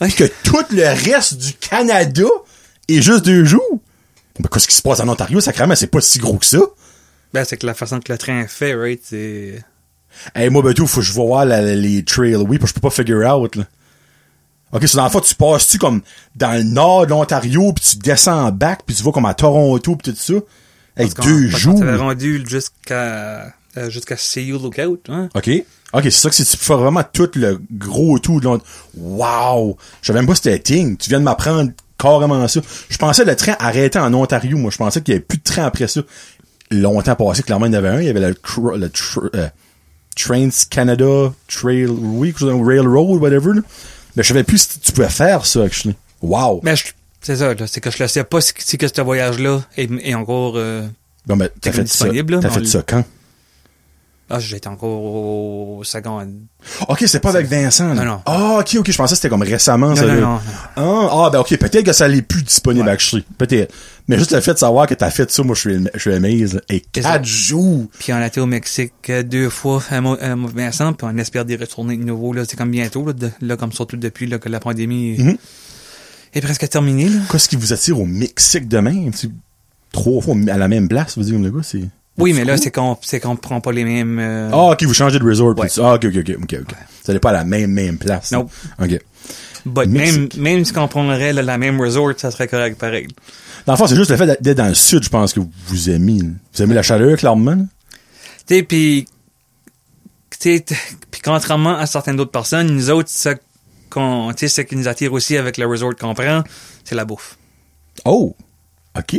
[0.00, 0.10] Ouais.
[0.10, 2.24] Que tout le reste du Canada
[2.88, 3.80] est juste deux jours?
[4.38, 6.58] Ben, qu'est-ce qui se passe en Ontario, sacrément, c'est pas si gros que ça.
[7.32, 9.62] Ben, c'est que la façon que le train est fait, right, c'est...
[10.34, 11.12] Hey, moi, ben, tout, faut que je
[11.44, 13.64] la- les trails, oui, parce que je peux pas figure out, là.
[14.72, 16.02] Ok, c'est dans la fois, tu passes-tu comme
[16.34, 19.34] dans le nord de l'Ontario, puis tu descends en back, puis tu vas comme à
[19.34, 20.34] Toronto, puis tout ça?
[20.96, 21.78] Hey, qu'on- deux jours.
[21.78, 25.28] s'avait rendu jusqu'à, euh, jusqu'à CU Lookout, hein?
[25.34, 25.50] OK.
[25.92, 28.72] OK, c'est ça que c'est, tu fais vraiment tout le gros tout de l'Ontario.
[28.96, 29.76] Wow!
[30.02, 30.96] Je savais même pas c'était Ting.
[30.96, 31.70] Tu viens de m'apprendre
[32.10, 32.60] carrément ça.
[32.88, 34.70] Je pensais que le train arrêtait en Ontario, moi.
[34.70, 36.00] Je pensais qu'il y avait plus de train après ça.
[36.70, 38.00] Longtemps passé, clairement, il y en avait un.
[38.00, 38.34] Il y avait le,
[39.34, 39.48] euh,
[40.16, 43.60] Trains Canada Trail Week, Railroad, whatever, là.
[44.16, 45.94] Mais je savais plus si tu pouvais faire ça, actually.
[46.22, 46.60] Wow!
[46.64, 46.74] Mais
[47.20, 50.14] c'est ça, c'est que je le sais pas si, si que ce voyage-là est, est
[50.14, 50.54] encore...
[50.56, 50.86] euh,
[51.26, 52.04] ben, t'as comme fait ça.
[52.06, 53.04] disponible, T'as fait ça quand?
[54.28, 54.90] Ah, j'étais encore
[55.78, 56.26] au second.
[56.88, 57.94] OK, c'est pas avec Vincent, là.
[57.94, 58.20] Non, non.
[58.26, 60.02] Ah, OK, OK, je pensais que c'était comme récemment, ça.
[60.02, 60.20] Non, non, là.
[60.20, 60.32] non,
[60.82, 61.08] non.
[61.10, 62.92] Ah, ah, ben ok, peut-être que ça l'est plus disponible Ouais.
[62.92, 63.24] actually.
[63.38, 63.72] Peut-être.
[64.08, 66.12] Mais juste le fait de savoir que t'as fait ça, moi je suis je suis
[66.12, 66.60] amazed.
[66.68, 67.86] Et quatre jours.
[68.00, 71.54] Puis on a été au Mexique euh, deux fois à Vincent, puis on espère d'y
[71.56, 72.32] retourner de nouveau.
[72.32, 75.36] Là, c'est comme bientôt, là, de- là, comme surtout depuis là, que la pandémie Mhm.
[76.34, 77.08] est presque terminée.
[77.08, 77.20] Là.
[77.30, 79.10] Qu'est-ce qui vous attire au Mexique demain?
[79.10, 79.30] Tu-
[79.92, 81.82] Trois fois à la même place, vous dire comme le gars, c'est.
[82.18, 84.18] Oui, mais là, c'est qu'on c'est qu'on prend pas les mêmes.
[84.18, 85.58] euh, Ah, ok, vous changez de resort.
[85.58, 85.68] Ouais.
[85.78, 86.74] Ah, ok, ok, ok, ok.
[87.04, 88.32] Vous allez pas à la même, même place.
[88.32, 88.50] Nope.
[88.82, 88.98] Ok.
[89.66, 93.08] but même, même si on prendrait là, la même resort, ça serait correct pareil.
[93.66, 95.90] Dans le fond, c'est juste le fait d'être- dans le sud, je pense que vous
[95.90, 96.18] aimez.
[96.20, 96.28] là.
[96.54, 97.66] Vous aimez la chaleur, clairement.
[98.46, 99.06] Tu sais, puis,
[100.30, 100.76] tu sais, t-
[101.10, 103.34] puis contrairement à certaines autres personnes, nous autres, ça
[103.90, 106.44] qu'on, ce qui nous attire aussi avec le resort qu'on prend,
[106.84, 107.36] c'est la bouffe.
[108.04, 108.36] Oh!
[108.96, 109.16] Ok.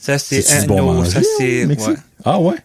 [0.00, 1.76] Ça, c'est un bon manger, ça, c'est, ouais.
[2.24, 2.56] Ah ouais?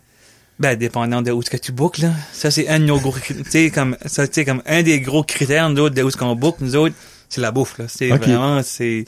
[0.57, 2.11] Ben, dépendant de où est-ce que tu bookes, là.
[2.31, 5.23] Ça, c'est un de nos gros, tu sais, comme, ça, tu comme un des gros
[5.23, 6.95] critères, nous autres, de où est-ce qu'on book, nous autres,
[7.27, 7.85] c'est la bouffe, là.
[7.89, 9.03] C'est vraiment, c'est,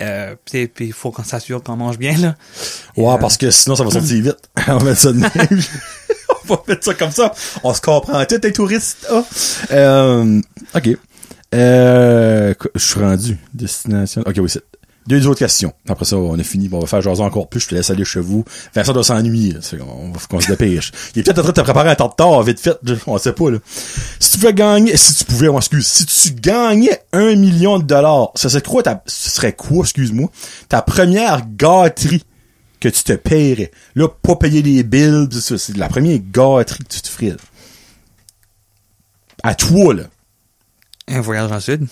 [0.00, 2.34] euh, puis il faut qu'on s'assure qu'on mange bien, là.
[2.96, 4.36] Ouais, Euh, parce que sinon, ça va sortir vite.
[4.68, 5.28] On va mettre ça de même.
[6.44, 7.32] On va mettre ça comme ça.
[7.62, 9.06] On se comprend tout, les touristes.
[9.10, 9.22] Ah.
[9.70, 10.40] Euh,
[10.74, 10.88] OK.
[11.54, 13.38] Euh, je suis rendu.
[13.54, 14.22] Destination.
[14.26, 14.64] OK, oui, c'est...
[15.06, 15.72] Deux autres questions.
[15.88, 16.68] Après ça, on a fini.
[16.68, 17.60] Bon, on va faire jaser encore plus.
[17.60, 18.44] Je te laisse aller chez vous.
[18.74, 19.56] Vincent doit s'ennuyer.
[19.80, 20.92] On va qu'on se dépêche.
[21.14, 22.78] Il est peut-être en train de te préparer un tartare vite fait.
[23.06, 23.58] On sait pas, là.
[24.20, 27.84] Si tu pouvais gagner, si tu pouvais, on excuse, si tu gagnais un million de
[27.84, 30.30] dollars, ça serait quoi ta, ce serait quoi, excuse-moi,
[30.68, 32.24] ta première gâterie
[32.78, 33.72] que tu te paierais?
[33.96, 37.36] Là, pas payer les ça, c'est la première gâterie que tu te ferais.
[39.42, 40.04] À toi, là.
[41.08, 41.88] Un voyage en sud.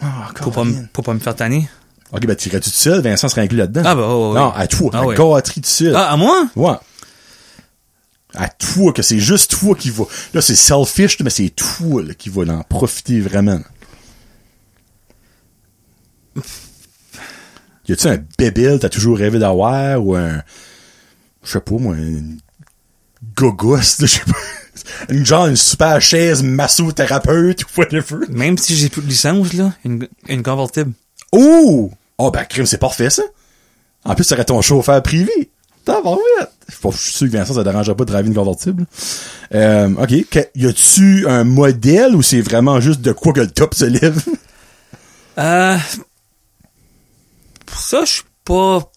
[0.00, 1.68] Ah, Pour pas, pour pas me faire tanner.
[2.12, 3.00] Ok, ben, tu irais-tu tout seul?
[3.02, 3.82] Vincent serait inclus là-dedans.
[3.84, 4.40] Ah, bah, oh, oui.
[4.40, 4.90] Non, à toi.
[4.94, 5.14] Ah, la oui.
[5.16, 5.94] gâterie tout seul.
[5.94, 6.48] Ah, à moi?
[6.56, 6.76] Ouais.
[8.34, 10.04] À toi, que c'est juste toi qui va.
[10.34, 13.60] Là, c'est selfish, mais c'est toi là, qui va en profiter vraiment.
[17.88, 20.42] Y a-tu un bébé t'as toujours rêvé d'avoir ou un.
[21.42, 22.38] Je sais pas, moi, une
[23.34, 24.32] gogosse, je sais pas.
[25.08, 28.26] Une genre, une super chaise massothérapeute ou whatever.
[28.30, 30.92] Même si j'ai plus de licence, là, une, une convertible.
[31.32, 31.90] Oh!
[32.18, 33.22] Oh, ben, crime, c'est parfait, ça.
[34.04, 35.50] En plus, ça serait ton chauffeur privé.
[35.84, 36.16] T'as pas.
[36.68, 38.84] Je suis sûr que Vincent, ça dérangerait pas de driver une convertible.
[39.54, 40.10] Euh, ok.
[40.54, 44.22] Y a-tu un modèle ou c'est vraiment juste de quoi que le top se lève?
[45.38, 45.76] Euh,
[47.64, 48.90] pour ça, je suis pas...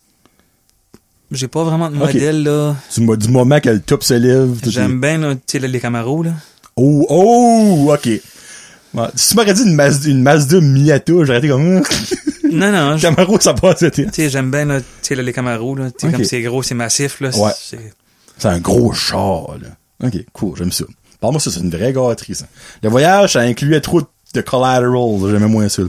[1.29, 2.75] J'ai pas vraiment de modèle, là.
[2.97, 4.57] du, du moment que le top se lève.
[4.67, 6.31] J'aime bien, là, les Camaro, là.
[6.75, 8.09] Oh, oh, ok.
[9.15, 11.83] Si tu m'aurais dit une Mazda, une Mazda Miata, j'aurais été comme,
[12.51, 15.89] Non, non, Camaro, ça passe, tu sais, j'aime bien, là, là, les Camaro, là.
[15.99, 17.29] Comme c'est gros, c'est massif, là.
[17.37, 17.51] Ouais.
[17.59, 20.07] c'est- un gros char, là.
[20.07, 20.85] Ok, cool, j'aime ça.
[21.19, 22.45] Parle-moi ça, c'est une vraie gâterie, ça.
[22.81, 25.83] Le voyage, ça incluait trop de collateral, j'aimais moins ça.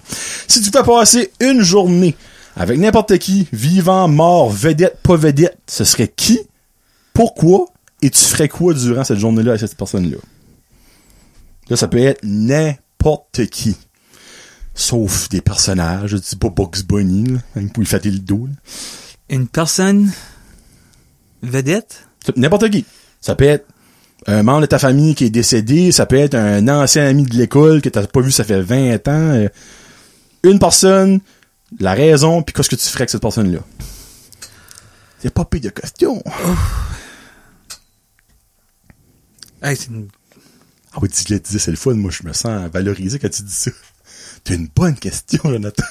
[0.48, 2.14] Si tu fais passer une journée
[2.56, 6.40] avec n'importe qui, vivant, mort, vedette, pas vedette, ce serait qui,
[7.14, 7.66] pourquoi,
[8.02, 10.18] et tu ferais quoi durant cette journée-là avec cette personne-là?
[11.70, 13.76] Là, ça peut être n'importe qui.
[14.74, 17.38] Sauf des personnages, je dis pas Bugs Bunny, là,
[17.74, 18.52] pour lui le dos, là.
[19.28, 20.10] Une personne
[21.42, 22.06] vedette?
[22.36, 22.84] N'importe qui.
[23.20, 23.66] Ça peut être
[24.26, 27.34] un membre de ta famille qui est décédé, ça peut être un ancien ami de
[27.36, 29.10] l'école que t'as pas vu ça fait 20 ans.
[29.10, 29.48] euh,
[30.44, 31.20] Une personne,
[31.78, 33.60] la raison, puis qu'est-ce que tu ferais avec cette personne-là?
[35.18, 36.22] C'est pas pire de question.
[39.62, 40.08] Hey, c'est une...
[40.92, 41.94] Ah oui, dis-le, dis c'est le fun.
[41.94, 43.70] Moi, je me sens valorisé quand tu dis ça.
[44.44, 45.84] T'as une bonne question, Jonathan.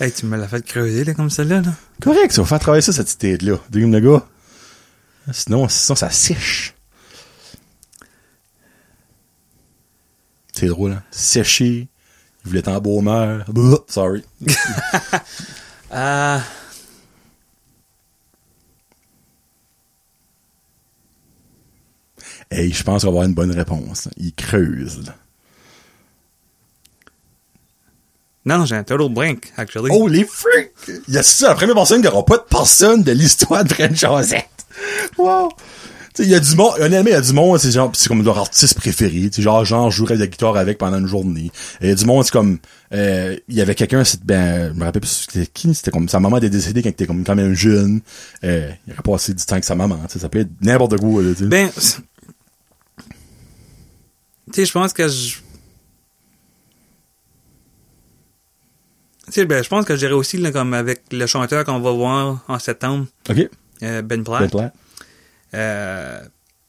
[0.00, 1.74] hey, tu me l'as fait creuser, là, comme ça, là, là.
[2.00, 3.58] Correct, ça va faire travailler ça, cette idée-là.
[3.70, 4.26] Dream le gars.
[5.32, 6.74] Sinon, sinon, ça sèche.
[10.52, 11.02] C'est drôle, hein?
[11.10, 11.88] Sécher.
[12.44, 13.52] Il voulait être.
[13.52, 14.24] Blah, Sorry.
[15.90, 16.42] Ah...
[22.50, 24.10] Hey, je pense qu'on va avoir une bonne réponse.
[24.18, 25.16] Il creuse, là.
[28.44, 29.90] Non, j'ai un total blank, actually.
[29.92, 30.72] Oh, les freaks!
[31.08, 33.72] Il y a ça, la première personne qui n'aura pas de personne de l'histoire de
[33.72, 34.48] French Josette.
[35.16, 35.50] Wow!
[36.18, 38.22] Il y a du monde, honnêtement, il y a du monde, c'est genre, c'est comme
[38.22, 41.50] leur artiste préféré, tu genre, genre, je jouerais de la guitare avec pendant une journée.
[41.80, 42.58] Et il y a du monde, c'est comme,
[42.92, 46.10] euh, il y avait quelqu'un, c'est, ben, je me rappelle plus, c'était qui, c'était comme,
[46.10, 48.02] sa maman était décédée quand il était comme, quand même jeune,
[48.44, 50.98] euh, il aurait passé du temps avec sa maman, tu sais, ça peut être n'importe
[50.98, 51.46] quoi, là, tu.
[51.46, 51.80] Ben, tu
[54.52, 55.36] sais, je pense que je...
[55.36, 55.40] Tu
[59.18, 62.44] sais, ben, je pense que j'irai aussi, là, comme avec le chanteur qu'on va voir
[62.48, 63.48] en septembre, ok?
[63.82, 64.40] euh, Ben Platt.
[64.42, 64.74] Ben Platt.
[65.54, 66.20] Euh,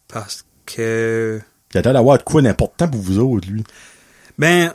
[0.07, 1.39] parce que...
[1.73, 3.63] Il a l'air d'avoir de quoi d'important pour vous autres, lui.
[4.37, 4.73] Ben,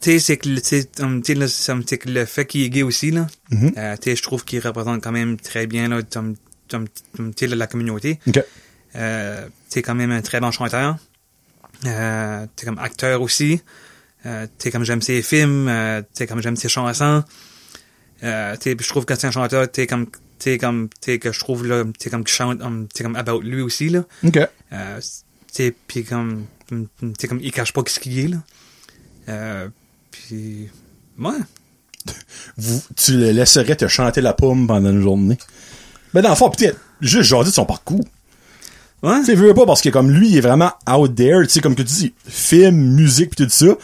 [0.00, 3.72] tu sais, c'est que, le- tu tu que fait qu'il est gay aussi, là, Mhm.
[3.76, 6.18] euh, tu sais, je trouve qu'il représente quand même très bien, là, tu
[7.56, 8.18] la communauté.
[8.26, 8.42] Ok.
[8.94, 10.96] T'es quand même un très bon chanteur.
[11.82, 13.60] T'es comme acteur aussi.
[14.26, 15.68] Euh, t'es comme j'aime ses films.
[15.68, 17.24] Euh, t'es comme j'aime ses chansons.
[18.24, 20.06] Euh, je trouve que c'est un chanteur, t'es comme,
[20.38, 23.40] t'es comme, t'es que je trouve là, t'es comme qui chante, um, t'es comme about
[23.40, 24.04] lui aussi là.
[24.24, 24.38] Ok.
[24.72, 25.00] Euh,
[25.52, 26.46] t'es puis comme,
[27.18, 28.36] t'es comme il cache pas ce qu'il est là.
[29.28, 29.68] Euh,
[30.10, 30.68] puis,
[31.18, 31.32] ouais.
[32.56, 35.38] vous, tu le laisserais te chanter la pomme pendant une journée?
[36.14, 38.04] Ben, dans le fond, peut-être, juste jaser de son parcours.
[39.02, 39.18] Ouais.
[39.20, 41.60] Tu sais, veux pas, parce que comme lui, il est vraiment out there, tu sais,
[41.60, 43.76] comme que tu dis, film, musique, pis tout ça,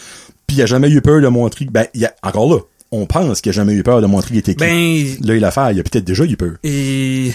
[0.48, 2.58] puis il a jamais eu peur de montrer, ben, il a, encore là,
[2.90, 4.58] on pense qu'il a jamais eu peur de montrer qu'il était qui.
[4.58, 6.56] Ben, Là, il a fait, il a peut-être déjà eu peur.
[6.64, 7.32] et,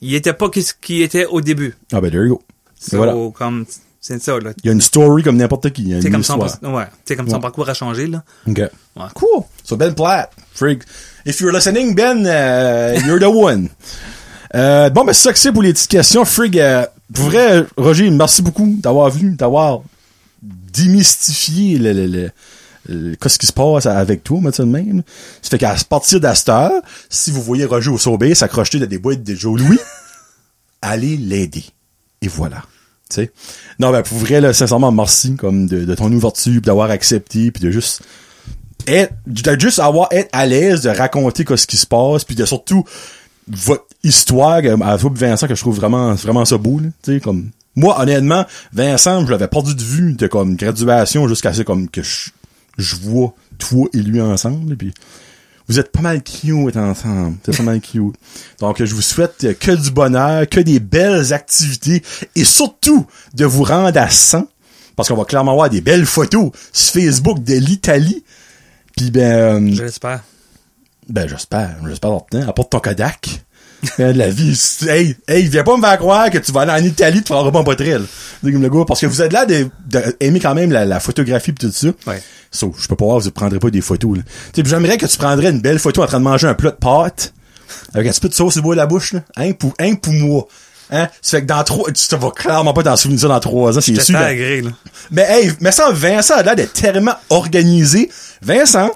[0.00, 1.74] il était pas ce qu'il était au début.
[1.92, 2.42] Ah ben, there you go.
[2.78, 3.14] So, voilà.
[3.34, 3.64] comme,
[4.00, 4.52] c'est ça, là.
[4.62, 5.92] Il y a une story comme n'importe qui.
[6.00, 6.84] C'est comme, son, ouais,
[7.16, 8.22] comme son parcours a changé, là.
[8.46, 8.58] OK.
[8.58, 9.04] Ouais.
[9.14, 9.42] Cool.
[9.64, 10.82] So, Ben Platt, frig.
[11.26, 13.68] If you're listening, Ben, uh, you're the one.
[14.54, 16.24] Euh, bon, ben, c'est ça que c'est pour les petites questions.
[16.24, 19.82] Frig, euh, pour vrai, Roger, merci beaucoup d'avoir venu, d'avoir
[20.82, 22.30] démystifié le, le,
[22.88, 25.02] le, qu'est-ce qui se passe avec toi, moi, de même.
[25.42, 26.72] Ça fait qu'à partir d'Astor,
[27.08, 29.78] si vous voyez Roger au Sobeys s'accrocher dans des boîtes de Joe Louis,
[30.82, 31.64] allez l'aider.
[32.22, 32.62] Et voilà.
[33.10, 33.32] Tu sais?
[33.78, 37.62] Non, ben, pour vrai, là, sincèrement, merci, comme, de, de ton ouverture, d'avoir accepté, puis
[37.62, 38.02] de juste,
[38.86, 42.44] être, de juste avoir, être à l'aise de raconter ce qui se passe, puis de
[42.44, 42.84] surtout,
[43.46, 46.88] votre histoire, à toi, Vincent, que je trouve vraiment, vraiment ça beau, là.
[47.02, 51.52] Tu sais, comme, moi, honnêtement, Vincent, je l'avais perdu de vue de, comme, graduation jusqu'à
[51.52, 52.30] ce, comme, que je,
[52.76, 54.92] je vois toi et lui ensemble, puis
[55.68, 57.36] vous êtes pas mal cute ensemble.
[57.44, 58.14] C'est pas mal cute.
[58.58, 62.02] Donc, je vous souhaite que du bonheur, que des belles activités
[62.34, 64.48] et surtout de vous rendre à 100
[64.96, 68.24] parce qu'on va clairement avoir des belles photos sur Facebook de l'Italie.
[68.96, 70.24] Puis ben, euh, Je l'espère.
[71.08, 72.48] ben j'espère, j'espère.
[72.48, 73.44] Apporte ton Kodak.
[73.98, 74.58] Hein, de la vie.
[74.88, 77.50] Hey, hey, viens pas me faire croire que tu vas aller en Italie, tu feras
[77.50, 80.72] pas un comme le gars, parce que vous êtes là de, de- aimer quand même
[80.72, 81.88] la, la photographie pis tout ça.
[82.06, 82.22] Ouais.
[82.50, 84.22] So, je peux pas voir, vous prendrez pas des photos, là.
[84.64, 87.32] J'aimerais que tu prendrais une belle photo en train de manger un plat de pâtes,
[87.94, 89.20] avec un petit peu de sauce au bout de la bouche, là.
[89.36, 90.46] Hein, pour, hein, pour moi.
[90.90, 91.08] Hein?
[91.20, 93.76] Ça fait que dans trois, tu te vas clairement pas t'en souvenir ça dans trois
[93.76, 94.16] ans, c'est sûr.
[94.16, 94.70] agré, là.
[95.10, 98.10] Mais hey, mais ça, Vincent a l'air d'être tellement organisé.
[98.40, 98.90] Vincent,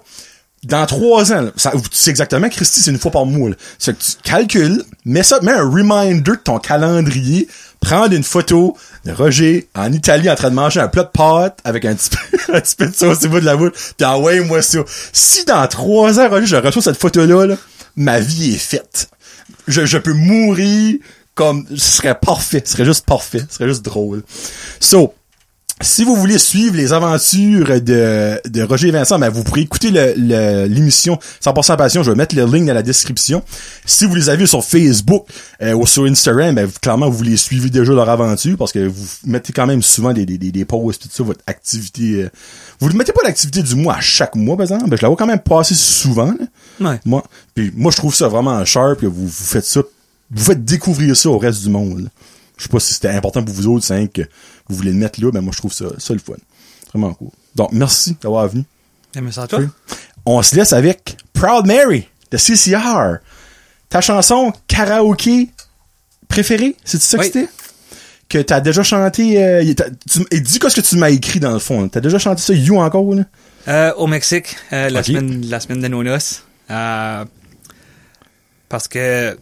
[0.65, 3.51] dans trois ans, là, tu sais exactement, Christy, c'est une fois par mois.
[3.79, 7.49] C'est que tu calcules, mets ça, mets un reminder de ton calendrier,
[7.81, 11.59] prends une photo de Roger en Italie en train de manger un plat de pâtes
[11.65, 14.79] avec un petit peu, de sauce au bout de la bouche, pis envoie-moi ça.
[15.13, 17.57] Si dans trois ans, Roger, je reçois cette photo-là, là,
[17.97, 19.09] ma vie est faite.
[19.67, 20.97] Je, je peux mourir
[21.35, 24.23] comme, ce serait parfait, ce serait juste parfait, ce serait juste drôle.
[24.79, 25.15] So,
[25.83, 29.91] si vous voulez suivre les aventures de, de Roger et Vincent, ben vous pourrez écouter
[29.91, 32.03] le- le- l'émission 100% Passion.
[32.03, 33.43] Je vais mettre le link dans la description.
[33.85, 35.27] Si vous les avez sur Facebook
[35.63, 39.07] euh, ou sur Instagram, ben, clairement, vous les suivez déjà leur aventure parce que vous
[39.27, 42.23] mettez quand même souvent des, des, des, des posts, tout ça, votre activité.
[42.25, 42.31] euh,
[42.81, 44.89] vous ne mettez pas l'activité du mois à chaque mois, par exemple.
[44.89, 46.33] Ben, je la vois quand même passer souvent.
[46.81, 46.91] là.
[46.93, 47.01] Ouais.
[47.05, 47.23] Moi,
[47.55, 49.81] puis moi, je trouve ça vraiment sharp que vous, vous faites ça.
[50.31, 52.01] Vous faites découvrir ça au reste du monde.
[52.05, 52.09] là.
[52.59, 54.23] Je sais pas si c'était important pour vous autres, c'est que
[54.69, 56.35] vous voulez le mettre là, mais moi, je trouve ça, ça le fun.
[56.93, 57.31] Vraiment cool.
[57.55, 58.65] Donc, merci d'avoir venu.
[59.21, 59.61] Mais ça, toi?
[60.25, 63.19] On se laisse avec Proud Mary de CCR.
[63.89, 65.51] Ta chanson karaoké
[66.29, 67.49] préférée, c'est ça que c'était?
[68.29, 69.75] Que t'as déjà chanté, euh,
[70.11, 71.87] tu- et dis quoi ce que tu m'as écrit dans le fond.
[71.89, 73.25] T'as déjà chanté ça, You encore, là?
[73.69, 76.43] Euh, au Mexique, euh, la, semaine, la semaine de nos noces.
[76.71, 77.25] Euh,
[78.71, 79.37] parce que,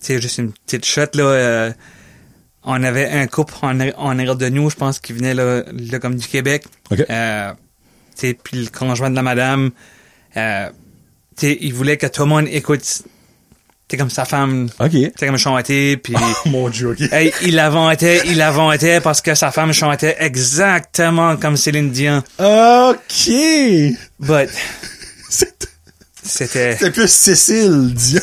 [0.00, 1.72] c'est juste une petite shot, là.
[2.64, 5.98] On avait un couple en, en arrière de nous, je pense, qui venait là, là,
[5.98, 6.64] comme du Québec.
[6.90, 7.00] OK.
[7.08, 7.52] Euh,
[8.16, 9.70] puis le conjoint de la madame,
[10.36, 10.68] euh,
[11.42, 13.02] il voulait que tout le monde écoute,
[13.88, 14.92] tu comme sa femme, OK.
[15.18, 16.14] comme chanter, puis...
[16.46, 17.00] Mon Dieu, OK.
[17.12, 22.22] Hey, il l'inventait, il l'inventait parce que sa femme chantait exactement comme Céline Dion.
[22.38, 23.30] OK!
[24.20, 24.48] But,
[25.28, 25.52] C'est
[26.24, 26.76] c'était...
[26.78, 28.20] c'est plus Cécile Dion.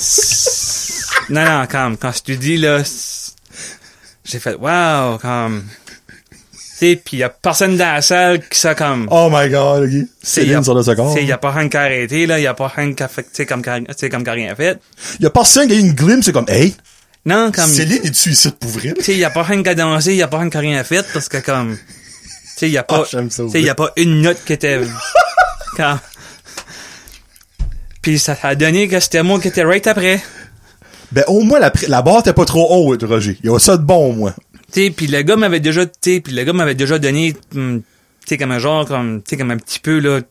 [1.29, 3.18] Non, non, comme, quand je te dis, là, c'est-
[4.29, 5.63] j'ai fait, wow, comme...
[6.75, 9.07] Sais, pis y a personne dans la salle qui ça comme...
[9.11, 9.91] Oh my god, OK.
[9.91, 10.83] y a- Céline sur le.
[10.83, 13.03] Tu sais, y a pas rien qui a arrêté, là, y a pas rien qui
[13.03, 14.79] a fait, tu sais, comme, tu comme qui a rien fait.
[15.19, 16.73] Y a personne qui a eu une glimpse, c'est comme, hey,
[17.25, 17.67] Non, comme...
[17.67, 18.93] Céline est suicide pour vrai?
[18.95, 20.61] Tu sais, y a pas rien qui a dansé, y a pas rien qui a
[20.61, 21.75] rien fait, parce que comme...
[21.75, 23.03] Tu sais, y a pas...
[23.05, 24.79] Ça, tu sais, y a pas une note qui était...
[25.75, 25.99] comme...
[28.01, 30.21] Puis ça a donné que c'était moi qui était right après.
[31.11, 33.37] Ben, au moins, la, la barre était pas trop haute, Roger.
[33.43, 34.33] Il y a ça de bon, au moins.
[34.71, 38.27] Tu puis le gars m'avait déjà, tu puis le gars m'avait déjà donné, hum, tu
[38.27, 40.21] sais, comme un genre, comme, tu sais, comme un petit peu, là,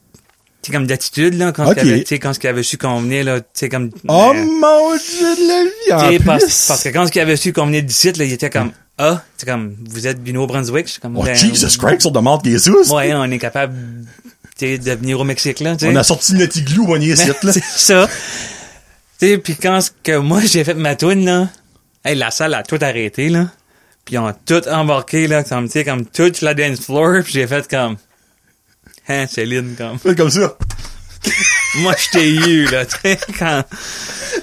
[0.62, 3.40] tu comme d'attitude, là, quand avait, tu sais, quand il avait su qu'on venait, là,
[3.40, 3.90] tu sais, comme...
[4.06, 6.24] Oh euh, mon dieu de la vie, en plus.
[6.24, 9.22] parce, parce que quand il avait su qu'on venait d'ici, là, il était comme, ah,
[9.38, 12.92] tu comme, vous êtes du Nouveau-Brunswick, comme, Oh, ben, Jesus Christ, sur demande Jesus.
[12.92, 13.74] Ouais, on est capable,
[14.58, 15.86] tu de venir au Mexique, là, tu.
[15.86, 17.52] On a sorti petit glou, on y est là.
[17.52, 18.08] C'est ça.
[19.18, 21.48] Sais, puis quand que moi j'ai fait ma toune là,
[22.04, 23.48] hey, la salle a tout arrêté là.
[24.04, 27.32] Puis ils ont tout embarqué là, comme tu sais comme toute la dance floor, puis
[27.32, 27.96] j'ai fait comme
[29.08, 30.56] hein Céline comme Fait comme ça.
[31.80, 33.64] moi je t'ai eu là, tu sais quand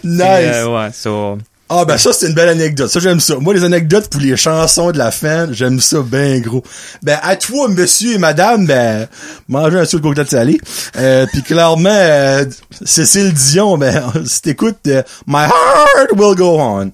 [0.04, 0.22] Nice.
[0.24, 3.38] Euh, ouais, so Ah ben ça c'est une belle anecdote, ça j'aime ça.
[3.38, 6.62] Moi les anecdotes pour les chansons de la fin, j'aime ça ben gros.
[7.02, 9.08] Ben à toi monsieur et madame, ben
[9.48, 10.60] mangez un sou de salé.
[10.96, 12.46] Euh, puis clairement euh,
[12.84, 16.92] Cécile Dion, ben si t'écoutes euh, My Heart Will Go On.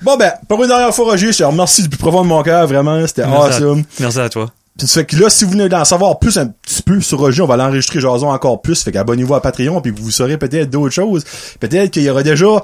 [0.00, 2.42] Bon ben pour une dernière fois Roger, je te remercie du plus profond de mon
[2.42, 3.80] cœur vraiment, c'était awesome.
[3.80, 4.50] à, merci à toi.
[4.78, 7.18] Puis ça fait que là, si vous venez d'en savoir plus un petit peu sur
[7.18, 8.82] Roger, on va l'enregistrer Jason encore plus.
[8.82, 11.24] Fait qu'abonnez-vous à Patreon, puis vous saurez peut-être d'autres choses.
[11.60, 12.60] Peut-être qu'il y aura déjà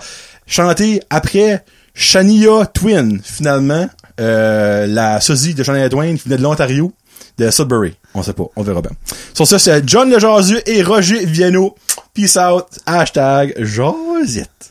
[0.51, 1.64] chanté après
[1.94, 3.89] Shania Twin, finalement.
[4.20, 6.93] Euh, la sosie de Shania Twain qui venait de l'Ontario,
[7.39, 7.97] de Sudbury.
[8.12, 8.90] On sait pas, on verra bien.
[9.32, 11.74] Sur ça, c'est John Le Jasu et Roger Viano.
[12.12, 12.66] Peace out.
[12.85, 14.70] Hashtag Josette.